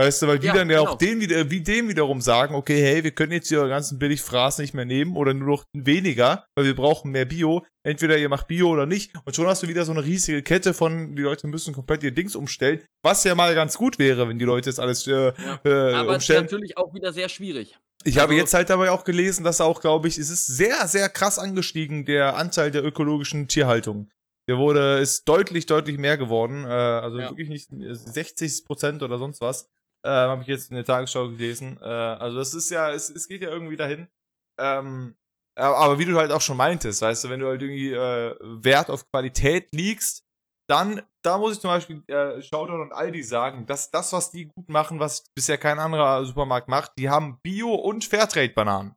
[0.01, 0.93] Weißt du, weil die Ja, dann ja genau.
[0.93, 4.23] auch denen wieder, wie dem wiederum sagen, okay, hey, wir können jetzt hier ganzen billig
[4.23, 7.67] Fraß nicht mehr nehmen oder nur noch weniger, weil wir brauchen mehr Bio.
[7.87, 9.13] Entweder ihr macht Bio oder nicht.
[9.27, 12.13] Und schon hast du wieder so eine riesige Kette von, die Leute müssen komplett ihr
[12.13, 12.81] Dings umstellen.
[13.05, 15.33] Was ja mal ganz gut wäre, wenn die Leute jetzt alles äh, Ja.
[15.33, 16.45] äh, Aber es ist umstellen.
[16.45, 17.77] natürlich auch wieder sehr schwierig.
[18.05, 20.89] Ich habe Also- jetzt halt dabei auch gelesen, dass auch, glaube ich, es ist sehr,
[20.89, 24.09] sehr krass angestiegen, der Anteil der ökologischen Tierhaltung.
[24.49, 26.65] Der wurde, ist deutlich, deutlich mehr geworden.
[26.65, 27.29] Äh, also Ja.
[27.31, 29.69] wirklich nicht 60 Prozent oder sonst was.
[30.03, 31.79] Äh, habe ich jetzt in der Tagesschau gelesen.
[31.83, 34.09] Äh, also das ist ja, es, es geht ja irgendwie dahin.
[34.59, 35.17] Ähm,
[35.57, 38.89] aber wie du halt auch schon meintest, weißt du, wenn du halt irgendwie äh, Wert
[38.89, 40.25] auf Qualität legst,
[40.71, 44.47] dann, da muss ich zum Beispiel äh, Shoutout und Aldi sagen, dass das, was die
[44.47, 48.95] gut machen, was bisher kein anderer Supermarkt macht, die haben Bio- und Fairtrade-Bananen.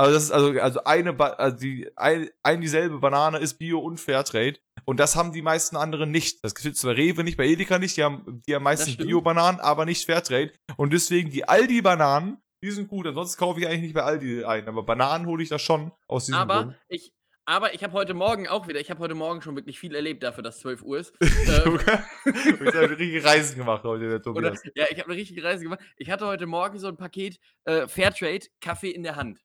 [0.00, 3.80] Also das ist also, also eine, ba also die, ein, ein dieselbe Banane ist Bio
[3.80, 4.58] und Fairtrade.
[4.86, 6.42] Und das haben die meisten anderen nicht.
[6.42, 7.98] Das gibt es bei Rewe nicht, bei Edeka nicht.
[7.98, 8.96] Die haben, die haben meistens.
[8.96, 10.52] Bio-Bananen, aber nicht Fairtrade.
[10.78, 13.06] Und deswegen die Aldi-Bananen, die sind gut.
[13.08, 14.66] Ansonsten kaufe ich eigentlich nicht bei Aldi ein.
[14.68, 16.76] Aber Bananen hole ich da schon aus diesem Aber Grund.
[16.88, 17.12] ich,
[17.44, 20.22] aber ich habe heute Morgen auch wieder, ich habe heute Morgen schon wirklich viel erlebt
[20.22, 21.14] dafür, dass 12 Uhr ist.
[21.20, 24.62] Ich äh, habe richtige Reisen gemacht heute, der Oder, Tobias.
[24.74, 25.80] ja, ich habe eine richtige Reise gemacht.
[25.98, 29.40] Ich hatte heute Morgen so ein Paket äh, Fairtrade Kaffee in der Hand.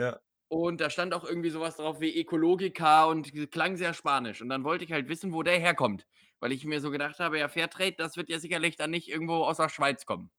[0.00, 0.18] Ja.
[0.48, 4.42] Und da stand auch irgendwie sowas drauf wie Ökologika und klang sehr spanisch.
[4.42, 6.06] Und dann wollte ich halt wissen, wo der herkommt.
[6.40, 9.44] Weil ich mir so gedacht habe, ja, Fairtrade, das wird ja sicherlich dann nicht irgendwo
[9.44, 10.30] aus der Schweiz kommen.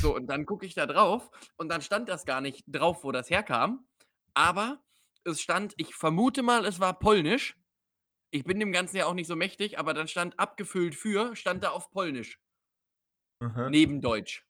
[0.00, 3.12] So, und dann gucke ich da drauf und dann stand das gar nicht drauf, wo
[3.12, 3.86] das herkam.
[4.34, 4.82] Aber
[5.24, 7.56] es stand, ich vermute mal, es war polnisch.
[8.30, 11.64] Ich bin dem Ganzen ja auch nicht so mächtig, aber dann stand abgefüllt für, stand
[11.64, 12.38] da auf polnisch
[13.40, 13.70] Mhm.
[13.70, 14.46] neben Deutsch.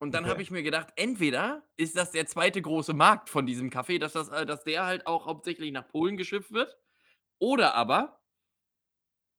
[0.00, 0.28] Und dann Okay.
[0.28, 4.12] habe ich mir gedacht, entweder ist das der zweite große Markt von diesem Kaffee, dass,
[4.12, 6.76] das, äh, dass der halt auch hauptsächlich nach Polen geschifft wird.
[7.40, 8.22] Oder aber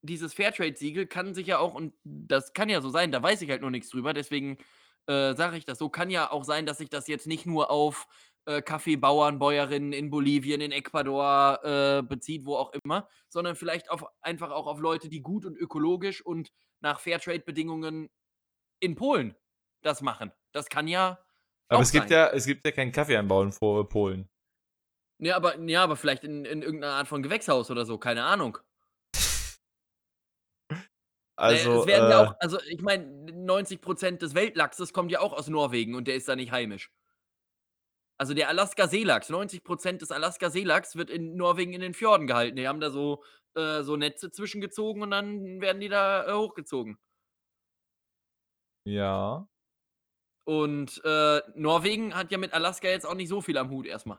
[0.01, 3.49] dieses Fairtrade-Siegel kann sich ja auch, und das kann ja so sein, da weiß ich
[3.49, 4.57] halt nur nichts drüber, deswegen
[5.07, 7.69] äh, sage ich das so, kann ja auch sein, dass sich das jetzt nicht nur
[7.69, 8.07] auf
[8.45, 14.05] äh, Kaffeebauern, Bäuerinnen in Bolivien, in Ecuador äh, bezieht, wo auch immer, sondern vielleicht auf,
[14.21, 18.09] einfach auch auf Leute, die gut und ökologisch und nach Fairtrade-Bedingungen
[18.79, 19.35] in Polen
[19.81, 20.31] das machen.
[20.51, 21.19] Das kann ja.
[21.67, 22.17] Aber es gibt sein.
[22.17, 24.29] ja, es gibt ja keinen Kaffeeanbau in Po- Polen.
[25.21, 28.57] Ja, aber, ja, aber vielleicht in, in irgendeiner Art von Gewächshaus oder so, keine Ahnung.
[31.37, 35.21] Also, naja, es werden ja äh, auch, also ich meine, 90% des Weltlachses kommt ja
[35.21, 36.91] auch aus Norwegen und der ist da nicht heimisch.
[38.17, 42.57] Also der Alaska-Seelachs, 90% des Alaska-Seelachs wird in Norwegen in den Fjorden gehalten.
[42.57, 43.23] Die haben da so,
[43.55, 46.97] äh, so Netze zwischengezogen und dann werden die da äh, hochgezogen.
[48.85, 49.47] ja.
[50.49, 54.17] Und äh, Norwegen hat ja mit Alaska jetzt auch nicht so viel am Hut erstmal.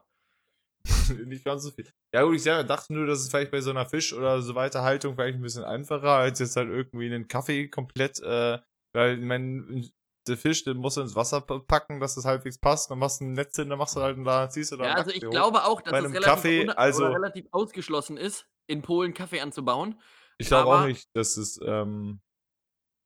[1.26, 1.88] nicht ganz so viel.
[2.14, 4.82] Ja, gut, ich dachte nur, dass es vielleicht bei so einer Fisch- oder so weiter
[4.84, 8.60] Haltung vielleicht ein bisschen einfacher, als jetzt halt irgendwie einen Kaffee komplett, äh,
[8.94, 9.82] weil, ich meine,
[10.28, 13.20] der Fisch, den musst du ins Wasser pa- packen, dass das halbwegs passt, dann machst
[13.20, 15.22] du ein Netz hin, dann machst du halt, da ziehst du da Ja, also ich
[15.22, 20.00] glaube auch, dass es einem relativ, Kaffee, also- relativ ausgeschlossen ist, in Polen Kaffee anzubauen.
[20.38, 22.20] Ich glaube auch nicht, dass es, ähm,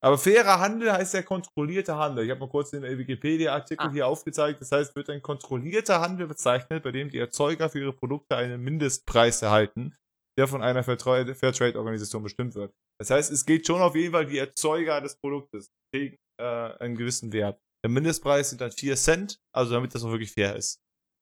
[0.05, 2.25] aber fairer Handel heißt ja kontrollierter Handel.
[2.25, 3.91] Ich habe mal kurz den Wikipedia-Artikel Ah.
[3.93, 4.61] hier aufgezeigt.
[4.61, 8.61] Das heißt, wird ein kontrollierter Handel bezeichnet, bei dem die Erzeuger für ihre Produkte einen
[8.63, 9.95] Mindestpreis erhalten,
[10.39, 12.73] der von einer Fairtrade- Fairtrade-Organisation bestimmt wird.
[13.01, 16.97] Das heißt, es geht schon auf jeden Fall die Erzeuger des Produktes kriegen äh, einen
[16.97, 17.59] gewissen Wert.
[17.85, 20.81] Der Mindestpreis sind dann 4 Cent, also damit das auch wirklich fair ist.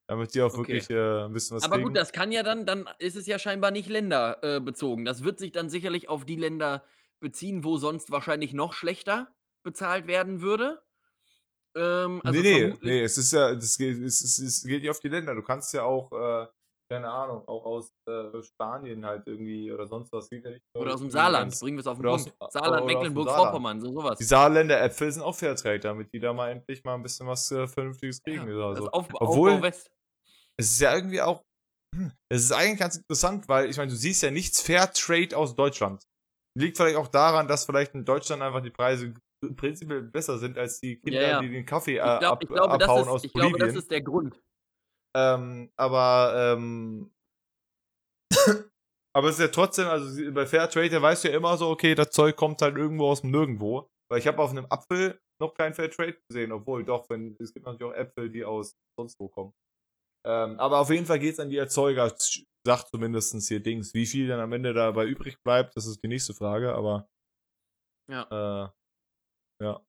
[0.09, 0.59] Damit die auch Okay.
[0.59, 1.89] wirklich äh, ein bisschen was Aber kriegen.
[1.89, 5.05] gut, das kann ja dann, dann ist es ja scheinbar nicht länderbezogen.
[5.05, 6.83] Äh, das wird sich dann sicherlich auf die Länder
[7.23, 10.83] beziehen, wo sonst wahrscheinlich noch schlechter bezahlt werden würde.
[11.75, 14.91] Ähm, also nee, nee, nee, es ist ja, das geht, es, es, es geht nicht
[14.91, 15.35] auf die Länder.
[15.35, 16.47] Du kannst ja auch, äh,
[16.91, 20.29] keine Ahnung, auch aus äh, Spanien halt irgendwie oder sonst was.
[20.29, 22.35] Geht ja nicht Oder aus dem Saarland, bringen wir es auf den Punkt.
[22.39, 24.19] aus Saarland, Mecklenburg-Vorpommern, so sowas.
[24.19, 27.51] Die Saarländer Äpfel sind auch Fairtrade, damit die da mal endlich mal ein bisschen was
[27.51, 28.47] äh, Vernünftiges kriegen.
[28.49, 28.91] Ja, oder das so.
[28.91, 29.73] Auf, Obwohl-.
[30.59, 31.43] Es ist ja irgendwie auch,
[31.95, 35.55] hm, es ist eigentlich ganz interessant, weil ich meine, du siehst ja nichts Fairtrade aus
[35.55, 36.05] Deutschland.
[36.59, 39.15] Liegt vielleicht auch daran, dass vielleicht in Deutschland einfach die Preise
[39.57, 41.41] prinzipiell besser sind als die Kinder, Ja, ja.
[41.41, 43.53] die den Kaffee äh, Ich, glaub, ab, ich, glaube, abhauen das aus ist, ich glaube,
[43.53, 43.75] Bolivien.
[43.75, 44.43] das ist der Grund.
[45.17, 47.13] Ähm, aber, ähm,
[49.15, 51.95] aber es ist ja trotzdem, also bei Fairtrade, da weißt du ja immer so, okay,
[51.95, 53.89] das Zeug kommt halt irgendwo aus dem Nirgendwo.
[54.11, 57.65] Weil ich habe auf einem Apfel noch kein Fairtrade gesehen, obwohl doch, wenn, es gibt
[57.65, 59.55] natürlich auch Äpfel, die aus sonst wo kommen.
[60.27, 62.15] Ähm, aber auf jeden Fall geht es an die Erzeuger,
[62.65, 63.95] sagt zumindest hier Dings.
[63.95, 67.09] Wie viel dann am Ende dabei übrig bleibt, das ist die nächste Frage, aber
[68.09, 68.23] Ja.
[68.31, 69.81] äh, ja.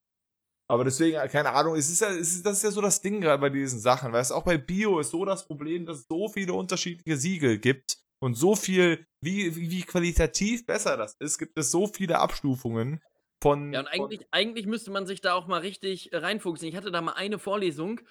[0.69, 3.01] Aber deswegen, äh, keine Ahnung, es ist ja, es ist, das ist ja so das
[3.01, 5.99] Ding gerade bei diesen Sachen, weil es auch bei Bio ist so das Problem, dass
[5.99, 11.15] es so viele unterschiedliche Siegel gibt und so viel, wie, wie, wie qualitativ besser das
[11.19, 13.01] ist, gibt es so viele Abstufungen
[13.41, 13.74] von.
[13.74, 16.67] Ja, und eigentlich, eigentlich müsste man sich da auch mal richtig reinfuchsen.
[16.67, 18.01] Ich hatte da mal eine Vorlesung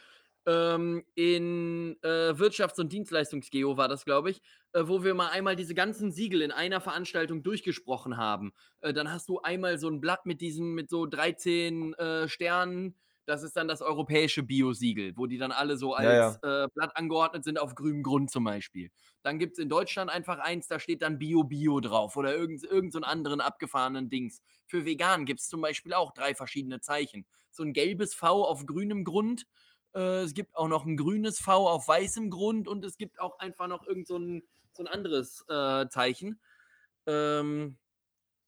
[0.46, 4.40] ähm, in äh, Wirtschafts- und Dienstleistungsgeo, war das, glaube ich,
[4.72, 8.52] äh, wo wir mal einmal diese ganzen Siegel in einer Veranstaltung durchgesprochen haben.
[8.80, 12.96] Äh, dann hast du einmal so ein Blatt mit diesen, mit so 13 äh, Sternen.
[13.24, 16.96] Das ist dann das europäische Bio-Siegel, wo die dann alle so als Ja, Äh, Blatt
[16.96, 18.90] angeordnet sind auf grünem Grund zum Beispiel.
[19.22, 22.92] Dann gibt es in Deutschland einfach eins, da steht dann Bio-Bio drauf oder irgend, irgend
[22.92, 24.42] so anderen abgefahrenen Dings.
[24.66, 27.24] Für vegan gibt es zum Beispiel auch drei verschiedene Zeichen.
[27.50, 29.44] So ein gelbes V auf grünem Grund.
[29.94, 33.38] Äh, es gibt auch noch ein grünes V auf weißem Grund und es gibt auch
[33.38, 36.40] einfach noch irgend so ein, so ein anderes äh, Zeichen.
[37.06, 37.78] Ähm,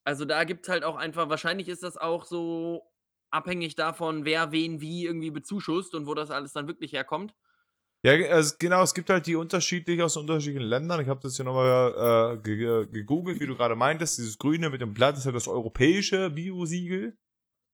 [0.05, 2.83] also da gibt es halt auch einfach, wahrscheinlich ist das auch so
[3.31, 7.35] abhängig davon, wer wen wie irgendwie bezuschusst und wo das alles dann wirklich herkommt.
[8.05, 11.01] Ja, also genau, es gibt halt die unterschiedlich aus unterschiedlichen Ländern.
[11.01, 14.19] Ich habe das hier nochmal äh, ge ge- gegoogelt, wie du gerade meintest.
[14.19, 17.17] Dieses Grüne mit dem Blatt ist halt das europäische Bio-Siegel.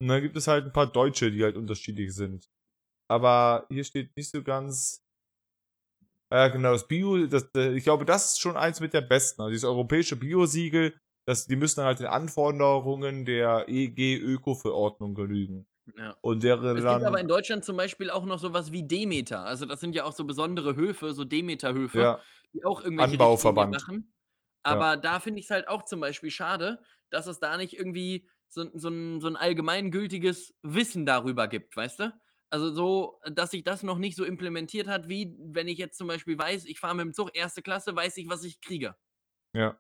[0.01, 2.49] Und dann gibt es halt ein paar deutsche, die halt unterschiedlich sind.
[3.11, 5.05] Aber hier steht nicht so ganz.
[6.33, 9.43] Ja, genau, das Bio, das, äh, ich glaube, das ist schon eins mit der besten.
[9.43, 10.95] Also dieses europäische Bio-Siegel,
[11.27, 15.67] das, die müssen dann halt den Anforderungen der EG-Öko-Verordnung genügen.
[15.97, 16.17] Ja.
[16.21, 19.41] Und deren Es gibt aber in Deutschland zum Beispiel auch noch sowas wie Demeter.
[19.41, 22.21] Also das sind ja auch so besondere Höfe, so Demeter-Höfe, ja,
[22.53, 23.73] die auch irgendwelche Anbauverband.
[23.73, 24.15] Machen.
[24.63, 26.81] Aber da finde ich es halt auch zum Beispiel schade,
[27.11, 31.99] dass es da nicht irgendwie so, so, ein, so ein allgemeingültiges Wissen darüber gibt, weißt
[31.99, 32.13] du?
[32.51, 36.09] Also so, dass sich das noch nicht so implementiert hat, wie wenn ich jetzt zum
[36.09, 38.97] Beispiel weiß, ich fahre mit dem Zug erste Klasse, weiß ich, was ich kriege.
[39.55, 39.79] ja.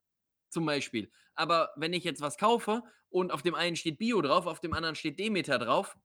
[0.52, 1.10] Zum Beispiel.
[1.36, 4.72] Aber wenn ich jetzt was kaufe und auf dem einen steht Bio drauf, auf dem
[4.74, 5.96] anderen steht Demeter drauf,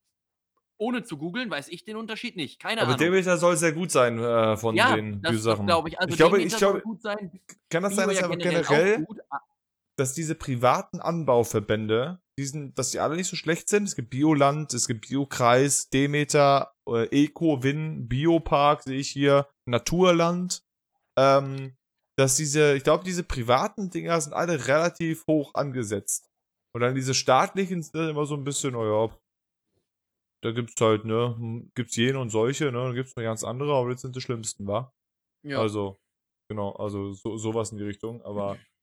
[0.78, 2.60] ohne zu googeln, weiß ich den Unterschied nicht.
[2.60, 3.00] Keine Aber Ahnung.
[3.00, 5.66] Demeter soll sehr gut sein äh, von ja, den das, Bio-Sachen.
[5.66, 6.00] glaube ich.
[6.00, 7.40] Also ich glaube, Demeter ich soll glaube, gut sein.
[7.70, 9.08] kann das Bio sein, dass ja aber generell, generell,
[9.98, 13.86] dass diese privaten Anbauverbände, diesen, dass die alle nicht so schlecht sind?
[13.86, 20.64] Es gibt Bioland, es gibt Biokreis, Demeter, äh, Eco-Win, Biopark sehe ich hier, Naturland.
[21.18, 21.76] Ähm,
[22.18, 26.30] dass diese, ich glaube, diese privaten Dinger sind alle relativ hoch angesetzt.
[26.74, 29.18] Und dann diese staatlichen sind immer so ein bisschen, naja,
[30.44, 33.74] da gibt's halt, ne, hm, gibt's jene und solche, ne, dann gibt's noch ganz andere,
[33.74, 34.94] aber das sind die schlimmsten, wa?
[35.44, 35.60] Ja.
[35.60, 35.98] Also,
[36.50, 38.58] genau, also so, sowas in die Richtung, aber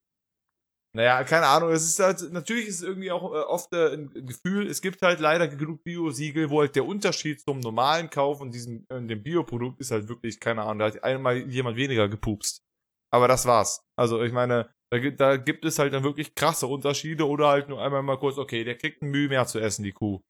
[0.95, 4.27] naja, keine Ahnung, es ist halt, natürlich ist es irgendwie auch äh, oft äh, ein
[4.27, 8.53] Gefühl, es gibt halt leider genug Bio-Siegel, wo halt der Unterschied zum normalen Kauf und
[8.53, 12.63] diesem, äh, dem Bioprodukt ist halt wirklich, keine Ahnung, da hat einmal jemand weniger gepupst.
[13.11, 13.85] Aber das war's.
[13.99, 17.69] Also ich meine, da, gibt- da gibt es halt dann wirklich krasse Unterschiede oder halt
[17.69, 20.21] nur einmal mal kurz, okay, der kriegt ein Mühe mehr zu essen, die Kuh.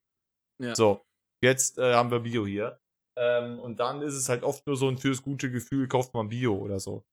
[0.60, 0.74] Ja.
[0.76, 1.02] So,
[1.42, 2.78] jetzt äh, haben wir Bio hier.
[3.18, 6.28] Ähm, und dann ist es halt oft nur so ein fürs gute Gefühl, kauft man
[6.28, 7.04] Bio oder so.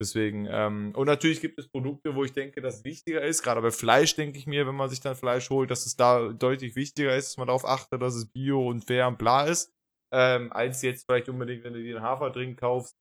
[0.00, 3.42] Deswegen, ähm, und natürlich gibt es Produkte, wo ich denke, dass wichtiger ist.
[3.42, 6.32] Gerade bei Fleisch denke ich mir, wenn man sich dann Fleisch holt, dass es da
[6.32, 9.74] deutlich wichtiger ist, dass man darauf achtet, dass es Bio und fair und bla ist.
[10.10, 12.96] Ähm, als jetzt vielleicht unbedingt, wenn du dir einen Haferdrink kaufst.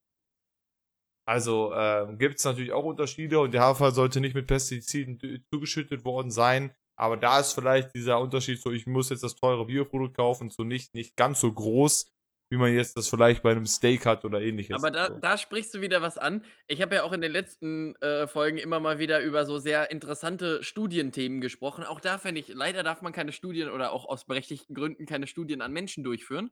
[1.26, 6.04] Also ähm, gibt es natürlich auch Unterschiede und der Hafer sollte nicht mit Pestiziden zugeschüttet
[6.04, 6.76] worden sein.
[6.98, 10.66] Aber da ist vielleicht dieser Unterschied so, ich muss jetzt das teure Bioprodukt kaufen, so
[10.66, 12.12] nicht, nicht ganz so groß,
[12.50, 14.76] wie man jetzt das vielleicht bei einem Steak hat oder ähnliches.
[14.76, 16.44] Aber da, da sprichst du wieder was an.
[16.68, 19.92] Ich habe ja auch in den letzten äh, Folgen immer mal wieder über so sehr
[19.92, 21.84] interessante Studienthemen gesprochen.
[21.84, 25.28] Auch da fände ich, leider darf man keine Studien oder auch aus berechtigten Gründen keine
[25.28, 26.50] Studien an Menschen durchführen.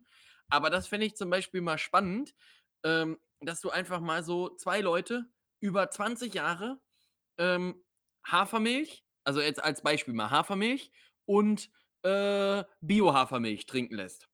[0.49, 2.35] Aber das fände ich zum Beispiel mal spannend,
[2.83, 5.25] ähm, dass du einfach mal so zwei Leute
[5.59, 6.79] über 20 Jahre
[7.39, 7.83] ähm,
[8.23, 10.91] Hafermilch, also jetzt als Beispiel mal Hafermilch
[11.25, 11.71] und
[12.03, 14.26] äh, Bio-Hafermilch trinken lässt.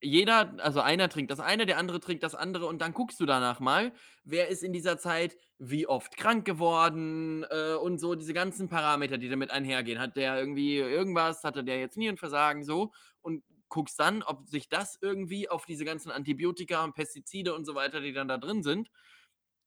[0.00, 3.26] Jeder, also einer trinkt das eine, der andere trinkt das andere und dann guckst du
[3.26, 3.92] danach mal,
[4.22, 9.18] wer ist in dieser Zeit wie oft krank geworden äh, und so diese ganzen Parameter,
[9.18, 9.98] die damit einhergehen.
[9.98, 12.92] Hat der irgendwie irgendwas, hatte der jetzt Nierenversagen so
[13.22, 17.74] und guckst dann, ob sich das irgendwie auf diese ganzen Antibiotika und Pestizide und so
[17.74, 18.90] weiter, die dann da drin sind,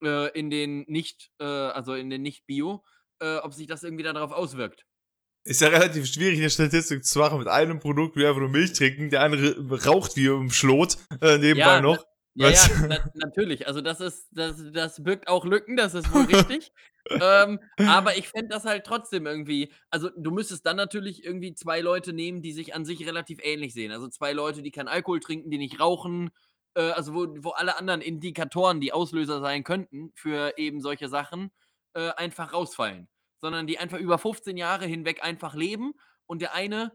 [0.04, 2.84] äh, in den nicht, äh, also in den nicht-Bio,
[3.20, 4.86] äh, ob sich das irgendwie darauf auswirkt.
[5.44, 8.74] Ist ja relativ schwierig, eine Statistik zu machen mit einem Produkt, wie einfach nur Milch
[8.74, 9.56] trinken, der andere
[9.86, 12.06] raucht wie im Schlot äh, nebenbei Ja, noch.
[12.34, 13.68] Ja, ja, na, natürlich.
[13.68, 16.72] Also das ist, das, das birgt auch Lücken, das ist wohl richtig.
[17.10, 21.82] ähm, aber ich fände das halt trotzdem irgendwie, also du müsstest dann natürlich irgendwie zwei
[21.82, 23.92] Leute nehmen, die sich an sich relativ ähnlich sehen.
[23.92, 26.30] Also zwei Leute, die keinen Alkohol trinken, die nicht rauchen,
[26.76, 31.52] äh, also wo, wo alle anderen Indikatoren, die Auslöser sein könnten für eben solche Sachen,
[31.94, 33.10] äh, einfach rausfallen.
[33.42, 35.94] Sondern die einfach über 15 Jahre hinweg einfach leben
[36.28, 36.94] und der eine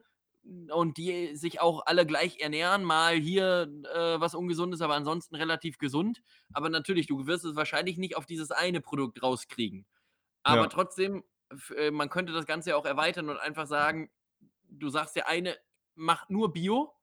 [0.71, 5.79] und die sich auch alle gleich ernähren, mal hier äh, was Ungesundes, aber ansonsten relativ
[5.79, 6.23] gesund.
[6.53, 9.87] Aber natürlich, du wirst es wahrscheinlich nicht auf dieses eine Produkt rauskriegen.
[10.45, 10.69] Aber Ja.
[10.69, 11.25] trotzdem,
[11.77, 14.11] äh, man könnte das Ganze ja auch erweitern und einfach sagen,
[14.69, 15.57] du sagst, der eine
[15.97, 16.95] macht nur Bio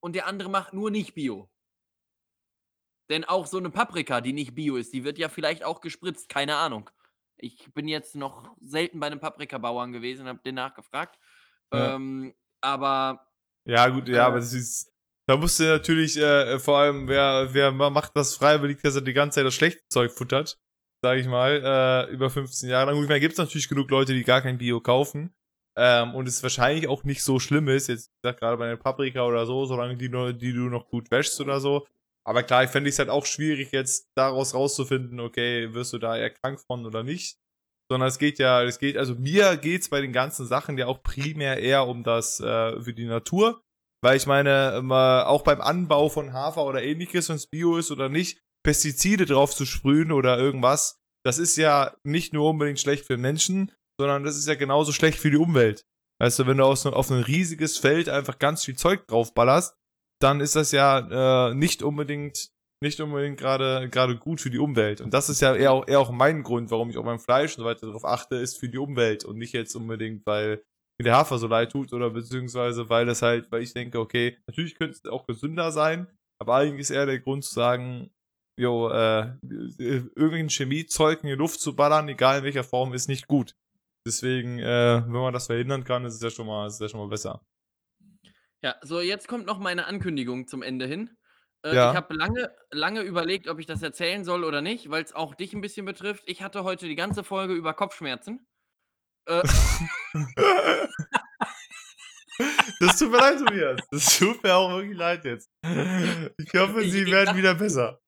[0.00, 1.50] und der andere macht nur nicht Bio.
[3.10, 6.28] Denn auch so eine Paprika, die nicht Bio ist, die wird ja vielleicht auch gespritzt,
[6.28, 6.90] keine Ahnung.
[7.38, 11.18] Ich bin jetzt noch selten bei einem Paprikabauern gewesen und habe den nachgefragt.
[11.72, 11.94] Ja.
[11.96, 13.26] Ähm, aber
[13.66, 14.20] Ja, gut, ja, Äh.
[14.26, 14.92] aber das ist.
[15.28, 19.00] Da musst du natürlich, äh, vor allem, wer, wer ma- macht das freiwillig, dass er
[19.02, 20.56] die ganze Zeit das schlechte Zeug futtert,
[21.02, 23.00] sag ich mal, äh, über 15 Jahre lang.
[23.00, 25.34] Gut, da gibt's natürlich genug Leute, die gar kein Bio kaufen.
[25.76, 28.76] Ähm, und es wahrscheinlich auch nicht so schlimm ist, jetzt ich sag gerade bei einer
[28.76, 31.86] Paprika oder so, solange die, nur, die du noch gut wäschst oder so.
[32.26, 36.16] Aber klar, ich fände es halt auch schwierig, jetzt daraus rauszufinden, okay, wirst du da
[36.16, 37.38] eher krank von oder nicht.
[37.88, 41.04] Sondern es geht ja, es geht, also mir geht's bei den ganzen Sachen ja auch
[41.04, 43.62] primär eher um das äh, für die Natur.
[44.02, 47.92] Weil ich meine, immer, auch beim Anbau von Hafer oder ähnliches, wenn es Bio ist
[47.92, 53.06] oder nicht, Pestizide drauf zu sprühen oder irgendwas, das ist ja nicht nur unbedingt schlecht
[53.06, 55.84] für Menschen, sondern das ist ja genauso schlecht für die Umwelt.
[56.20, 59.76] Weißt du, wenn du auf so, auf ein riesiges Feld einfach ganz viel Zeug draufballerst,
[60.20, 62.50] dann ist das ja äh, nicht unbedingt
[62.82, 65.00] nicht unbedingt gerade gerade gut für die Umwelt.
[65.00, 67.56] Und das ist ja eher auch, eher auch mein Grund, warum ich auch beim Fleisch
[67.56, 70.62] und so weiter darauf achte, ist für die Umwelt und nicht jetzt unbedingt, weil
[70.98, 74.38] mir der Hafer so leid tut oder beziehungsweise weil das halt, weil ich denke, okay,
[74.46, 76.06] natürlich könnte es auch gesünder sein,
[76.38, 78.10] aber eigentlich ist eher der Grund zu sagen,
[78.58, 79.32] jo, äh,
[79.78, 83.54] irgendein Chemiezeug in die Luft zu ballern, egal in welcher Form, ist nicht gut.
[84.06, 86.88] Deswegen, äh, wenn man das verhindern kann, ist es ja schon mal, ist es ja
[86.88, 87.44] schon mal besser.
[88.62, 91.16] Ja, so jetzt kommt noch meine Ankündigung zum Ende hin.
[91.64, 91.90] Äh, Ja.
[91.90, 95.34] Ich habe lange, lange überlegt, ob ich das erzählen soll oder nicht, weil es auch
[95.34, 96.22] dich ein bisschen betrifft.
[96.26, 98.46] Ich hatte heute die ganze Folge über Kopfschmerzen.
[99.28, 99.42] Äh,
[102.80, 103.80] Das tut mir leid, Tobias.
[103.90, 105.48] Das tut mir auch wirklich leid jetzt.
[105.62, 107.98] Ich hoffe, Ich- sie ich werden dachte- wieder besser.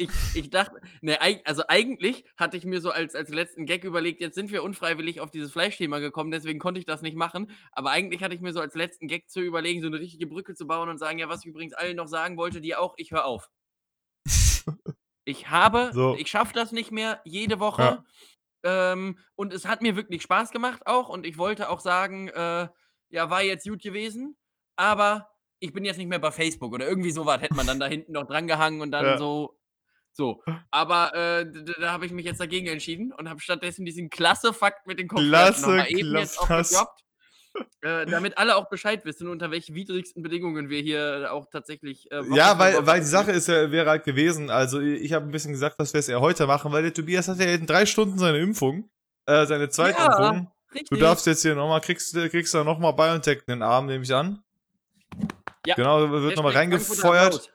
[0.00, 4.20] Ich, ich dachte, ne, also eigentlich hatte ich mir so als, als letzten Gag überlegt,
[4.20, 7.50] jetzt sind wir unfreiwillig auf dieses Fleischthema gekommen, deswegen konnte ich das nicht machen.
[7.72, 10.54] Aber eigentlich hatte ich mir so als letzten Gag zu überlegen, so eine richtige Brücke
[10.54, 13.10] zu bauen und sagen, ja, was ich übrigens allen noch sagen wollte, die auch, ich
[13.12, 13.50] höre auf.
[15.26, 16.16] Ich habe, So.
[16.16, 18.02] ich schaffe das nicht mehr jede Woche.
[18.64, 21.08] Ähm, und es hat mir wirklich Spaß gemacht auch.
[21.08, 22.68] Und ich wollte auch sagen, äh,
[23.10, 24.36] ja, war jetzt gut gewesen,
[24.76, 25.28] aber
[25.60, 28.12] ich bin jetzt nicht mehr bei Facebook oder irgendwie sowas hätte man dann da hinten
[28.12, 29.18] noch drangehangen und dann Ja.
[29.18, 29.59] so.
[30.20, 30.42] So.
[30.70, 31.46] Aber äh,
[31.80, 35.08] da habe ich mich jetzt dagegen entschieden und habe stattdessen diesen klasse Fakt mit den
[35.08, 36.74] Kopfschmerzen Klasse, noch mal eben jetzt auch klasse.
[36.74, 37.00] gedroppt.
[37.80, 42.10] Äh, damit alle auch Bescheid wissen, unter welchen widrigsten Bedingungen wir hier auch tatsächlich.
[42.12, 45.30] Äh, Ja, weil, weil die Sache ist ja, wäre halt gewesen, also ich habe ein
[45.30, 47.86] bisschen gesagt, dass wir es eher heute machen, weil der Tobias hat ja in drei
[47.86, 48.90] Stunden seine Impfung,
[49.24, 50.52] äh, seine Zweitimpfung.
[50.70, 50.98] Du Richtig.
[51.00, 54.14] darfst jetzt hier nochmal, kriegst, du- kriegst du nochmal BioNTech in den Arm, nehme ich
[54.14, 54.44] an.
[55.66, 57.50] Ja, Genau, wird nochmal reingefeuert.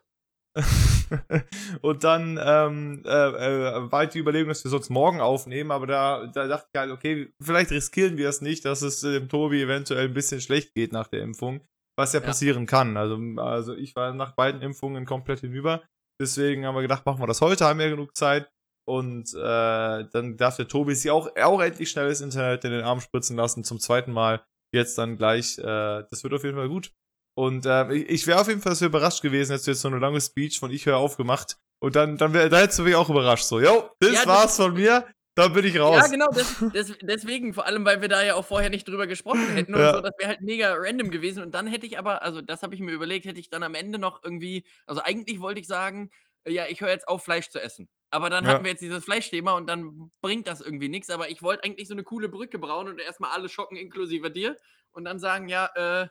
[1.82, 5.88] Und dann ähm, äh, äh, war halt die Überlegung, dass wir sonst morgen aufnehmen, aber
[5.88, 9.62] da, da dachte ich halt, okay, vielleicht riskieren wir es nicht, dass es dem Tobi
[9.62, 11.62] eventuell ein bisschen schlecht geht nach der Impfung,
[11.98, 12.26] was ja, Ja.
[12.26, 12.98] passieren kann.
[12.98, 15.84] Also, also ich war nach beiden Impfungen komplett hinüber.
[16.22, 18.50] Deswegen haben wir gedacht, machen wir das heute, haben wir genug Zeit.
[18.88, 23.02] Und äh, dann darf der Tobi sich auch, auch endlich schnelles Internet in den Arm
[23.02, 24.46] spritzen lassen, zum zweiten Mal.
[24.74, 25.58] Jetzt dann gleich.
[25.58, 25.64] Äh,
[26.10, 26.92] das wird auf jeden Fall gut.
[27.36, 30.00] Und äh, ich, wäre auf jeden Fall so überrascht gewesen, hättest du jetzt so eine
[30.00, 31.58] lange Speech von Ich höre aufgemacht.
[31.80, 33.44] Und dann, dann wär, da hättest du mich auch überrascht.
[33.46, 35.06] So, yo, das Ja, das- war's von mir,
[35.36, 35.98] dann bin ich raus.
[35.98, 39.06] Ja, genau, des, des, deswegen, vor allem, weil wir da ja auch vorher nicht drüber
[39.06, 39.94] gesprochen hätten und Ja.
[39.94, 41.44] so, das wäre halt mega random gewesen.
[41.44, 43.76] Und dann hätte ich aber, also das habe ich mir überlegt, hätte ich dann am
[43.76, 46.10] Ende noch irgendwie, also eigentlich wollte ich sagen,
[46.48, 47.90] ja, ich höre jetzt auf, Fleisch zu essen.
[48.12, 48.52] Aber dann Ja.
[48.52, 51.10] hatten wir jetzt dieses Fleischthema und dann bringt das irgendwie nichts.
[51.10, 54.56] Aber ich wollte eigentlich so eine coole Brücke bauen und erstmal alle schocken, inklusive dir.
[54.94, 56.08] Und dann sagen, ja, äh,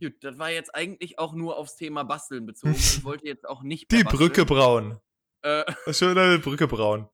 [0.00, 2.74] gut, das war jetzt eigentlich auch nur aufs Thema Basteln bezogen.
[2.76, 5.00] Ich wollte jetzt auch nicht Die Brücke braun.
[5.42, 7.08] Äh, Schön eine Brücke braun.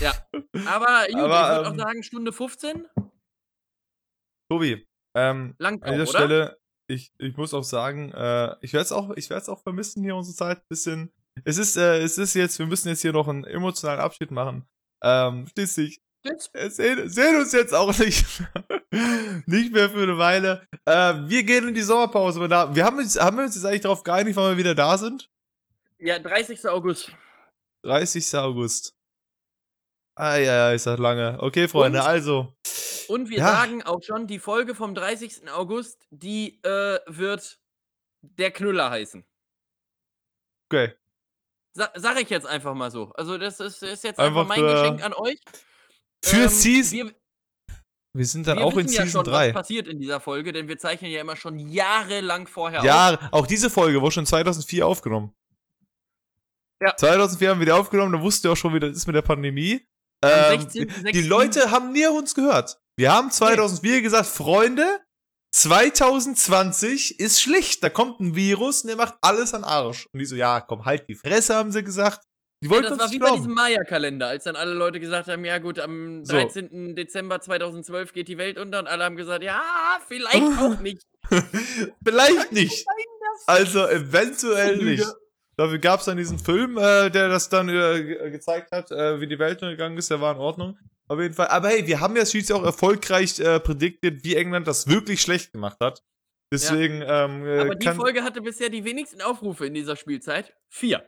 [0.00, 0.16] aber
[0.52, 2.86] gut, Aber, ich würde auch ähm, sagen, Stunde 15,
[4.50, 6.18] Tobi, ähm, langt an dieser oder?
[6.18, 9.62] Stelle, ich, ich muss auch sagen, äh, ich werde es auch, ich werde es auch
[9.62, 11.12] vermissen hier unsere Zeit ein bisschen.
[11.44, 14.68] Es ist, äh, es ist jetzt, wir müssen jetzt hier noch einen emotionalen Abschied machen.
[15.02, 16.02] Ähm, schließlich
[16.68, 18.26] sehen, sehen uns jetzt auch nicht,
[19.46, 20.66] nicht mehr für eine Weile.
[20.84, 22.40] Äh, wir gehen in die Sommerpause.
[22.40, 25.28] wir haben, uns, haben wir uns jetzt eigentlich darauf geeinigt, wann wir wieder da sind?
[25.98, 26.66] Ja, 30.
[26.68, 27.12] August.
[27.84, 28.34] 30.
[28.36, 28.94] August.
[30.16, 31.38] Ah ja, ist das lange.
[31.40, 32.06] Okay, Freunde, Und?
[32.06, 32.52] also.
[33.08, 33.46] Und wir Ja.
[33.52, 35.48] sagen auch schon, die Folge vom 30.
[35.50, 37.58] August, die äh, wird
[38.22, 39.24] der Knüller heißen.
[40.68, 40.94] Okay.
[41.72, 43.12] Sa sag ich jetzt einfach mal so.
[43.14, 45.38] Also das ist, ist jetzt Einfach, einfach, mein äh, Geschenk an euch.
[46.24, 46.98] Für Ähm, Season.
[46.98, 47.14] Wir,
[48.12, 49.52] Wir, sind dann wir auch in wissen ja Season schon, was 3.
[49.52, 52.86] passiert in dieser Folge, denn wir zeichnen ja immer schon jahrelang vorher auf.
[52.86, 55.32] Ja, auch diese Folge wurde schon 2004 aufgenommen.
[56.82, 56.96] Ja.
[56.96, 59.22] 2004 haben wir die aufgenommen, da wussten wir auch schon, wie das ist mit der
[59.22, 59.86] Pandemie.
[60.22, 61.12] Ähm, 16.06.
[61.12, 62.78] die Leute haben nie uns gehört.
[62.96, 65.00] Wir haben 2004 gesagt, Freunde,
[65.52, 67.82] 2020 ist schlicht.
[67.82, 70.06] Da kommt ein Virus und der macht alles an Arsch.
[70.12, 72.20] Und die so, ja, komm, halt die Fresse, haben sie gesagt.
[72.62, 73.40] Die Ja, wollten das uns war wie nicht bei glauben.
[73.42, 76.34] diesem Maya-Kalender, als dann alle Leute gesagt haben, ja gut, am So.
[76.34, 76.94] 13.
[76.94, 79.62] Dezember 2012 geht die Welt unter und alle haben gesagt, ja,
[80.08, 81.06] vielleicht auch nicht.
[82.04, 82.86] Vielleicht nicht.
[83.46, 85.06] Also eventuell nicht.
[85.56, 89.20] Dafür gab es dann diesen Film, äh, der das dann äh, ge- gezeigt hat, äh,
[89.20, 90.10] wie die Welt untergegangen ist.
[90.10, 90.78] Der war in Ordnung.
[91.08, 91.48] Auf jeden Fall.
[91.48, 95.52] Aber hey, wir haben ja schließlich auch erfolgreich äh, prediktet, wie England das wirklich schlecht
[95.52, 96.02] gemacht hat.
[96.52, 100.54] Deswegen, ähm, äh, Aber die Folge hatte bisher die wenigsten Aufrufe in dieser Spielzeit.
[100.68, 101.04] Vier.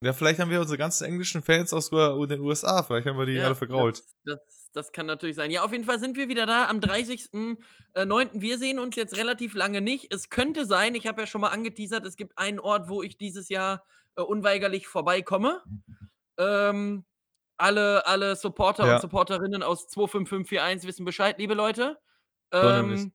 [0.00, 3.26] Ja, vielleicht haben wir unsere ganzen englischen Fans aus äh, den USA, vielleicht haben wir
[3.26, 3.98] die Ja, alle vergrault.
[3.98, 5.50] Das, das, das kann natürlich sein.
[5.50, 8.30] Ja, auf jeden Fall sind wir wieder da am 30.09.
[8.34, 10.12] Wir sehen uns jetzt relativ lange nicht.
[10.12, 13.16] Es könnte sein, ich habe ja schon mal angeteasert, es gibt einen Ort, wo ich
[13.16, 13.84] dieses Jahr
[14.16, 15.62] äh, unweigerlich vorbeikomme.
[16.38, 17.04] Ähm,
[17.56, 18.94] alle, alle Supporter Ja.
[18.96, 21.98] und Supporterinnen aus 25541 wissen Bescheid, liebe Leute.
[22.52, 23.12] Ähm,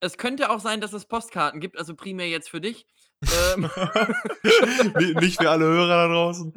[0.00, 2.86] es könnte auch sein, dass es Postkarten gibt, also primär jetzt für dich.
[3.22, 3.70] Ähm,
[4.98, 6.52] Ni- nicht für alle Hörer da draußen.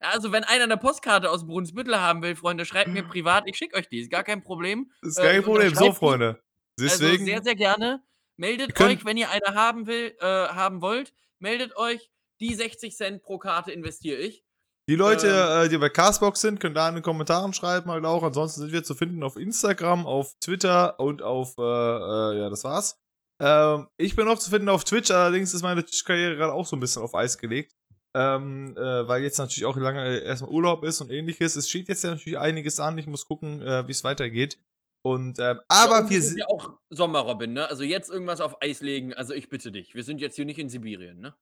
[0.00, 3.76] also, wenn einer eine Postkarte aus Brunsbüttel haben will, Freunde, schreibt mir privat, ich schicke
[3.76, 4.90] euch die, ist gar kein Problem.
[5.02, 5.74] Ist Äh, kein ich Problem.
[5.74, 5.92] So.
[5.92, 6.40] Freunde.
[6.78, 7.12] Deswegen.
[7.22, 8.02] Also sehr, sehr gerne.
[8.36, 12.10] Meldet euch, wenn ihr eine haben will, äh, haben wollt, meldet euch.
[12.40, 14.44] Die 60 Cent pro Karte investiere ich.
[14.90, 18.04] Die Leute, Ähm, äh, die bei Castbox sind, können da in den Kommentaren schreiben halt
[18.04, 18.22] auch.
[18.22, 22.62] Ansonsten sind wir zu finden auf Instagram, auf Twitter und auf, äh, äh, ja, das
[22.62, 22.98] war's.
[23.40, 26.76] Ähm, ich bin auch zu finden auf Twitch, allerdings ist meine Twitch-Karriere gerade auch so
[26.76, 27.74] ein bisschen auf Eis gelegt.
[28.14, 31.54] Ähm, äh, weil jetzt natürlich auch lange erstmal Urlaub ist und ähnliches.
[31.54, 32.96] Es steht jetzt ja natürlich einiges an.
[32.96, 34.58] Ich muss gucken, äh, wie es weitergeht.
[35.04, 36.38] Und, ähm, aber und wir sind.
[36.38, 37.68] ja auch Sommerrobin, ne?
[37.68, 39.94] Also jetzt irgendwas auf Eis legen, also ich bitte dich.
[39.94, 41.36] Wir sind jetzt hier nicht in Sibirien, ne?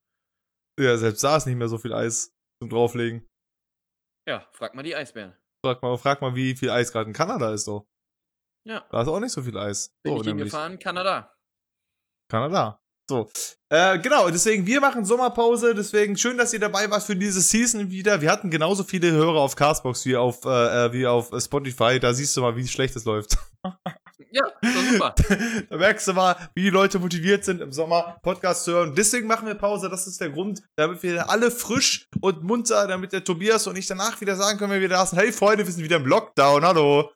[0.78, 2.34] Ja, selbst da ist nicht mehr so viel Eis.
[2.60, 3.26] zum drauflegen.
[4.28, 5.36] Ja, frag mal die Eisbären.
[5.64, 7.86] Frag mal, frag mal, wie viel Eis gerade in Kanada ist so.
[8.66, 8.86] Ja.
[8.90, 9.94] Da ist auch nicht so viel Eis.
[10.02, 11.33] Bin so, ich hingefahren, Kanada.
[12.34, 12.80] Kanada.
[13.08, 13.30] So.
[13.68, 15.72] Äh, genau, deswegen, wir machen Sommerpause.
[15.72, 18.20] Deswegen schön, dass ihr dabei wart für diese Season wieder.
[18.20, 22.00] Wir hatten genauso viele Hörer auf Castbox wie auf, äh, wie auf Spotify.
[22.00, 23.36] Da siehst du mal, wie schlecht es läuft.
[24.32, 25.14] Ja, super.
[25.70, 28.94] da merkst du mal, wie die Leute motiviert sind im Sommer Podcast zu hören.
[28.96, 29.88] Deswegen machen wir Pause.
[29.88, 33.86] Das ist der Grund, damit wir alle frisch und munter, damit der Tobias und ich
[33.86, 36.64] danach wieder sagen können, wenn wir da sind, hey Freunde, wir sind wieder im Lockdown,
[36.64, 37.12] hallo.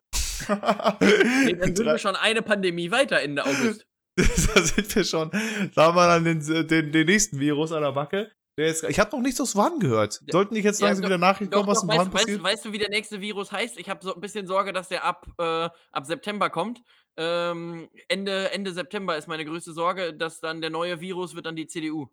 [1.43, 3.85] nee, dann sind wir schon eine Pandemie weiter Ende August.
[4.53, 5.31] da sind wir schon.
[5.75, 8.31] Da haben wir dann den, den, den nächsten Virus an der Backe.
[8.57, 10.21] Jetzt, ich habe noch nichts aus Wuhan gehört.
[10.29, 12.43] Sollten nicht jetzt langsam ja, wieder Nachrichten kommen, was in Wuhan weißt, passiert?
[12.43, 13.79] Weißt, weißt, du, wie der nächste Virus heißt?
[13.79, 16.81] Ich habe so ein bisschen Sorge, dass der ab, äh, ab September kommt.
[17.15, 21.55] Ähm, Ende, Ende September ist meine größte Sorge, dass dann der neue Virus wird dann
[21.55, 22.09] die CDU.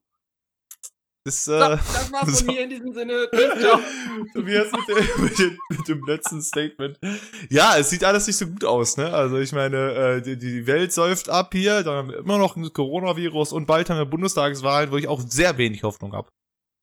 [1.26, 3.28] Das, so, äh, das war's von mir in diesem Sinne.
[4.32, 7.00] Tobias mit, mit, dem, mit dem letzten Statement.
[7.50, 9.12] Ja, es sieht alles nicht so gut aus, ne?
[9.12, 12.54] Also ich meine, äh, die, die Welt säuft ab hier, dann haben wir immer noch
[12.54, 16.28] ein Coronavirus und bald haben wir Bundestagswahlen, wo ich auch sehr wenig Hoffnung habe.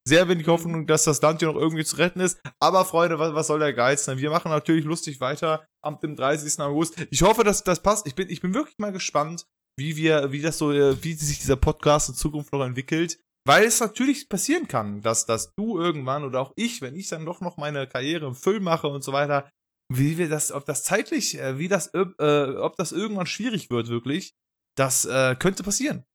[0.06, 2.38] Sehr wenig Hoffnung, dass das Land hier noch irgendwie zu retten ist.
[2.60, 4.06] Aber Freunde, was, was soll der Geiz?
[4.08, 4.18] Ne?
[4.18, 6.60] Wir machen natürlich lustig weiter am dem 30.
[6.60, 6.96] August.
[7.12, 8.08] Ich hoffe, dass das passt.
[8.08, 9.46] Ich bin, ich bin wirklich mal gespannt,
[9.78, 13.20] wie wir, wie das so, äh, wie sich dieser Podcast in Zukunft noch entwickelt.
[13.46, 17.26] Weil es natürlich passieren kann, dass, dass du irgendwann oder auch ich, wenn ich dann
[17.26, 19.50] doch noch meine Karriere im Film mache und so weiter,
[19.90, 23.90] wie wir das, ob das zeitlich, äh, wie das, äh, ob das irgendwann schwierig wird,
[23.90, 24.34] wirklich,
[24.76, 26.06] das äh, könnte passieren.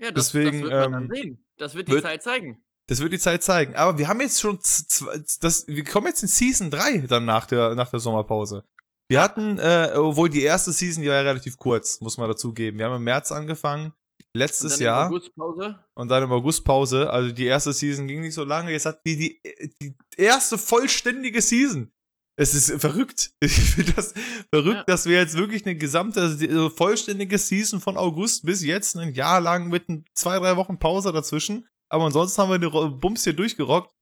[0.00, 1.44] Ja, das, Deswegen, das wird man ähm, dann sehen.
[1.58, 2.64] Das wird die wird, Zeit zeigen.
[2.86, 3.74] Das wird die Zeit zeigen.
[3.74, 7.74] Aber wir haben jetzt schon, das, wir kommen jetzt in Season 3 dann nach der,
[7.74, 8.64] nach der Sommerpause.
[9.10, 12.54] Wir hatten, äh, obwohl die erste Season, die war ja relativ kurz, muss man dazu
[12.54, 12.78] geben.
[12.78, 13.92] Wir haben im März angefangen
[14.34, 15.06] letztes und Jahr.
[15.08, 15.78] Augustpause.
[15.94, 17.10] Und dann im Augustpause.
[17.10, 18.72] Also die erste Season ging nicht so lange.
[18.72, 21.92] Jetzt hat die die, die erste vollständige Season.
[22.40, 23.32] Es ist verrückt.
[23.40, 24.14] Ich finde das
[24.52, 24.84] verrückt, ja.
[24.84, 29.40] dass wir jetzt wirklich eine gesamte, also vollständige Season von August bis jetzt ein Jahr
[29.40, 31.66] lang mit zwei, drei Wochen Pause dazwischen.
[31.90, 33.92] Aber ansonsten haben wir den Bums hier durchgerockt.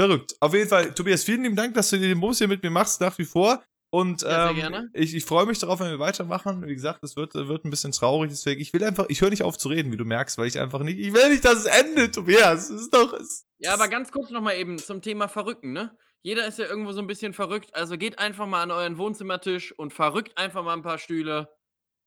[0.00, 0.34] Verrückt.
[0.40, 3.00] Auf jeden Fall, Tobias, vielen lieben Dank, dass du den Bums hier mit mir machst,
[3.00, 3.62] nach wie vor.
[3.94, 6.66] Und ja, ähm, ich, ich freue mich darauf, wenn wir weitermachen.
[6.66, 9.42] Wie gesagt, es wird, wird ein bisschen traurig, deswegen, ich will einfach, ich höre nicht
[9.42, 11.64] auf zu reden, wie du merkst, weil ich einfach nicht, ich will nicht, dass es
[11.66, 12.70] endet, Tobias.
[12.70, 13.12] Es ist doch.
[13.12, 15.94] Es, ja, aber ganz kurz nochmal eben zum Thema Verrücken, ne?
[16.22, 19.72] Jeder ist ja irgendwo so ein bisschen verrückt, also geht einfach mal an euren Wohnzimmertisch
[19.78, 21.50] und verrückt einfach mal ein paar Stühle.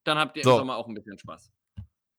[0.02, 0.54] Dann habt ihr so.
[0.54, 1.52] im Sommer auch ein bisschen Spaß.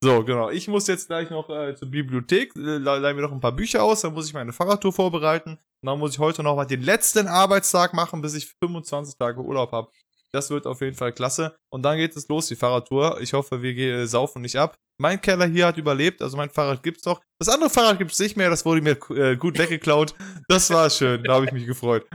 [0.04, 0.50] So, genau.
[0.50, 3.84] Ich muss jetzt gleich noch äh, zur Bibliothek, äh, leihe mir noch ein paar Bücher
[3.84, 5.52] aus, dann muss ich meine Fahrradtour vorbereiten.
[5.82, 9.42] Und dann muss ich heute noch mal den letzten Arbeitstag machen, bis ich 25 Tage
[9.42, 9.92] Urlaub habe.
[10.32, 11.56] Das wird auf jeden Fall klasse.
[11.70, 13.20] Und dann geht es los, die Fahrradtour.
[13.22, 14.78] Ich hoffe, wir äh, saufen nicht ab.
[15.00, 17.22] Mein Keller hier hat überlebt, also mein Fahrrad gibt's doch.
[17.40, 20.16] Das andere Fahrrad gibt's nicht mehr, das wurde mir äh, gut weggeklaut.
[20.48, 22.08] Das war schön, da habe ich mich gefreut.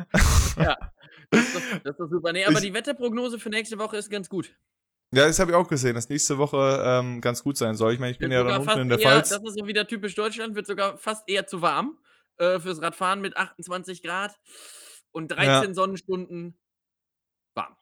[0.56, 0.76] ja,
[1.30, 2.32] das ist, doch, das ist doch super.
[2.32, 4.54] Nee, aber ich, die Wetterprognose für nächste Woche ist ganz gut.
[5.14, 7.92] Ja, das habe ich auch gesehen, dass nächste Woche ähm, ganz gut sein soll.
[7.92, 9.28] Ich meine, ich bin ja dann unten in der eher, Pfalz.
[9.28, 11.98] Das ist so wieder typisch Deutschland, wird sogar fast eher zu warm
[12.38, 14.38] äh, fürs Radfahren mit 28 Grad
[15.10, 15.74] und 13 ja.
[15.74, 16.58] Sonnenstunden
[17.54, 17.76] warm.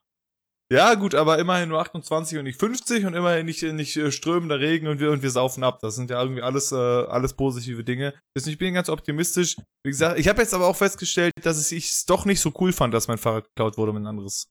[0.72, 4.58] Ja, gut, aber immerhin nur 28 und nicht 50 und immerhin nicht, nicht äh, strömender
[4.58, 5.78] Regen und wir, und wir saufen ab.
[5.82, 8.12] Das sind ja irgendwie alles, äh, alles positive Dinge.
[8.34, 9.54] Ich bin ganz optimistisch.
[9.84, 12.72] Wie gesagt, ich habe jetzt aber auch festgestellt, dass ich es doch nicht so cool
[12.72, 14.48] fand, dass mein Fahrrad geklaut wurde mit ein anderes.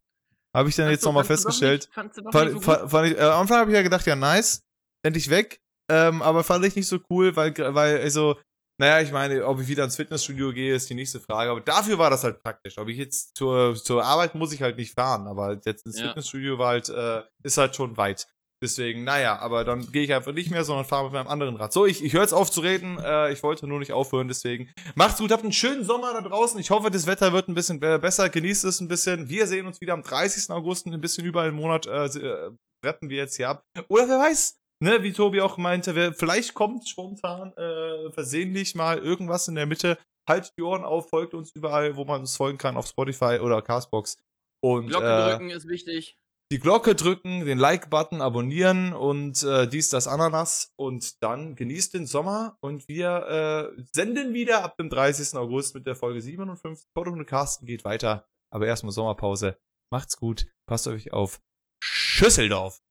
[0.59, 1.89] Habe ich dann jetzt nochmal festgestellt.
[1.95, 4.61] Nicht, so fand, fand ich, äh, am Anfang habe ich ja gedacht, ja, nice,
[5.05, 5.61] endlich weg.
[5.89, 8.37] Ähm, aber fand ich nicht so cool, weil, weil, also,
[8.77, 11.51] naja, ich meine, ob ich wieder ins Fitnessstudio gehe, ist die nächste Frage.
[11.51, 12.77] Aber dafür war das halt praktisch.
[12.77, 16.07] Ob ich jetzt zur, zur Arbeit muss ich halt nicht fahren, aber jetzt ins ja.
[16.07, 18.27] Fitnessstudio war halt, äh, ist halt schon weit.
[18.61, 21.71] Deswegen, naja, aber dann gehe ich einfach nicht mehr, sondern fahre mit meinem anderen Rad.
[21.71, 22.97] So, ich, ich höre jetzt auf zu reden.
[22.99, 24.69] Äh, ich wollte nur nicht aufhören, deswegen.
[24.95, 26.59] Macht's gut, habt einen schönen Sommer da draußen.
[26.59, 28.27] Ich hoffe, das Wetter wird ein bisschen besser.
[28.27, 29.29] Genießt es ein bisschen.
[29.29, 30.49] Wir sehen uns wieder am 30.
[30.49, 32.51] August, ein bisschen über einen Monat äh, äh,
[32.85, 33.63] retten wir jetzt hier ab.
[33.87, 38.97] Oder wer weiß, ne, wie Tobi auch meinte, wer, vielleicht kommt spontan äh, versehentlich mal
[38.97, 39.97] irgendwas in der Mitte.
[40.27, 43.61] Halt die Ohren auf, folgt uns überall, wo man uns folgen kann, auf Spotify oder
[43.61, 44.17] Castbox.
[44.61, 46.17] Und, Glocke äh, drücken ist wichtig
[46.51, 50.73] die Glocke drücken, den Like-Button abonnieren und äh, dies, das, Ananas.
[50.75, 55.35] Und dann genießt den Sommer und wir äh, senden wieder ab dem 30.
[55.35, 56.87] August mit der Folge 57.
[56.93, 58.27] Podcast Carsten geht weiter.
[58.51, 59.59] Aber erstmal Sommerpause.
[59.91, 61.39] Macht's gut, passt euch auf.
[61.83, 62.81] Schüsseldorf.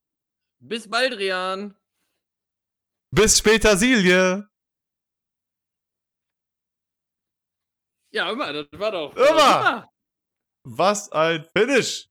[0.60, 1.76] Bis bald, Rian.
[3.10, 4.48] Bis später, Silje.
[8.12, 9.14] Ja, immer, das war doch.
[9.16, 9.90] Immer.
[10.64, 12.07] Was ein Finish.